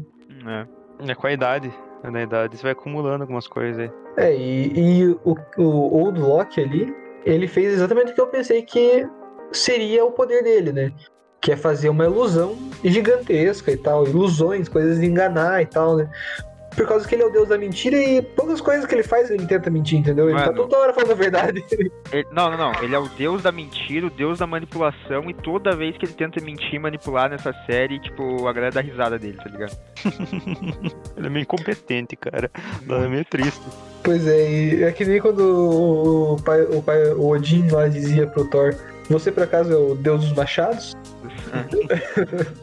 É. 0.46 0.68
É 1.00 1.16
com 1.16 1.28
a 1.28 1.32
idade. 1.32 1.74
Na 2.04 2.22
idade 2.22 2.58
você 2.58 2.64
vai 2.64 2.72
acumulando 2.72 3.24
algumas 3.24 3.48
coisas 3.48 3.80
aí. 3.80 3.92
É, 4.18 4.36
e, 4.36 4.72
e 4.76 5.08
o, 5.24 5.36
o 5.58 5.98
Old 5.98 6.20
Loki 6.20 6.62
ali, 6.62 6.96
ele 7.26 7.48
fez 7.48 7.74
exatamente 7.74 8.12
o 8.12 8.16
que 8.16 8.22
eu 8.22 8.28
pensei 8.28 8.62
que 8.62 9.08
seria 9.52 10.06
o 10.06 10.12
poder 10.12 10.44
dele, 10.44 10.72
né? 10.72 10.92
Que 11.42 11.52
é 11.52 11.58
fazer 11.58 11.90
uma 11.90 12.06
ilusão 12.06 12.56
gigantesca 12.84 13.72
e 13.72 13.78
tal, 13.78 14.08
ilusões, 14.08 14.70
coisas 14.70 15.00
de 15.00 15.06
enganar 15.06 15.62
e 15.62 15.66
tal, 15.66 15.98
né? 15.98 16.10
Por 16.78 16.88
causa 16.88 17.08
que 17.08 17.16
ele 17.16 17.24
é 17.24 17.26
o 17.26 17.32
deus 17.32 17.50
da 17.50 17.58
mentira 17.58 17.98
e 17.98 18.22
todas 18.22 18.54
as 18.54 18.62
coisas 18.62 18.86
que 18.86 18.94
ele 18.94 19.02
faz 19.02 19.32
ele 19.32 19.48
tenta 19.48 19.68
mentir, 19.68 19.98
entendeu? 19.98 20.30
Ele 20.30 20.38
tá 20.38 20.54
toda 20.54 20.78
hora 20.78 20.94
falando 20.94 21.12
a 21.12 21.16
verdade. 21.16 21.66
Ele- 22.12 22.28
não, 22.32 22.52
não, 22.52 22.58
não. 22.58 22.84
Ele 22.84 22.94
é 22.94 23.00
o 23.00 23.10
deus 23.10 23.42
da 23.42 23.52
mentira, 23.52 24.06
o 24.06 24.12
deus 24.12 24.38
da 24.38 24.46
manipulação, 24.46 25.28
e 25.28 25.34
toda 25.34 25.76
vez 25.76 25.98
que 25.98 26.06
ele 26.06 26.14
tenta 26.14 26.40
mentir 26.40 26.76
e 26.76 26.80
manipular 26.80 27.32
nessa 27.32 27.52
série, 27.66 28.00
tipo, 28.00 28.48
a 28.48 28.54
galera 28.54 28.72
dá 28.72 28.82
risada 28.82 29.18
dele, 29.18 29.38
tá 29.38 29.50
ligado? 29.50 29.76
Ele 31.18 31.26
é 31.26 31.30
meio 31.30 31.42
incompetente, 31.42 32.16
cara. 32.16 32.52
É 32.88 33.08
meio 33.08 33.26
triste. 33.26 33.62
Pois 34.04 34.26
é, 34.28 34.50
e 34.50 34.84
é 34.84 34.92
que 34.92 35.04
nem 35.04 35.20
quando 35.20 35.40
o, 35.40 36.34
o 36.36 36.44
pai, 36.44 36.62
o 36.62 36.82
pai, 36.82 37.12
o 37.12 37.28
Odin 37.28 37.68
lá 37.70 37.88
dizia 37.88 38.28
pro 38.28 38.48
Thor, 38.50 38.76
você 39.10 39.32
por 39.32 39.44
acaso 39.44 39.74
é 39.74 39.76
o 39.76 39.96
deus 39.96 40.22
dos 40.22 40.34
machados? 40.34 40.96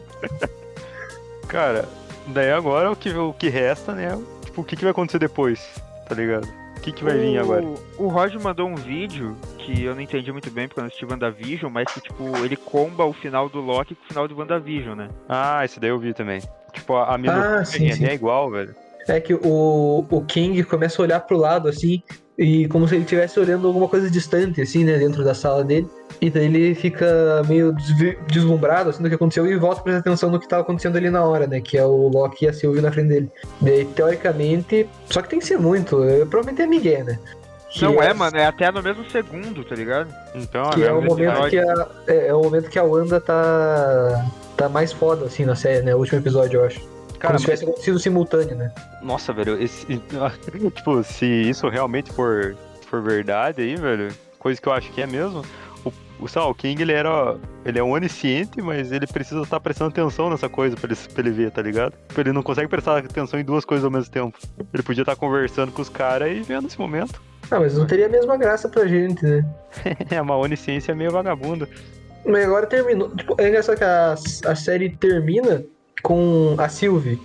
Cara, 1.47 1.85
daí 2.27 2.51
agora 2.51 2.91
o 2.91 2.95
que, 2.95 3.09
o 3.13 3.33
que 3.33 3.49
resta, 3.49 3.93
né? 3.93 4.09
Tipo, 4.43 4.61
o 4.61 4.63
que, 4.63 4.75
que 4.75 4.83
vai 4.83 4.91
acontecer 4.91 5.19
depois, 5.19 5.59
tá 6.07 6.15
ligado? 6.15 6.47
O 6.77 6.81
que, 6.81 6.91
que 6.91 7.03
vai 7.03 7.17
vir 7.17 7.37
O- 7.37 7.41
agora? 7.41 7.65
O 7.97 8.07
Roger 8.07 8.39
mandou 8.39 8.67
um 8.67 8.75
vídeo 8.75 9.35
que 9.57 9.83
eu 9.83 9.95
não 9.95 10.01
entendi 10.01 10.31
muito 10.31 10.51
bem 10.51 10.67
porque 10.67 10.79
eu 10.79 10.83
não 10.83 10.87
assisti 10.87 11.05
WandaVision, 11.05 11.71
mas 11.71 11.91
que, 11.91 11.99
tipo, 12.01 12.23
ele 12.45 12.55
comba 12.55 13.03
o 13.05 13.13
final 13.13 13.49
do 13.49 13.59
Loki 13.59 13.95
com 13.95 14.03
o 14.03 14.07
final 14.07 14.27
do 14.27 14.37
WandaVision, 14.37 14.95
né? 14.95 15.07
Ah, 15.27 15.65
esse 15.65 15.79
daí 15.79 15.89
eu 15.89 15.97
vi 15.99 16.13
também. 16.13 16.41
Tipo, 16.73 16.95
a, 16.95 17.15
a 17.15 17.17
mina 17.17 17.39
Ah, 17.39 17.59
do 17.61 17.65
sim, 17.65 17.91
sim. 17.91 18.05
é 18.05 18.13
igual, 18.13 18.51
velho. 18.51 18.75
É 19.07 19.19
que 19.19 19.33
o, 19.33 20.05
o 20.09 20.25
King 20.25 20.63
começa 20.63 21.01
a 21.01 21.03
olhar 21.05 21.19
pro 21.21 21.37
lado, 21.37 21.67
assim, 21.69 22.01
e 22.37 22.67
como 22.67 22.87
se 22.87 22.95
ele 22.95 23.03
estivesse 23.03 23.39
olhando 23.39 23.67
alguma 23.67 23.87
coisa 23.87 24.09
distante, 24.09 24.61
assim, 24.61 24.83
né, 24.83 24.97
dentro 24.97 25.23
da 25.23 25.33
sala 25.33 25.63
dele. 25.63 25.87
E 26.21 26.29
daí 26.29 26.45
ele 26.45 26.75
fica 26.75 27.41
meio 27.47 27.75
deslumbrado, 28.27 28.89
assim, 28.89 29.03
do 29.03 29.09
que 29.09 29.15
aconteceu 29.15 29.45
e 29.45 29.55
volta 29.57 29.81
a 29.81 29.83
prestar 29.83 29.99
atenção 29.99 30.29
no 30.29 30.39
que 30.39 30.47
tava 30.47 30.61
acontecendo 30.61 30.95
ali 30.95 31.09
na 31.09 31.23
hora, 31.23 31.45
né, 31.45 31.59
que 31.59 31.77
é 31.77 31.85
o 31.85 32.07
Loki 32.07 32.45
e 32.45 32.47
a 32.47 32.53
Sylvie 32.53 32.81
na 32.81 32.91
frente 32.91 33.09
dele. 33.09 33.31
Daí, 33.61 33.85
teoricamente, 33.85 34.87
só 35.09 35.21
que 35.21 35.29
tem 35.29 35.39
que 35.39 35.45
ser 35.45 35.57
muito, 35.57 36.03
eu 36.03 36.25
provavelmente 36.25 36.61
é 36.61 36.67
Miguel, 36.67 37.05
né? 37.05 37.19
Que 37.69 37.83
não 37.83 38.01
é, 38.01 38.13
mano, 38.13 38.37
é 38.37 38.45
até 38.45 38.71
no 38.71 38.81
mesmo 38.81 39.03
segundo, 39.09 39.63
tá 39.65 39.75
ligado? 39.75 40.07
Então, 40.33 40.69
Que 40.69 40.83
é 40.83 40.91
o 40.93 41.01
mesmo 41.01 41.09
momento 41.09 41.49
que 41.49 41.59
a, 41.59 41.87
é, 42.07 42.27
é 42.27 42.33
o 42.33 42.41
momento 42.41 42.69
que 42.69 42.79
a 42.79 42.83
Wanda 42.83 43.19
tá, 43.19 44.25
tá 44.55 44.69
mais 44.69 44.93
foda, 44.93 45.25
assim, 45.25 45.43
na 45.43 45.55
série, 45.55 45.83
né, 45.83 45.93
o 45.93 45.99
último 45.99 46.19
episódio, 46.19 46.61
eu 46.61 46.65
acho. 46.65 46.79
Cara, 47.19 47.33
Como 47.33 47.39
se 47.39 47.45
tivesse 47.45 47.63
acontecido 47.65 47.99
simultâneo, 47.99 48.55
né? 48.55 48.71
Nossa, 49.01 49.33
velho, 49.33 49.61
esse, 49.61 49.85
tipo, 50.73 51.03
se 51.03 51.25
isso 51.25 51.67
realmente 51.67 52.11
for, 52.13 52.55
for 52.89 53.01
verdade 53.01 53.61
aí, 53.61 53.75
velho, 53.75 54.09
coisa 54.39 54.61
que 54.61 54.67
eu 54.67 54.73
acho 54.73 54.91
que 54.91 55.01
é 55.01 55.07
mesmo, 55.07 55.43
o, 56.19 56.49
o 56.49 56.53
King, 56.53 56.81
ele 56.81 56.93
era, 56.93 57.37
ele 57.65 57.79
é 57.79 57.83
onisciente, 57.83 58.61
mas 58.61 58.91
ele 58.91 59.05
precisa 59.07 59.41
estar 59.41 59.59
prestando 59.59 59.89
atenção 59.89 60.29
nessa 60.29 60.47
coisa 60.47 60.75
pra 60.75 60.89
ele, 60.91 60.99
pra 61.13 61.21
ele 61.21 61.31
ver, 61.31 61.51
tá 61.51 61.61
ligado? 61.61 61.93
Tipo, 62.07 62.21
Ele 62.21 62.31
não 62.31 62.41
consegue 62.43 62.67
prestar 62.67 62.97
atenção 62.97 63.39
em 63.39 63.43
duas 63.43 63.65
coisas 63.65 63.83
ao 63.83 63.91
mesmo 63.91 64.11
tempo. 64.11 64.37
Ele 64.73 64.83
podia 64.83 65.01
estar 65.01 65.15
conversando 65.15 65.71
com 65.71 65.81
os 65.81 65.89
caras 65.89 66.29
e 66.31 66.41
vendo 66.41 66.67
esse 66.67 66.79
momento. 66.79 67.21
Ah, 67.51 67.59
mas 67.59 67.77
não 67.77 67.85
teria 67.85 68.07
a 68.07 68.09
mesma 68.09 68.37
graça 68.37 68.67
pra 68.67 68.87
gente, 68.87 69.23
né? 69.23 69.45
É 70.09 70.21
uma 70.21 70.37
onisciência 70.37 70.95
meio 70.95 71.11
vagabunda. 71.11 71.67
Mas 72.25 72.45
agora 72.45 72.65
terminou. 72.65 73.15
Tipo, 73.15 73.35
é 73.39 73.49
engraçado 73.49 73.77
que 73.77 73.83
a, 73.83 74.13
a 74.13 74.55
série 74.55 74.89
termina 74.89 75.63
com 76.01 76.55
a 76.57 76.67
Sylvie 76.67 77.21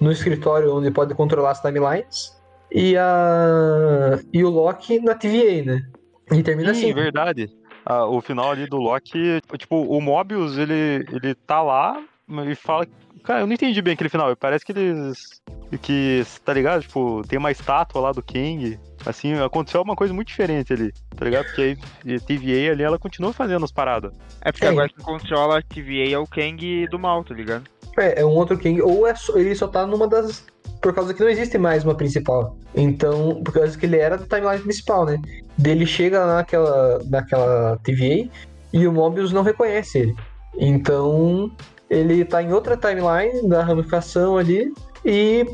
no 0.00 0.12
escritório 0.12 0.74
onde 0.74 0.90
pode 0.90 1.14
controlar 1.14 1.52
as 1.52 1.60
timelines 1.60 2.36
e 2.70 2.96
a 2.96 4.18
e 4.32 4.44
o 4.44 4.50
Loki 4.50 4.98
na 5.00 5.14
TVA, 5.14 5.62
né? 5.64 5.86
E 6.30 6.42
termina 6.42 6.74
Sim, 6.74 6.86
assim. 6.86 6.94
verdade. 6.94 7.50
Ah, 7.84 8.06
o 8.06 8.20
final 8.20 8.50
ali 8.50 8.66
do 8.66 8.76
Loki, 8.76 9.40
tipo, 9.58 9.76
o 9.82 10.00
Mobius, 10.00 10.56
ele, 10.56 11.04
ele 11.12 11.34
tá 11.34 11.60
lá 11.62 12.00
e 12.48 12.54
fala. 12.54 12.86
Cara, 13.24 13.40
eu 13.40 13.46
não 13.46 13.54
entendi 13.54 13.80
bem 13.80 13.94
aquele 13.94 14.08
final. 14.08 14.34
Parece 14.36 14.64
que 14.64 14.72
eles. 14.72 15.40
Que, 15.80 16.24
tá 16.44 16.52
ligado? 16.52 16.82
Tipo, 16.82 17.22
tem 17.28 17.38
uma 17.38 17.50
estátua 17.52 18.00
lá 18.00 18.12
do 18.12 18.22
King. 18.22 18.78
Assim, 19.06 19.34
aconteceu 19.34 19.80
uma 19.82 19.94
coisa 19.96 20.12
muito 20.12 20.28
diferente 20.28 20.72
ali, 20.72 20.92
tá 21.16 21.24
ligado? 21.24 21.44
Porque 21.46 21.76
aí 22.04 22.14
a 22.16 22.20
TVA 22.20 22.72
ali, 22.72 22.82
ela 22.82 22.98
continua 22.98 23.32
fazendo 23.32 23.64
as 23.64 23.72
paradas. 23.72 24.12
É 24.40 24.50
porque 24.52 24.66
É. 24.66 24.68
agora 24.68 24.88
quem 24.88 25.04
controla 25.04 25.58
a 25.58 25.62
TVA 25.62 26.12
é 26.14 26.18
o 26.18 26.26
Kang 26.26 26.86
do 26.88 26.98
mal, 26.98 27.22
tá 27.24 27.34
ligado? 27.34 27.64
É, 27.98 28.20
é 28.22 28.24
um 28.24 28.30
outro 28.30 28.58
King. 28.58 28.80
Ou 28.82 29.06
é 29.06 29.14
só- 29.14 29.36
ele 29.36 29.54
só 29.54 29.66
tá 29.68 29.86
numa 29.86 30.06
das. 30.08 30.44
Por 30.82 30.92
causa 30.92 31.14
que 31.14 31.22
não 31.22 31.30
existe 31.30 31.56
mais 31.56 31.84
uma 31.84 31.94
principal. 31.94 32.56
Então, 32.74 33.40
por 33.44 33.54
causa 33.54 33.78
que 33.78 33.86
ele 33.86 33.96
era 33.96 34.18
do 34.18 34.26
timeline 34.26 34.62
principal, 34.62 35.06
né? 35.06 35.18
Dele 35.56 35.86
chega 35.86 36.24
lá 36.24 36.36
naquela, 36.36 36.98
naquela 37.08 37.78
TVA 37.84 38.28
e 38.72 38.86
o 38.86 38.92
Mobius 38.92 39.32
não 39.32 39.42
reconhece 39.42 40.00
ele. 40.00 40.16
Então, 40.58 41.50
ele 41.88 42.24
tá 42.24 42.42
em 42.42 42.52
outra 42.52 42.76
timeline 42.76 43.48
da 43.48 43.62
ramificação 43.62 44.36
ali 44.36 44.72
e 45.04 45.46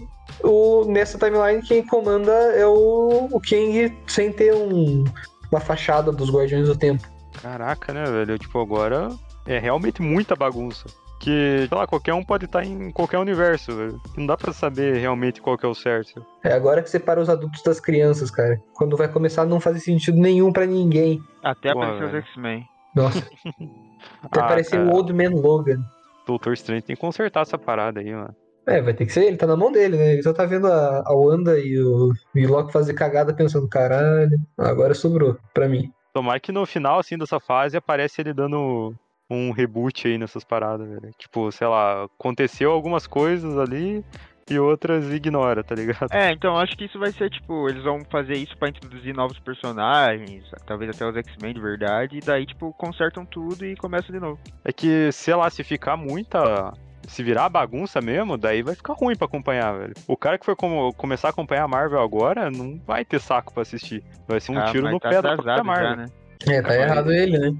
o, 0.43 0.85
nessa 0.87 1.19
timeline 1.19 1.63
quem 1.63 1.85
comanda 1.87 2.33
é 2.33 2.67
o, 2.67 3.29
o 3.31 3.41
King 3.41 3.97
sem 4.07 4.33
ter 4.33 4.55
um, 4.55 5.05
uma 5.51 5.61
fachada 5.61 6.11
dos 6.11 6.31
Guardiões 6.31 6.69
do 6.69 6.77
Tempo. 6.77 7.07
Caraca, 7.43 7.93
né, 7.93 8.05
velho? 8.05 8.39
Tipo, 8.39 8.61
agora 8.61 9.11
é 9.47 9.59
realmente 9.59 10.01
muita 10.01 10.35
bagunça. 10.35 10.87
Que, 11.21 11.67
sei 11.69 11.77
lá, 11.77 11.87
qualquer 11.87 12.15
um 12.15 12.25
pode 12.25 12.45
estar 12.45 12.65
em 12.65 12.91
qualquer 12.93 13.19
universo, 13.19 13.75
velho. 13.75 14.01
Não 14.17 14.25
dá 14.27 14.37
pra 14.37 14.53
saber 14.53 14.97
realmente 14.99 15.41
qual 15.43 15.59
que 15.59 15.67
é 15.67 15.69
o 15.69 15.75
certo. 15.75 16.25
É 16.45 16.53
agora 16.53 16.81
que 16.83 16.89
separa 16.89 17.21
os 17.21 17.29
adultos 17.29 17.63
das 17.63 17.81
crianças, 17.81 18.31
cara. 18.31 18.61
Quando 18.75 18.97
vai 18.97 19.09
começar 19.09 19.45
não 19.45 19.59
fazer 19.61 19.81
sentido 19.81 20.17
nenhum 20.19 20.53
pra 20.53 20.65
ninguém. 20.65 21.21
Até 21.43 21.73
Porra, 21.73 21.87
apareceu 21.95 22.19
os. 22.19 22.25
X-Men. 22.27 22.65
Nossa. 22.95 23.19
Até 24.23 24.41
Ah, 24.41 24.63
cara. 24.65 24.85
o 24.85 24.95
Old 24.95 25.13
Man 25.13 25.31
Logan. 25.41 25.81
Doutor 26.27 26.53
Strange 26.53 26.83
tem 26.83 26.95
que 26.95 27.01
consertar 27.01 27.43
essa 27.43 27.59
parada 27.59 28.01
aí, 28.01 28.13
mano. 28.15 28.35
É, 28.67 28.83
vai 28.83 28.93
ter 28.93 29.07
que 29.07 29.13
ser 29.13 29.25
ele, 29.25 29.37
tá 29.39 29.47
na 29.47 29.57
mão 29.57 29.73
dele, 29.73 29.97
né? 29.97 30.13
Ele 30.13 30.23
só 30.23 30.33
tá 30.33 30.45
vendo 30.45 30.67
a, 30.67 31.03
a 31.07 31.15
Wanda 31.15 31.59
e 31.59 31.81
o, 31.83 32.13
e 32.35 32.47
o 32.47 32.51
Loki 32.51 32.71
fazer 32.73 32.93
cagada 32.93 33.33
pensando, 33.33 33.67
caralho, 33.67 34.39
agora 34.59 34.93
sobrou 34.95 35.39
pra 35.55 35.67
mim. 35.69 35.91
Tomara 36.13 36.39
que 36.39 36.53
no 36.53 36.67
final, 36.67 36.99
assim, 36.99 37.17
dessa 37.17 37.41
fase, 37.41 37.77
aparece 37.79 38.21
ele 38.21 38.35
dando 38.35 38.95
um 39.31 39.51
reboot 39.51 40.07
aí 40.09 40.17
nessas 40.19 40.45
paradas, 40.45 40.89
velho. 40.89 41.11
Tipo, 41.19 41.51
sei 41.53 41.67
lá, 41.67 42.05
aconteceu 42.05 42.71
algumas 42.73 43.07
coisas 43.07 43.59
ali 43.59 44.05
e 44.51 44.59
outras 44.59 45.13
ignora, 45.13 45.63
tá 45.63 45.75
ligado? 45.75 46.11
É, 46.11 46.33
então 46.33 46.57
acho 46.57 46.75
que 46.77 46.87
isso 46.87 46.99
vai 46.99 47.13
ser 47.13 47.29
tipo, 47.31 47.69
eles 47.69 47.85
vão 47.85 48.03
fazer 48.11 48.35
isso 48.35 48.57
pra 48.57 48.71
introduzir 48.71 49.15
novos 49.15 49.39
personagens, 49.39 50.45
talvez 50.67 50.91
até 50.95 51.07
os 51.07 51.15
X-Men 51.17 51.53
de 51.53 51.61
verdade, 51.61 52.17
e 52.17 52.21
daí, 52.21 52.47
tipo, 52.47 52.73
consertam 52.73 53.27
tudo 53.27 53.67
e 53.67 53.77
começam 53.77 54.11
de 54.15 54.21
novo. 54.21 54.39
É 54.65 54.73
que, 54.73 55.13
sei 55.13 55.35
lá, 55.35 55.51
se 55.51 55.63
ficar 55.63 55.97
muita. 55.97 56.73
Se 57.07 57.23
virar 57.23 57.49
bagunça 57.49 58.03
mesmo, 58.03 58.37
daí 58.37 58.63
vai 58.63 58.75
ficar 58.75 58.93
ruim 58.93 59.17
pra 59.17 59.25
acompanhar, 59.27 59.73
velho. 59.79 59.95
O 60.07 60.15
cara 60.15 60.37
que 60.39 60.45
for 60.45 60.55
como- 60.55 60.93
começar 60.93 61.29
a 61.29 61.31
acompanhar 61.31 61.65
a 61.65 61.69
Marvel 61.69 62.01
agora 62.03 62.51
não 62.51 62.79
vai 62.87 63.03
ter 63.03 63.19
saco 63.19 63.53
pra 63.53 63.63
assistir. 63.63 64.05
Vai 64.27 64.41
ser 64.41 64.53
um 64.53 64.59
Ah, 64.59 64.65
tiro 64.71 64.91
no 64.91 65.01
tá 65.01 65.09
pé 65.09 65.23
da 65.23 65.35
própria 65.35 65.65
Marvel. 65.65 65.89
já, 65.91 65.97
né? 65.97 66.07
É, 66.47 66.61
tá 66.61 66.75
errado 66.75 67.11
ele, 67.11 67.39
né? 67.39 67.51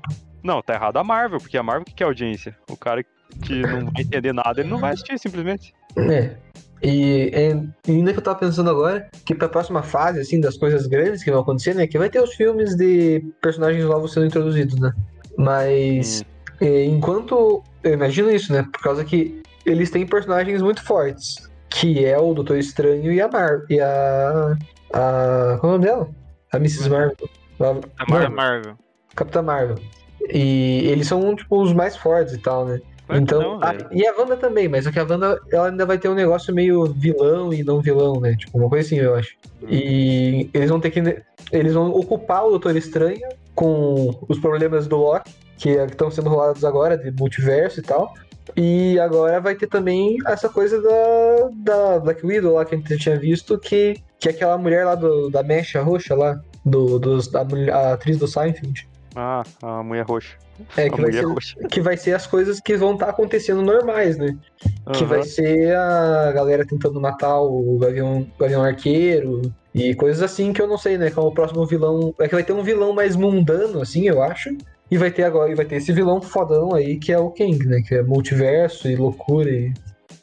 Não, 0.43 0.63
tá 0.63 0.75
errado 0.75 0.97
a 0.99 1.05
Marvel, 1.05 1.39
porque 1.39 1.59
a 1.59 1.63
Marvel 1.63 1.85
que 1.85 1.95
quer 1.95 2.05
audiência. 2.05 2.57
O 2.71 2.77
cara 2.77 3.03
que 3.43 3.61
não 3.67 3.91
vai 3.93 4.03
entender 4.03 4.33
nada, 4.33 4.61
ele 4.61 4.71
não 4.71 4.79
vai 4.79 4.93
assistir, 4.93 5.19
simplesmente. 5.19 5.75
É. 5.97 6.37
E, 6.83 7.31
é, 7.33 7.51
e 7.89 7.91
ainda 7.91 8.13
que 8.13 8.19
eu 8.19 8.23
tava 8.23 8.39
pensando 8.39 8.71
agora, 8.71 9.09
que 9.25 9.35
pra 9.35 9.49
próxima 9.49 9.83
fase, 9.83 10.21
assim, 10.21 10.41
das 10.41 10.57
coisas 10.57 10.87
grandes 10.87 11.25
que 11.25 11.31
vão 11.31 11.41
acontecer, 11.41 11.75
né? 11.75 11.87
Que 11.87 11.99
vai 11.99 12.09
ter 12.09 12.23
os 12.23 12.35
filmes 12.35 12.77
de 12.77 13.25
personagens 13.43 13.85
novos 13.85 14.13
sendo 14.13 14.27
introduzidos, 14.27 14.79
né? 14.79 14.93
Mas 15.37 16.25
é, 16.61 16.85
enquanto. 16.85 17.63
Eu 17.83 17.93
imagino 17.93 18.31
isso, 18.31 18.53
né? 18.53 18.67
Por 18.73 18.83
causa 18.83 19.05
que 19.05 19.43
eles 19.65 19.91
têm 19.91 20.07
personagens 20.07 20.63
muito 20.63 20.83
fortes. 20.85 21.49
Que 21.69 22.05
é 22.05 22.19
o 22.19 22.35
Doutor 22.35 22.59
Estranho 22.59 23.13
e 23.13 23.21
a 23.21 23.29
Mar 23.29 23.63
e 23.69 23.81
a. 23.81 24.57
a. 24.93 25.57
Qual 25.61 25.73
é 25.73 25.77
o 25.77 25.79
nome 25.79 25.85
dela? 25.85 26.11
A 26.53 26.57
Mrs. 26.57 26.89
Marvel. 26.89 27.17
A, 27.61 28.31
Marvel. 28.31 28.77
Capitã 29.15 29.43
Marvel. 29.43 29.77
E 30.29 30.87
eles 30.89 31.07
são, 31.07 31.35
tipo, 31.35 31.61
os 31.63 31.73
mais 31.73 31.97
fortes 31.97 32.35
e 32.35 32.39
tal, 32.39 32.67
né? 32.67 32.81
Claro 33.07 33.23
então, 33.23 33.41
não, 33.41 33.59
velho. 33.59 33.89
e 33.91 34.07
a 34.07 34.15
Wanda 34.19 34.37
também, 34.37 34.69
mas 34.69 34.85
só 34.85 34.93
que 34.93 34.99
a 34.99 35.03
Wanda 35.03 35.41
ela 35.51 35.71
ainda 35.71 35.87
vai 35.87 35.97
ter 35.97 36.11
um 36.11 36.15
negócio 36.15 36.55
meio 36.55 36.85
vilão 36.85 37.53
e 37.55 37.65
não 37.65 37.81
vilão, 37.81 38.21
né? 38.21 38.37
Tipo, 38.37 38.59
uma 38.59 38.69
coisa 38.69 38.87
assim, 38.87 38.97
eu 38.97 39.15
acho. 39.15 39.35
E 39.67 40.51
eles 40.53 40.69
vão 40.69 40.79
ter 40.79 40.91
que. 40.91 41.01
Eles 41.51 41.73
vão 41.73 41.91
ocupar 41.91 42.45
o 42.45 42.51
Doutor 42.51 42.77
Estranho 42.77 43.27
com 43.55 44.15
os 44.29 44.39
problemas 44.39 44.87
do 44.87 44.97
Loki, 44.99 45.33
que 45.57 45.71
é- 45.71 45.87
estão 45.87 46.11
sendo 46.11 46.29
rolados 46.29 46.65
agora, 46.65 46.99
de 46.99 47.11
multiverso 47.11 47.81
e 47.81 47.83
tal. 47.83 48.13
E 48.57 48.99
agora 49.01 49.41
vai 49.41 49.55
ter 49.55 49.67
também 49.67 50.17
essa 50.27 50.49
coisa 50.49 50.81
da, 50.81 51.51
da 51.55 51.99
Black 52.01 52.25
Widow 52.25 52.55
lá 52.55 52.65
que 52.65 52.75
a 52.75 52.79
gente 52.79 52.99
tinha 52.99 53.19
visto, 53.19 53.59
que, 53.59 53.95
que 54.19 54.29
é 54.29 54.33
aquela 54.33 54.59
mulher 54.59 54.85
lá 54.85 54.95
do, 54.95 55.31
da 55.31 55.43
mecha 55.43 55.83
roxa 55.83 56.15
lá, 56.15 56.41
do, 56.65 56.99
dos, 56.99 57.29
da 57.29 57.47
a 57.73 57.93
atriz 57.95 58.19
do 58.19 58.27
Seinfeld. 58.29 58.89
Ah, 59.21 59.43
a 59.63 59.83
mulher 59.83 60.05
roxa. 60.07 60.37
É, 60.77 60.89
que 60.89 61.01
vai, 61.01 61.13
ser, 61.13 61.25
roxa. 61.25 61.57
que 61.69 61.81
vai 61.81 61.97
ser 61.97 62.13
as 62.15 62.27
coisas 62.27 62.61
que 62.61 62.77
vão 62.77 62.95
estar 62.95 63.09
acontecendo 63.09 63.63
normais, 63.63 64.17
né? 64.17 64.37
Que 64.93 65.05
vai 65.05 65.23
ser 65.25 65.75
a 65.75 66.31
galera 66.33 66.65
tentando 66.65 67.01
matar 67.01 67.41
o 67.41 67.79
Gavião, 67.81 68.25
Gavião 68.39 68.63
Arqueiro 68.63 69.43
e 69.75 69.93
coisas 69.97 70.23
assim 70.23 70.53
que 70.53 70.63
eu 70.63 70.69
não 70.69 70.79
sei, 70.79 70.97
né? 70.97 71.11
Qual 71.11 71.27
é 71.27 71.31
o 71.31 71.35
próximo 71.35 71.67
vilão. 71.67 72.15
É 72.21 72.29
que 72.29 72.35
vai 72.35 72.45
ter 72.45 72.53
um 72.53 72.63
vilão 72.63 72.93
mais 72.93 73.17
mundano, 73.17 73.81
assim, 73.81 74.07
eu 74.07 74.23
acho. 74.23 74.51
E 74.91 74.97
vai 74.97 75.11
ter 75.11 75.25
agora, 75.25 75.51
e 75.51 75.55
vai 75.55 75.67
ter 75.67 75.77
esse 75.77 75.93
vilão 75.93 76.21
fodão 76.21 76.75
aí 76.75 76.97
que 76.97 77.13
é 77.13 77.19
o 77.19 77.31
Kang, 77.31 77.59
né? 77.67 77.81
Que 77.87 77.97
é 77.97 78.03
multiverso 78.03 78.89
e 78.89 78.95
loucura 78.95 79.51
e. 79.51 79.73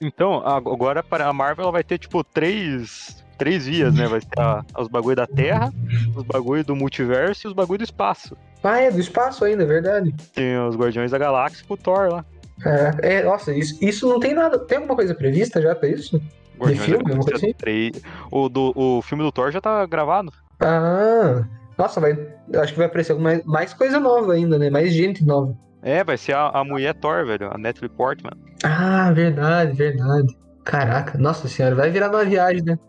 Então, 0.01 0.41
agora 0.45 1.03
para 1.03 1.27
a 1.27 1.33
Marvel 1.33 1.63
ela 1.63 1.71
vai 1.71 1.83
ter, 1.83 1.97
tipo, 1.97 2.23
três, 2.23 3.23
três 3.37 3.65
vias, 3.65 3.93
né? 3.93 4.07
Vai 4.07 4.19
ter 4.19 4.41
a- 4.41 4.63
os 4.79 4.87
bagulho 4.87 5.15
da 5.15 5.27
Terra, 5.27 5.71
os 6.15 6.23
bagulho 6.23 6.63
do 6.65 6.75
multiverso 6.75 7.45
e 7.45 7.47
os 7.47 7.53
bagulho 7.53 7.79
do 7.79 7.83
espaço. 7.83 8.35
Ah, 8.65 8.79
é 8.79 8.91
do 8.91 8.99
espaço 8.99 9.45
ainda, 9.45 9.63
é 9.63 9.65
verdade. 9.65 10.13
Tem 10.33 10.57
os 10.59 10.75
Guardiões 10.75 11.11
da 11.11 11.17
Galáxia 11.17 11.63
com 11.67 11.75
o 11.75 11.77
Thor 11.77 12.09
lá. 12.11 12.25
É, 12.65 13.17
é, 13.17 13.23
nossa, 13.23 13.53
isso, 13.53 13.77
isso 13.83 14.07
não 14.07 14.19
tem 14.19 14.33
nada. 14.33 14.57
Tem 14.57 14.77
alguma 14.77 14.95
coisa 14.95 15.13
prevista 15.13 15.61
já 15.61 15.75
pra 15.75 15.89
isso? 15.89 16.21
Guardiões 16.57 16.85
filme, 16.85 17.03
da 17.03 17.09
alguma 17.11 17.25
coisa 17.25 17.45
assim? 17.45 17.53
3. 17.53 18.01
O, 18.31 18.49
do, 18.49 18.73
o 18.75 19.01
filme 19.01 19.23
do 19.23 19.31
Thor 19.31 19.51
já 19.51 19.61
tá 19.61 19.85
gravado. 19.85 20.31
Ah, 20.59 21.43
nossa, 21.77 21.99
vai. 21.99 22.17
Acho 22.55 22.71
que 22.73 22.77
vai 22.77 22.87
aparecer 22.87 23.15
mais, 23.15 23.43
mais 23.43 23.73
coisa 23.73 23.99
nova 23.99 24.33
ainda, 24.33 24.57
né? 24.57 24.69
Mais 24.69 24.93
gente 24.93 25.23
nova. 25.23 25.55
É, 25.81 26.03
vai 26.03 26.17
ser 26.17 26.33
a, 26.33 26.47
a 26.47 26.63
mulher 26.63 26.95
Thor, 26.95 27.25
velho. 27.25 27.49
A 27.53 27.57
Natalie 27.57 27.89
Portman. 27.89 28.31
Ah, 28.63 29.11
verdade, 29.11 29.73
verdade. 29.73 30.35
Caraca, 30.63 31.17
nossa 31.19 31.47
senhora, 31.47 31.75
vai 31.75 31.91
virar 31.91 32.09
uma 32.09 32.25
viagem, 32.25 32.63
né? 32.63 32.79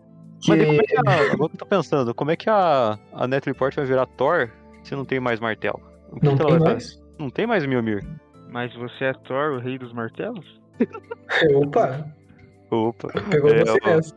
Que... 0.41 0.55
Mas 0.55 0.65
como 0.65 0.81
é 0.81 0.83
que 0.83 0.95
a, 0.95 1.33
agora 1.33 1.51
eu 1.53 1.57
tô 1.57 1.65
pensando, 1.65 2.15
como 2.15 2.31
é 2.31 2.35
que 2.35 2.49
a, 2.49 2.97
a 3.13 3.27
Natalie 3.27 3.57
Portman 3.57 3.85
vai 3.85 3.91
virar 3.91 4.05
Thor 4.07 4.49
se 4.87 4.95
não 4.95 5.05
tem 5.05 5.19
mais 5.19 5.39
martelo? 5.39 5.81
O 6.11 6.19
que 6.19 6.25
Não 6.25 6.35
que 6.35 6.41
ela 6.41 6.51
tem 6.51 6.59
vai 6.59 6.73
mais? 6.73 6.93
fazer? 6.93 7.03
Não 7.19 7.29
tem 7.29 7.47
mais 7.47 7.65
Mjolnir. 7.65 8.05
Mas 8.49 8.73
você 8.75 9.05
é 9.05 9.13
Thor, 9.13 9.53
o 9.53 9.59
rei 9.59 9.77
dos 9.77 9.91
martelos? 9.93 10.45
Opa, 11.55 12.05
Opa. 12.71 13.09
pegou 13.29 13.49
É, 13.49 13.65
você 13.65 13.79
nessa. 13.85 14.15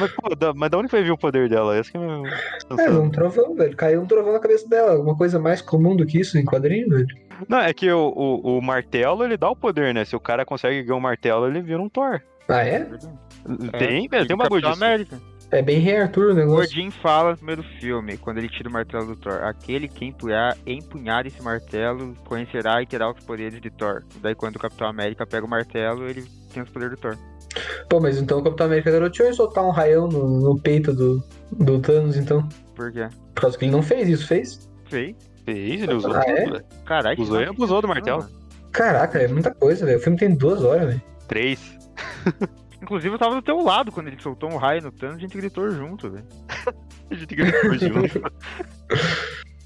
Mas, 0.00 0.10
pô, 0.10 0.34
da, 0.34 0.52
mas 0.52 0.68
da 0.68 0.78
onde 0.78 0.88
vai 0.88 1.02
vir 1.04 1.12
o 1.12 1.16
poder 1.18 1.48
dela? 1.48 1.76
Essa 1.76 1.92
que 1.92 1.96
é 1.96 2.00
a 2.00 2.04
minha 2.04 2.22
É, 2.78 2.90
um 2.90 3.08
trovão, 3.08 3.54
velho. 3.54 3.76
Caiu 3.76 4.02
um 4.02 4.06
trovão 4.06 4.32
na 4.32 4.40
cabeça 4.40 4.68
dela. 4.68 4.92
Alguma 4.92 5.16
coisa 5.16 5.38
mais 5.38 5.62
comum 5.62 5.94
do 5.94 6.04
que 6.04 6.18
isso 6.18 6.36
em 6.36 6.44
quadrinho, 6.44 6.88
velho? 6.88 7.06
Não, 7.48 7.60
é 7.60 7.72
que 7.72 7.88
o, 7.90 8.12
o, 8.16 8.58
o 8.58 8.60
martelo, 8.62 9.24
ele 9.24 9.36
dá 9.36 9.48
o 9.48 9.54
poder, 9.54 9.94
né? 9.94 10.04
Se 10.04 10.16
o 10.16 10.20
cara 10.20 10.44
consegue 10.44 10.82
ganhar 10.82 10.96
um 10.96 11.00
martelo, 11.00 11.46
ele 11.46 11.62
vira 11.62 11.80
um 11.80 11.88
Thor. 11.88 12.20
Ah, 12.48 12.66
é? 12.66 12.80
Tem, 13.78 14.08
velho, 14.08 14.08
tem 14.08 14.18
um 14.18 14.26
Tipo 14.26 14.36
bagulho 14.38 14.62
disso. 14.62 14.72
América. 14.84 15.20
É 15.54 15.62
bem 15.62 15.78
Rei 15.78 15.98
Arthur 15.98 16.30
o 16.30 16.32
O 16.32 16.34
negócio. 16.34 16.64
Odin 16.80 16.90
fala 16.90 17.30
no 17.30 17.36
primeiro 17.36 17.62
filme, 17.80 18.16
quando 18.16 18.38
ele 18.38 18.48
tira 18.48 18.68
o 18.68 18.72
martelo 18.72 19.06
do 19.06 19.16
Thor. 19.16 19.44
Aquele 19.44 19.86
que 19.86 20.04
empunhar, 20.04 20.56
empunhar 20.66 21.24
esse 21.28 21.40
martelo 21.40 22.12
conhecerá 22.24 22.82
e 22.82 22.86
terá 22.86 23.08
os 23.08 23.24
poderes 23.24 23.60
de 23.60 23.70
Thor. 23.70 24.02
Daí 24.20 24.34
quando 24.34 24.56
o 24.56 24.58
Capitão 24.58 24.88
América 24.88 25.24
pega 25.24 25.46
o 25.46 25.48
martelo, 25.48 26.08
ele 26.08 26.24
tem 26.52 26.60
os 26.62 26.68
poderes 26.70 26.96
do 26.96 27.00
Thor. 27.00 27.16
Pô, 27.88 28.00
mas 28.00 28.18
então 28.18 28.38
o 28.40 28.42
Capitão 28.42 28.66
América 28.66 28.90
garoteou 28.90 29.30
e 29.30 29.32
soltar 29.34 29.64
um 29.64 29.70
raião 29.70 30.08
no, 30.08 30.40
no 30.40 30.60
peito 30.60 30.92
do, 30.92 31.22
do 31.52 31.78
Thanos, 31.78 32.16
então. 32.16 32.48
Por 32.74 32.90
quê? 32.90 33.08
Por 33.32 33.42
causa 33.42 33.56
que 33.56 33.64
ele 33.64 33.72
não 33.72 33.82
fez 33.82 34.08
isso, 34.08 34.26
fez? 34.26 34.68
Sei. 34.90 35.14
Fez, 35.44 35.82
ele 35.82 35.94
usou 35.94 36.12
Ah, 36.16 36.20
tudo, 36.24 36.30
é? 36.36 36.44
velho. 36.46 36.64
Caralho. 36.84 37.20
Usou 37.22 37.40
e 37.40 37.44
abusou 37.44 37.80
do 37.80 37.86
martelo. 37.86 38.26
Caraca, 38.72 39.20
é 39.20 39.28
muita 39.28 39.54
coisa, 39.54 39.86
velho. 39.86 39.98
O 39.98 40.02
filme 40.02 40.18
tem 40.18 40.34
duas 40.34 40.64
horas, 40.64 40.88
velho. 40.88 41.02
Três. 41.28 41.78
Inclusive 42.84 43.14
eu 43.14 43.18
tava 43.18 43.34
do 43.34 43.42
teu 43.42 43.62
lado 43.62 43.90
quando 43.90 44.08
ele 44.08 44.20
soltou 44.20 44.50
um 44.52 44.56
raio 44.58 44.82
no 44.82 44.92
Thanos, 44.92 45.16
a 45.16 45.20
gente 45.20 45.36
gritou 45.36 45.70
junto, 45.70 46.10
velho. 46.10 46.24
A 47.10 47.14
gente 47.14 47.34
gritou 47.34 47.74
junto. 47.78 48.22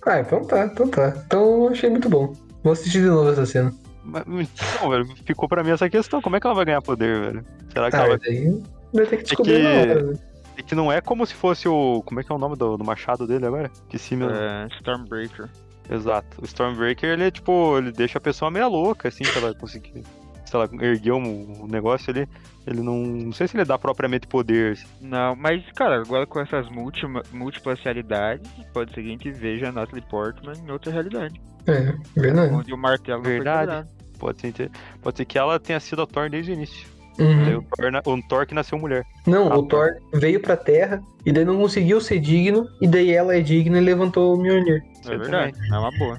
Ah, 0.07 0.21
então 0.21 0.45
tá, 0.45 0.65
então 0.67 0.89
tá. 0.89 1.15
Então 1.27 1.65
eu 1.65 1.69
achei 1.69 1.89
muito 1.91 2.09
bom. 2.09 2.33
Vou 2.65 2.73
assistir 2.73 3.01
de 3.01 3.07
novo 3.07 3.31
essa 3.31 3.47
cena. 3.47 3.73
Mas, 4.05 4.25
Não, 4.27 4.91
velho, 4.91 5.07
ficou 5.25 5.49
pra 5.49 5.63
mim 5.63 5.71
essa 5.71 5.89
questão. 5.89 6.21
Como 6.23 6.37
é 6.37 6.41
que 6.41 6.47
ela 6.47 6.55
vai 6.55 6.65
ganhar 6.65 6.83
poder, 6.83 7.21
velho? 7.21 7.45
Será 7.73 7.91
que 7.91 7.97
Ah, 7.97 8.01
ela 8.01 8.09
vai... 8.09 8.19
daí 8.19 8.63
vai 8.93 9.07
ter 9.07 9.17
que 9.19 9.23
descobrir 9.25 9.57
que- 9.57 9.63
na 9.63 9.71
hora? 9.71 10.19
É 10.57 10.63
que 10.63 10.75
não 10.75 10.91
é 10.91 11.01
como 11.01 11.25
se 11.27 11.35
fosse 11.35 11.69
o... 11.69 12.03
Como 12.05 12.19
é 12.19 12.25
que 12.25 12.33
é 12.33 12.35
o 12.35 12.39
nome 12.39 12.57
do, 12.57 12.77
do 12.77 12.85
machado 12.85 13.27
dele 13.27 13.47
agora? 13.47 13.71
Esqueci 13.73 14.17
meu... 14.17 14.29
É, 14.31 14.67
Stormbreaker. 14.79 15.49
Exato. 15.89 16.41
O 16.43 16.45
Stormbreaker, 16.45 17.11
ele 17.11 17.25
é 17.25 17.31
tipo... 17.31 17.79
Ele 17.79 17.93
deixa 17.93 18.19
a 18.19 18.21
pessoa 18.21 18.51
meio 18.51 18.69
louca, 18.69 19.07
assim, 19.09 19.23
se 19.25 19.39
ela 19.39 19.55
conseguir... 19.55 20.03
Se 20.49 20.57
ela 20.57 20.69
erguer 20.81 21.13
um, 21.13 21.65
um 21.65 21.67
negócio 21.67 22.11
ali, 22.11 22.27
ele 22.67 22.81
não... 22.81 22.97
Não 23.05 23.33
sei 23.33 23.47
se 23.47 23.57
ele 23.57 23.65
dá 23.65 23.79
propriamente 23.79 24.27
poder. 24.27 24.73
assim. 24.73 24.87
Não, 25.03 25.37
mas, 25.37 25.63
cara, 25.73 26.01
agora 26.01 26.27
com 26.27 26.41
essas 26.41 26.69
multi, 26.71 27.03
múltiplas 27.33 27.79
realidades, 27.81 28.51
pode 28.73 28.93
ser 28.95 29.03
que 29.03 29.09
a 29.09 29.11
gente 29.11 29.31
veja 29.31 29.69
a 29.69 29.73
Natalie 29.73 30.05
Portman 30.09 30.55
em 30.67 30.71
outra 30.71 30.91
realidade. 30.91 31.41
É, 31.67 31.93
verdade. 32.19 32.55
Onde 32.55 32.73
o 32.73 32.79
martelo 32.79 33.23
não 33.23 33.29
Verdade. 33.31 33.87
Pode 34.19 34.41
ser, 34.41 34.71
pode 35.03 35.17
ser 35.19 35.25
que 35.27 35.39
ela 35.39 35.61
tenha 35.61 35.79
sido 35.79 36.03
a 36.03 36.07
Thor 36.07 36.29
desde 36.31 36.51
o 36.51 36.55
início. 36.55 36.89
Daí 37.19 37.27
Uhum. 37.55 37.59
o 37.59 37.77
Thor, 37.77 37.91
na- 37.93 38.03
o 38.07 38.23
Thor 38.29 38.47
que 38.47 38.55
nasceu 38.55 38.79
mulher. 38.79 39.05
Não, 39.27 39.53
Ah, 39.53 39.59
o 39.59 39.65
Thor 39.67 39.91
veio 40.15 40.41
pra 40.41 40.57
Terra 40.57 41.03
e 41.27 41.33
daí 41.33 41.45
não 41.45 41.57
conseguiu 41.59 42.01
ser 42.01 42.21
digno, 42.21 42.67
e 42.81 42.87
daí 42.89 43.11
ela 43.13 43.37
é 43.37 43.41
digna 43.41 43.77
e 43.79 43.81
levantou 43.81 44.35
o 44.35 44.41
Mjolnir. 44.41 44.83
É 45.07 45.17
verdade, 45.17 45.55
é 45.73 45.79
uma 45.79 45.91
boa. 45.99 46.19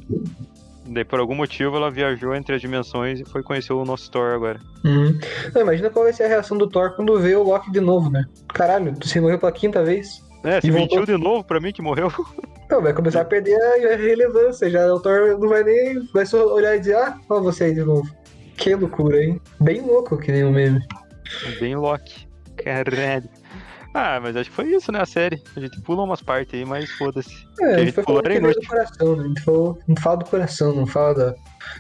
Daí 0.92 1.06
por 1.06 1.20
algum 1.20 1.36
motivo 1.36 1.78
ela 1.78 1.92
viajou 1.92 2.34
entre 2.36 2.56
as 2.56 2.62
dimensões 2.62 3.20
e 3.20 3.26
foi 3.26 3.44
conhecer 3.44 3.74
o 3.74 3.86
nosso 3.86 4.10
Thor 4.10 4.34
agora. 4.34 4.60
Uhum. 4.84 5.18
Não, 5.54 5.62
imagina 5.62 5.90
qual 5.90 6.06
vai 6.06 6.14
ser 6.14 6.24
a 6.24 6.28
reação 6.28 6.58
do 6.58 6.68
Thor 6.68 6.96
quando 6.96 7.20
vê 7.20 7.36
o 7.36 7.44
Loki 7.44 7.72
de 7.72 7.80
novo, 7.80 8.10
né? 8.10 8.24
Caralho, 8.48 8.96
você 9.02 9.22
morreu 9.22 9.38
pela 9.38 9.52
quinta 9.52 9.84
vez? 9.84 10.24
É, 10.44 10.60
se 10.62 10.68
E 10.68 10.72
mentiu 10.72 10.98
voltou. 11.00 11.18
de 11.18 11.22
novo 11.24 11.44
pra 11.44 11.60
mim 11.60 11.72
que 11.72 11.82
morreu. 11.82 12.12
Não, 12.72 12.82
vai 12.82 12.94
começar 12.94 13.22
a 13.22 13.26
perder 13.26 13.56
a 13.56 13.96
relevância. 13.98 14.70
Já 14.70 14.94
o 14.94 15.00
Thor 15.00 15.40
não 15.40 15.50
vai 15.50 15.64
nem. 15.64 16.06
Vai 16.14 16.24
só 16.26 16.54
olhar 16.54 16.76
e 16.76 16.80
dizer, 16.80 16.96
ah, 16.98 17.18
ó 17.28 17.42
você 17.42 17.64
aí 17.66 17.74
de 17.74 17.84
novo. 17.84 18.08
Que 18.58 18.76
loucura, 18.76 19.24
hein? 19.24 19.42
Bem 19.60 19.82
louco 19.82 20.16
que 20.18 20.32
nem 20.32 20.44
o 20.44 20.52
meme. 20.52 20.80
Bem 21.60 21.76
Loki. 21.76 22.28
Caralho. 22.58 23.28
Ah, 23.94 24.20
mas 24.22 24.36
acho 24.36 24.50
que 24.50 24.56
foi 24.56 24.70
isso, 24.70 24.92
né? 24.92 25.02
A 25.02 25.06
série. 25.06 25.42
A 25.56 25.60
gente 25.60 25.82
pula 25.82 26.04
umas 26.04 26.22
partes 26.22 26.54
aí, 26.54 26.64
mas 26.66 26.90
foda-se. 26.92 27.34
É, 27.60 27.76
a 27.76 27.80
gente 27.80 27.92
foi 27.94 28.04
pulou 28.04 28.22
era 28.24 28.40
veio 28.40 28.54
do 28.54 28.68
coração, 28.68 29.16
né? 29.16 29.24
A 29.24 29.28
gente, 29.28 29.42
falou, 29.42 29.80
gente 29.88 30.02
fala 30.02 30.18
do 30.18 30.26
coração, 30.26 30.76
não 30.76 30.86
fala 30.86 31.14
da- 31.16 31.36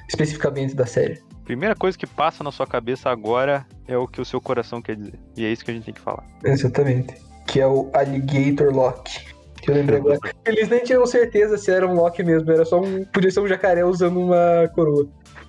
especificamente 0.08 0.76
da 0.76 0.86
série. 0.86 1.22
Primeira 1.46 1.76
coisa 1.76 1.98
que 1.98 2.06
passa 2.08 2.44
na 2.44 2.52
sua 2.52 2.68
cabeça 2.68 3.10
agora 3.10 3.66
é 3.88 3.98
o 3.98 4.08
que 4.08 4.22
o 4.22 4.26
seu 4.26 4.40
coração 4.42 4.82
quer 4.82 4.96
dizer. 4.96 5.20
E 5.38 5.46
é 5.46 5.52
isso 5.52 5.64
que 5.66 5.72
a 5.72 5.74
gente 5.74 5.86
tem 5.86 5.94
que 5.94 6.02
falar. 6.02 6.24
Exatamente. 6.44 7.16
Que 7.48 7.60
é 7.62 7.68
o 7.68 7.90
Alligator 7.94 8.72
Loki. 8.72 9.20
Que 9.62 9.72
eu 9.72 9.76
lembrei 9.76 10.00
agora. 10.00 10.20
Eles 10.46 10.70
nem 10.70 10.84
tinham 10.84 11.06
certeza 11.06 11.58
se 11.58 11.72
era 11.72 11.88
um 11.88 11.94
Loki 11.94 12.24
mesmo, 12.24 12.52
era 12.52 12.66
só 12.66 12.80
um. 12.82 13.04
Podia 13.06 13.30
ser 13.32 13.40
um 13.42 13.48
jacaré 13.48 13.84
usando 13.84 14.20
uma 14.20 14.68
coroa. 14.74 15.08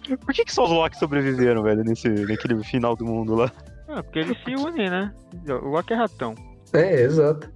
Por 0.08 0.34
que, 0.34 0.44
que 0.44 0.52
só 0.52 0.64
os 0.64 0.70
Loki 0.70 0.98
sobreviveram, 0.98 1.62
velho, 1.62 1.84
nesse, 1.84 2.08
naquele 2.08 2.62
final 2.64 2.96
do 2.96 3.04
mundo 3.04 3.34
lá? 3.34 3.52
Ah, 3.88 4.02
porque 4.02 4.20
eles 4.20 4.36
se 4.44 4.54
unem, 4.54 4.88
né? 4.90 5.12
O 5.48 5.68
Loki 5.68 5.92
é 5.92 5.96
ratão. 5.96 6.34
É, 6.72 7.02
exato. 7.02 7.50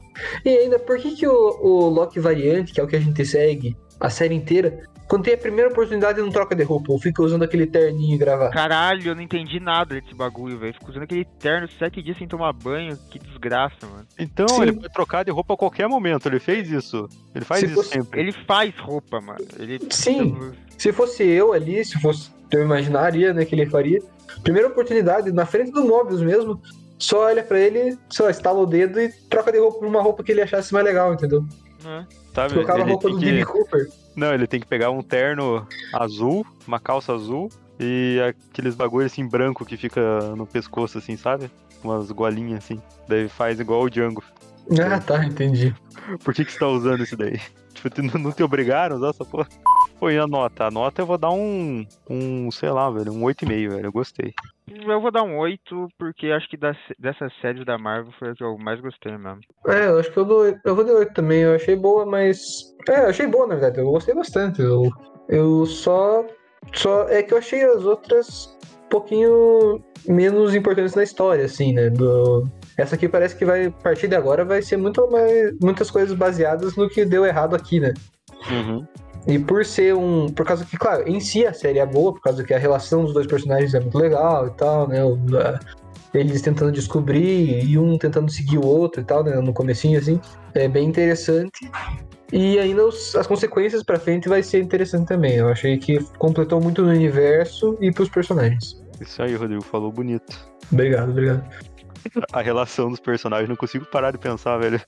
E 0.45 0.49
ainda, 0.49 0.79
por 0.79 0.97
que, 0.99 1.13
que 1.17 1.27
o, 1.27 1.33
o 1.61 1.89
Loki 1.89 2.21
variante, 2.21 2.73
que 2.73 2.81
é 2.81 2.85
o 2.85 2.87
que 2.87 2.97
a 2.97 3.01
gente 3.01 3.25
segue 3.25 3.77
a 3.99 4.09
série 4.09 4.35
inteira, 4.35 4.85
quando 5.09 5.25
tem 5.25 5.35
a 5.35 5.39
primeira 5.39 5.71
oportunidade 5.71 6.21
não 6.21 6.31
troca 6.31 6.55
de 6.55 6.63
roupa, 6.63 6.91
ou 6.93 6.99
fica 6.99 7.23
usando 7.23 7.43
aquele 7.43 7.67
terninho 7.67 8.15
e 8.15 8.19
gravar? 8.19 8.51
Caralho, 8.51 9.09
eu 9.09 9.15
não 9.15 9.21
entendi 9.23 9.61
nada 9.61 9.95
desse 10.01 10.15
bagulho, 10.15 10.59
velho. 10.59 10.73
Fico 10.75 10.91
usando 10.91 11.03
aquele 11.03 11.25
terno 11.39 11.69
sete 11.79 12.01
dias 12.03 12.17
sem 12.17 12.27
tomar 12.27 12.53
banho. 12.53 12.97
Que 13.11 13.19
desgraça, 13.19 13.87
mano. 13.87 14.07
Então, 14.19 14.49
Sim. 14.49 14.63
ele 14.63 14.73
pode 14.73 14.93
trocar 14.93 15.25
de 15.25 15.31
roupa 15.31 15.55
a 15.55 15.57
qualquer 15.57 15.89
momento, 15.89 16.27
ele 16.27 16.41
fez 16.41 16.71
isso. 16.71 17.09
Ele 17.35 17.45
faz 17.45 17.61
Se 17.61 17.67
isso 17.67 17.75
fosse- 17.75 17.91
sempre. 17.91 18.21
Ele 18.21 18.33
faz 18.33 18.73
roupa, 18.79 19.21
mano. 19.21 19.45
Ele. 19.59 19.79
Sim. 19.91 20.53
Se 20.79 20.93
fosse 20.93 21.23
eu 21.25 21.53
ali, 21.53 21.85
se 21.85 22.01
fosse 22.01 22.31
eu 22.51 22.63
imaginaria, 22.63 23.33
né, 23.35 23.45
que 23.45 23.55
ele 23.55 23.67
faria. 23.67 24.01
Primeira 24.43 24.69
oportunidade, 24.69 25.33
na 25.33 25.45
frente 25.45 25.71
do 25.73 25.85
Mobius 25.85 26.23
mesmo, 26.23 26.61
só 26.99 27.25
olha 27.25 27.43
pra 27.43 27.59
ele, 27.59 27.99
só 28.09 28.29
estala 28.31 28.59
o 28.61 28.67
dedo 28.67 29.01
e 29.01 29.09
troca 29.29 29.51
de 29.53 29.59
roupa 29.59 29.79
por 29.79 29.87
uma 29.89 30.01
roupa 30.03 30.23
que 30.23 30.33
ele 30.33 30.43
achasse 30.43 30.73
mais 30.73 30.85
legal, 30.85 31.13
entendeu? 31.15 31.45
né? 31.83 32.07
Sabe? 32.35 32.55
Colocava 32.55 32.83
a 32.83 32.87
roupa 32.87 33.09
do 33.11 33.19
que- 33.19 33.27
Billy 33.27 33.45
Cooper. 33.45 33.89
Não, 34.17 34.33
ele 34.33 34.47
tem 34.47 34.61
que 34.61 34.67
pegar 34.67 34.91
um 34.91 35.03
terno 35.03 35.67
azul, 35.93 36.47
uma 36.67 36.81
calça 36.81 37.13
azul 37.13 37.49
e 37.79 38.19
aqueles 38.51 38.75
bagulho 38.75 39.07
assim 39.07 39.27
branco 39.27 39.65
que 39.65 39.77
fica 39.77 40.21
no 40.37 40.47
pescoço, 40.47 40.99
assim, 40.99 41.17
sabe? 41.17 41.51
Umas 41.83 42.11
golinhas 42.11 42.65
assim. 42.65 42.81
Daí 43.09 43.29
faz 43.29 43.61
igual 43.61 43.83
o 43.83 43.91
Django. 43.91 44.23
Ah, 44.81 44.99
tá, 44.99 45.25
entendi. 45.25 45.75
Por 46.25 46.33
que, 46.33 46.45
que 46.45 46.53
você 46.53 46.59
tá 46.59 46.69
usando 46.69 47.03
isso 47.03 47.17
daí? 47.17 47.39
Tipo, 47.75 48.19
não 48.19 48.33
te 48.33 48.43
obrigaram 48.43 48.95
a 48.95 48.99
usar 48.99 49.11
essa 49.11 49.25
porra? 49.27 49.49
E 50.03 50.19
a 50.19 50.27
nota? 50.27 50.67
A 50.67 50.71
nota 50.71 51.03
eu 51.03 51.07
vou 51.07 51.17
dar 51.17 51.31
um. 51.31 51.87
Um, 52.09 52.51
sei 52.51 52.71
lá, 52.71 52.91
velho, 52.91 53.13
um 53.13 53.23
8,5, 53.23 53.71
velho. 53.71 53.87
Eu 53.87 53.93
gostei. 53.93 54.35
Eu 54.69 55.01
vou 55.01 55.11
dar 55.11 55.23
um 55.23 55.39
8, 55.39 55.89
porque 55.99 56.27
acho 56.29 56.49
que 56.49 56.57
das, 56.57 56.77
dessas 56.99 57.33
séries 57.41 57.65
da 57.65 57.79
Marvel 57.79 58.13
foi 58.19 58.31
a 58.31 58.35
que 58.35 58.43
eu 58.43 58.59
mais 58.59 58.81
gostei 58.81 59.13
mesmo. 59.17 59.41
É, 59.67 59.87
eu 59.87 59.99
acho 59.99 60.11
que 60.11 60.19
eu, 60.19 60.25
dou, 60.25 60.47
eu 60.47 60.75
vou 60.75 60.85
de 60.85 60.91
8 60.91 61.15
também. 61.15 61.41
Eu 61.41 61.55
achei 61.55 61.77
boa, 61.77 62.05
mas. 62.05 62.75
É, 62.89 63.01
eu 63.01 63.09
achei 63.09 63.27
boa, 63.27 63.47
na 63.47 63.55
verdade. 63.55 63.79
Eu 63.79 63.91
gostei 63.91 64.15
bastante. 64.15 64.61
Eu, 64.61 64.91
eu 65.29 65.67
só. 65.67 66.25
Só. 66.75 67.09
É 67.09 67.23
que 67.23 67.33
eu 67.33 67.39
achei 67.39 67.63
as 67.65 67.85
outras 67.85 68.57
um 68.87 68.89
pouquinho 68.89 69.83
menos 70.07 70.55
importantes 70.55 70.95
na 70.95 71.03
história, 71.03 71.45
assim, 71.45 71.73
né? 71.73 71.91
Do... 71.91 72.47
Essa 72.77 72.95
aqui 72.95 73.09
parece 73.09 73.37
que 73.37 73.45
vai, 73.45 73.67
a 73.67 73.71
partir 73.71 74.09
de 74.09 74.17
agora, 74.17 74.45
vai 74.45 74.61
ser 74.61 74.77
muito 74.77 75.09
mais, 75.11 75.57
muitas 75.61 75.91
coisas 75.91 76.17
baseadas 76.17 76.77
no 76.77 76.89
que 76.89 77.05
deu 77.05 77.25
errado 77.25 77.55
aqui, 77.55 77.81
né? 77.81 77.95
Uhum. 78.51 78.87
E 79.27 79.39
por 79.39 79.65
ser 79.65 79.95
um. 79.95 80.27
Por 80.29 80.45
causa 80.45 80.65
que, 80.65 80.77
claro, 80.77 81.09
em 81.09 81.19
si 81.19 81.47
a 81.47 81.53
série 81.55 81.79
é 81.79 81.87
boa, 81.87 82.13
por 82.13 82.21
causa 82.21 82.45
que 82.45 82.53
a 82.53 82.59
relação 82.59 83.05
dos 83.05 83.15
dois 83.15 83.27
personagens 83.27 83.73
é 83.75 83.81
muito 83.81 83.97
legal 83.99 84.47
e 84.47 84.51
tal, 84.51 84.87
né? 84.87 84.99
Eles 86.13 86.43
tentando 86.43 86.71
descobrir 86.71 87.65
e 87.65 87.79
um 87.79 87.97
tentando 87.99 88.31
seguir 88.31 88.59
o 88.59 88.67
outro 88.67 89.01
e 89.01 89.05
tal, 89.05 89.25
né? 89.25 89.35
No 89.37 89.53
comecinho, 89.53 89.99
assim. 89.99 90.21
É 90.55 90.69
bem 90.69 90.87
interessante. 90.89 91.71
E 92.33 92.59
ainda 92.59 92.87
os- 92.87 93.17
as 93.17 93.27
consequências 93.27 93.83
pra 93.83 93.99
frente 93.99 94.29
vai 94.29 94.43
ser 94.43 94.61
interessante 94.63 95.09
também. 95.09 95.37
Eu 95.37 95.49
achei 95.49 95.77
que 95.79 95.99
completou 96.19 96.61
muito 96.61 96.83
no 96.83 96.91
universo 96.91 97.77
e 97.81 97.91
pros 97.93 98.09
personagens. 98.09 98.81
Isso 99.01 99.23
aí, 99.23 99.35
Rodrigo, 99.35 99.63
falou 99.63 99.91
bonito. 99.91 100.39
Obrigado, 100.73 101.11
obrigado. 101.11 101.43
A 102.33 102.41
relação 102.43 102.91
dos 102.91 103.01
personagens, 103.01 103.49
não 103.49 103.57
consigo 103.57 103.85
parar 103.87 104.11
de 104.11 104.19
pensar, 104.19 104.59
velho. 104.59 104.81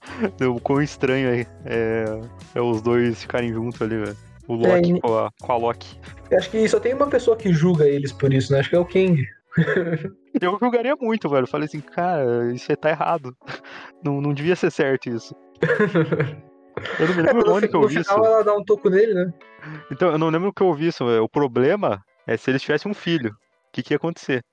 O 0.54 0.60
quão 0.60 0.82
estranho 0.82 1.28
é, 1.30 1.46
é, 1.64 2.04
é 2.54 2.60
os 2.60 2.80
dois 2.82 3.20
ficarem 3.22 3.52
juntos 3.52 3.80
ali, 3.82 3.96
velho. 3.96 4.16
O 4.48 4.54
Loki 4.54 4.92
e- 4.94 5.00
com, 5.00 5.18
a, 5.18 5.30
com 5.40 5.52
a 5.52 5.56
Loki. 5.56 5.98
Eu 6.30 6.38
acho 6.38 6.50
que 6.50 6.68
só 6.68 6.78
tem 6.78 6.94
uma 6.94 7.08
pessoa 7.08 7.36
que 7.36 7.52
julga 7.52 7.86
eles 7.86 8.12
por 8.12 8.32
isso, 8.32 8.52
né? 8.52 8.60
Acho 8.60 8.70
que 8.70 8.76
é 8.76 8.78
o 8.78 8.84
Kang. 8.84 9.26
Eu 10.40 10.58
julgaria 10.60 10.94
muito, 11.00 11.28
velho. 11.30 11.46
Falei 11.46 11.66
assim, 11.66 11.80
cara, 11.80 12.52
isso 12.52 12.70
aí 12.70 12.76
tá 12.76 12.90
errado. 12.90 13.34
Não, 14.04 14.20
não 14.20 14.34
devia 14.34 14.54
ser 14.54 14.70
certo 14.70 15.08
isso. 15.08 15.34
Eu 17.00 17.08
não 17.08 17.14
me 17.14 17.22
É, 17.22 17.32
lembro 17.32 17.46
no, 17.46 17.54
onde 17.54 17.68
que 17.68 17.74
eu 17.74 17.80
ouvi 17.80 17.98
isso. 18.00 18.10
final 18.12 18.24
ela 18.26 18.44
dá 18.44 18.54
um 18.54 18.62
toco 18.62 18.90
nele, 18.90 19.14
né? 19.14 19.32
Então, 19.90 20.10
eu 20.12 20.18
não 20.18 20.28
lembro 20.28 20.52
que 20.52 20.62
eu 20.62 20.66
ouvi 20.66 20.88
isso. 20.88 21.06
velho. 21.06 21.24
O 21.24 21.28
problema 21.28 22.02
é 22.26 22.36
se 22.36 22.50
eles 22.50 22.60
tivessem 22.60 22.90
um 22.90 22.94
filho. 22.94 23.30
O 23.30 23.36
que, 23.72 23.82
que 23.82 23.94
ia 23.94 23.96
acontecer? 23.96 24.44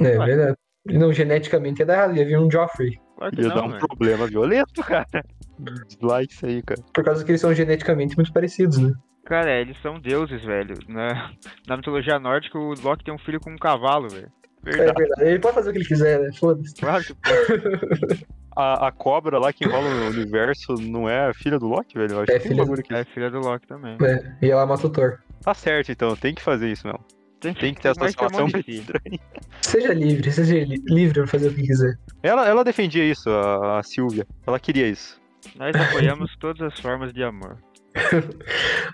É 0.00 0.18
Ué. 0.18 0.26
verdade. 0.26 0.56
Não, 0.86 1.12
geneticamente 1.12 1.80
ia 1.80 1.86
dar 1.86 1.94
errado, 1.94 2.16
ia 2.16 2.24
vir 2.24 2.38
um 2.38 2.50
Joffrey. 2.50 2.98
Claro 3.16 3.34
Ia 3.40 3.48
não, 3.48 3.54
dar 3.54 3.62
um 3.64 3.68
velho. 3.70 3.86
problema 3.86 4.26
violento, 4.26 4.82
cara. 4.82 5.06
Dislike 5.86 6.32
isso 6.32 6.46
aí, 6.46 6.62
cara. 6.62 6.80
Por 6.94 7.04
causa 7.04 7.24
que 7.24 7.30
eles 7.30 7.40
são 7.40 7.52
geneticamente 7.52 8.16
muito 8.16 8.32
parecidos, 8.32 8.78
né? 8.78 8.92
Cara, 9.24 9.50
é, 9.50 9.60
eles 9.60 9.76
são 9.82 10.00
deuses, 10.00 10.42
velho. 10.42 10.74
Na, 10.88 11.32
na 11.66 11.76
mitologia 11.76 12.18
nórdica, 12.18 12.58
o 12.58 12.74
Loki 12.82 13.04
tem 13.04 13.12
um 13.12 13.18
filho 13.18 13.40
com 13.40 13.50
um 13.50 13.58
cavalo, 13.58 14.08
velho. 14.08 14.30
É 14.64 14.70
Verdade. 14.70 14.98
verdade. 14.98 15.22
Ele 15.30 15.38
pode 15.38 15.54
fazer 15.54 15.70
o 15.70 15.72
que 15.72 15.78
ele 15.78 15.86
quiser, 15.86 16.20
né? 16.20 16.30
Foda-se. 16.38 16.74
Claro 16.74 17.04
que 17.04 17.14
pode. 17.14 18.26
A, 18.56 18.88
a 18.88 18.92
cobra 18.92 19.38
lá 19.38 19.52
que 19.52 19.64
enrola 19.64 19.88
no 19.88 20.08
universo 20.08 20.74
não 20.80 21.08
é 21.08 21.28
a 21.28 21.34
filha 21.34 21.58
do 21.58 21.66
Loki, 21.68 21.96
velho? 21.96 22.12
Eu 22.14 22.20
acho 22.22 22.32
É 22.32 22.36
um 22.36 22.40
filha 22.40 22.82
que. 22.82 22.94
É 22.94 23.04
filha 23.04 23.30
do 23.30 23.38
Loki 23.38 23.66
também. 23.68 23.96
É, 24.02 24.46
e 24.46 24.50
ela 24.50 24.66
mata 24.66 24.86
o 24.86 24.90
Thor. 24.90 25.18
Tá 25.42 25.54
certo, 25.54 25.92
então. 25.92 26.16
Tem 26.16 26.34
que 26.34 26.42
fazer 26.42 26.68
isso 26.68 26.86
mesmo. 26.86 27.04
Tem 27.40 27.54
que 27.74 27.80
ter 27.80 27.88
essa 27.88 28.04
é 28.04 28.08
situação 28.08 28.46
estranha. 28.46 29.20
Seja 29.60 29.92
livre, 29.94 30.30
seja 30.32 30.54
li- 30.64 30.82
livre 30.88 31.20
pra 31.20 31.26
fazer 31.26 31.48
o 31.48 31.54
que 31.54 31.62
quiser. 31.62 31.96
Ela, 32.22 32.48
ela 32.48 32.64
defendia 32.64 33.04
isso, 33.04 33.30
a, 33.30 33.78
a 33.78 33.82
Silvia. 33.82 34.26
Ela 34.46 34.58
queria 34.58 34.88
isso. 34.88 35.20
Nós 35.56 35.74
apoiamos 35.76 36.36
todas 36.40 36.60
as 36.62 36.80
formas 36.80 37.12
de 37.12 37.22
amor. 37.22 37.56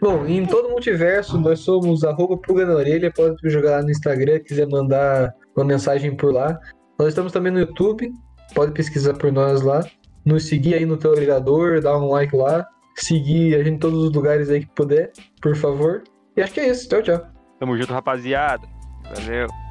Bom, 0.01 0.27
em 0.27 0.45
todo 0.47 0.69
o 0.69 0.71
multiverso, 0.73 1.39
nós 1.39 1.61
somos 1.61 2.05
arroba 2.05 2.37
pulga 2.37 2.67
na 2.67 2.75
orelha. 2.75 3.11
Pode 3.13 3.37
me 3.43 3.51
jogar 3.51 3.71
lá 3.79 3.83
no 3.83 3.91
Instagram, 3.91 4.41
quiser 4.41 4.67
mandar 4.69 5.33
uma 5.57 5.65
mensagem 5.65 6.15
por 6.17 6.33
lá. 6.33 6.59
Nós 6.99 7.09
estamos 7.09 7.33
também 7.33 7.53
no 7.53 7.61
YouTube. 7.61 8.13
Pode 8.55 8.73
pesquisar 8.73 9.15
por 9.15 9.33
nós 9.33 9.63
lá. 9.63 9.81
Nos 10.25 10.45
seguir 10.47 10.75
aí 10.75 10.87
no 10.87 10.97
teu 10.97 11.13
agregador, 11.13 11.81
dar 11.81 11.99
um 11.99 12.09
like 12.11 12.35
lá. 12.37 12.67
Seguir 12.97 13.55
a 13.57 13.59
gente 13.59 13.75
em 13.75 13.79
todos 13.79 14.05
os 14.05 14.13
lugares 14.13 14.49
aí 14.51 14.61
que 14.61 14.75
puder, 14.75 15.13
por 15.41 15.57
favor. 15.57 16.03
E 16.37 16.43
acho 16.43 16.53
que 16.53 16.61
é 16.61 16.69
isso. 16.71 16.89
Tchau, 16.89 17.03
tchau. 17.03 17.34
Tamo 17.65 17.79
junto, 17.79 17.95
rapaziada. 17.95 18.69
Valeu. 19.05 19.64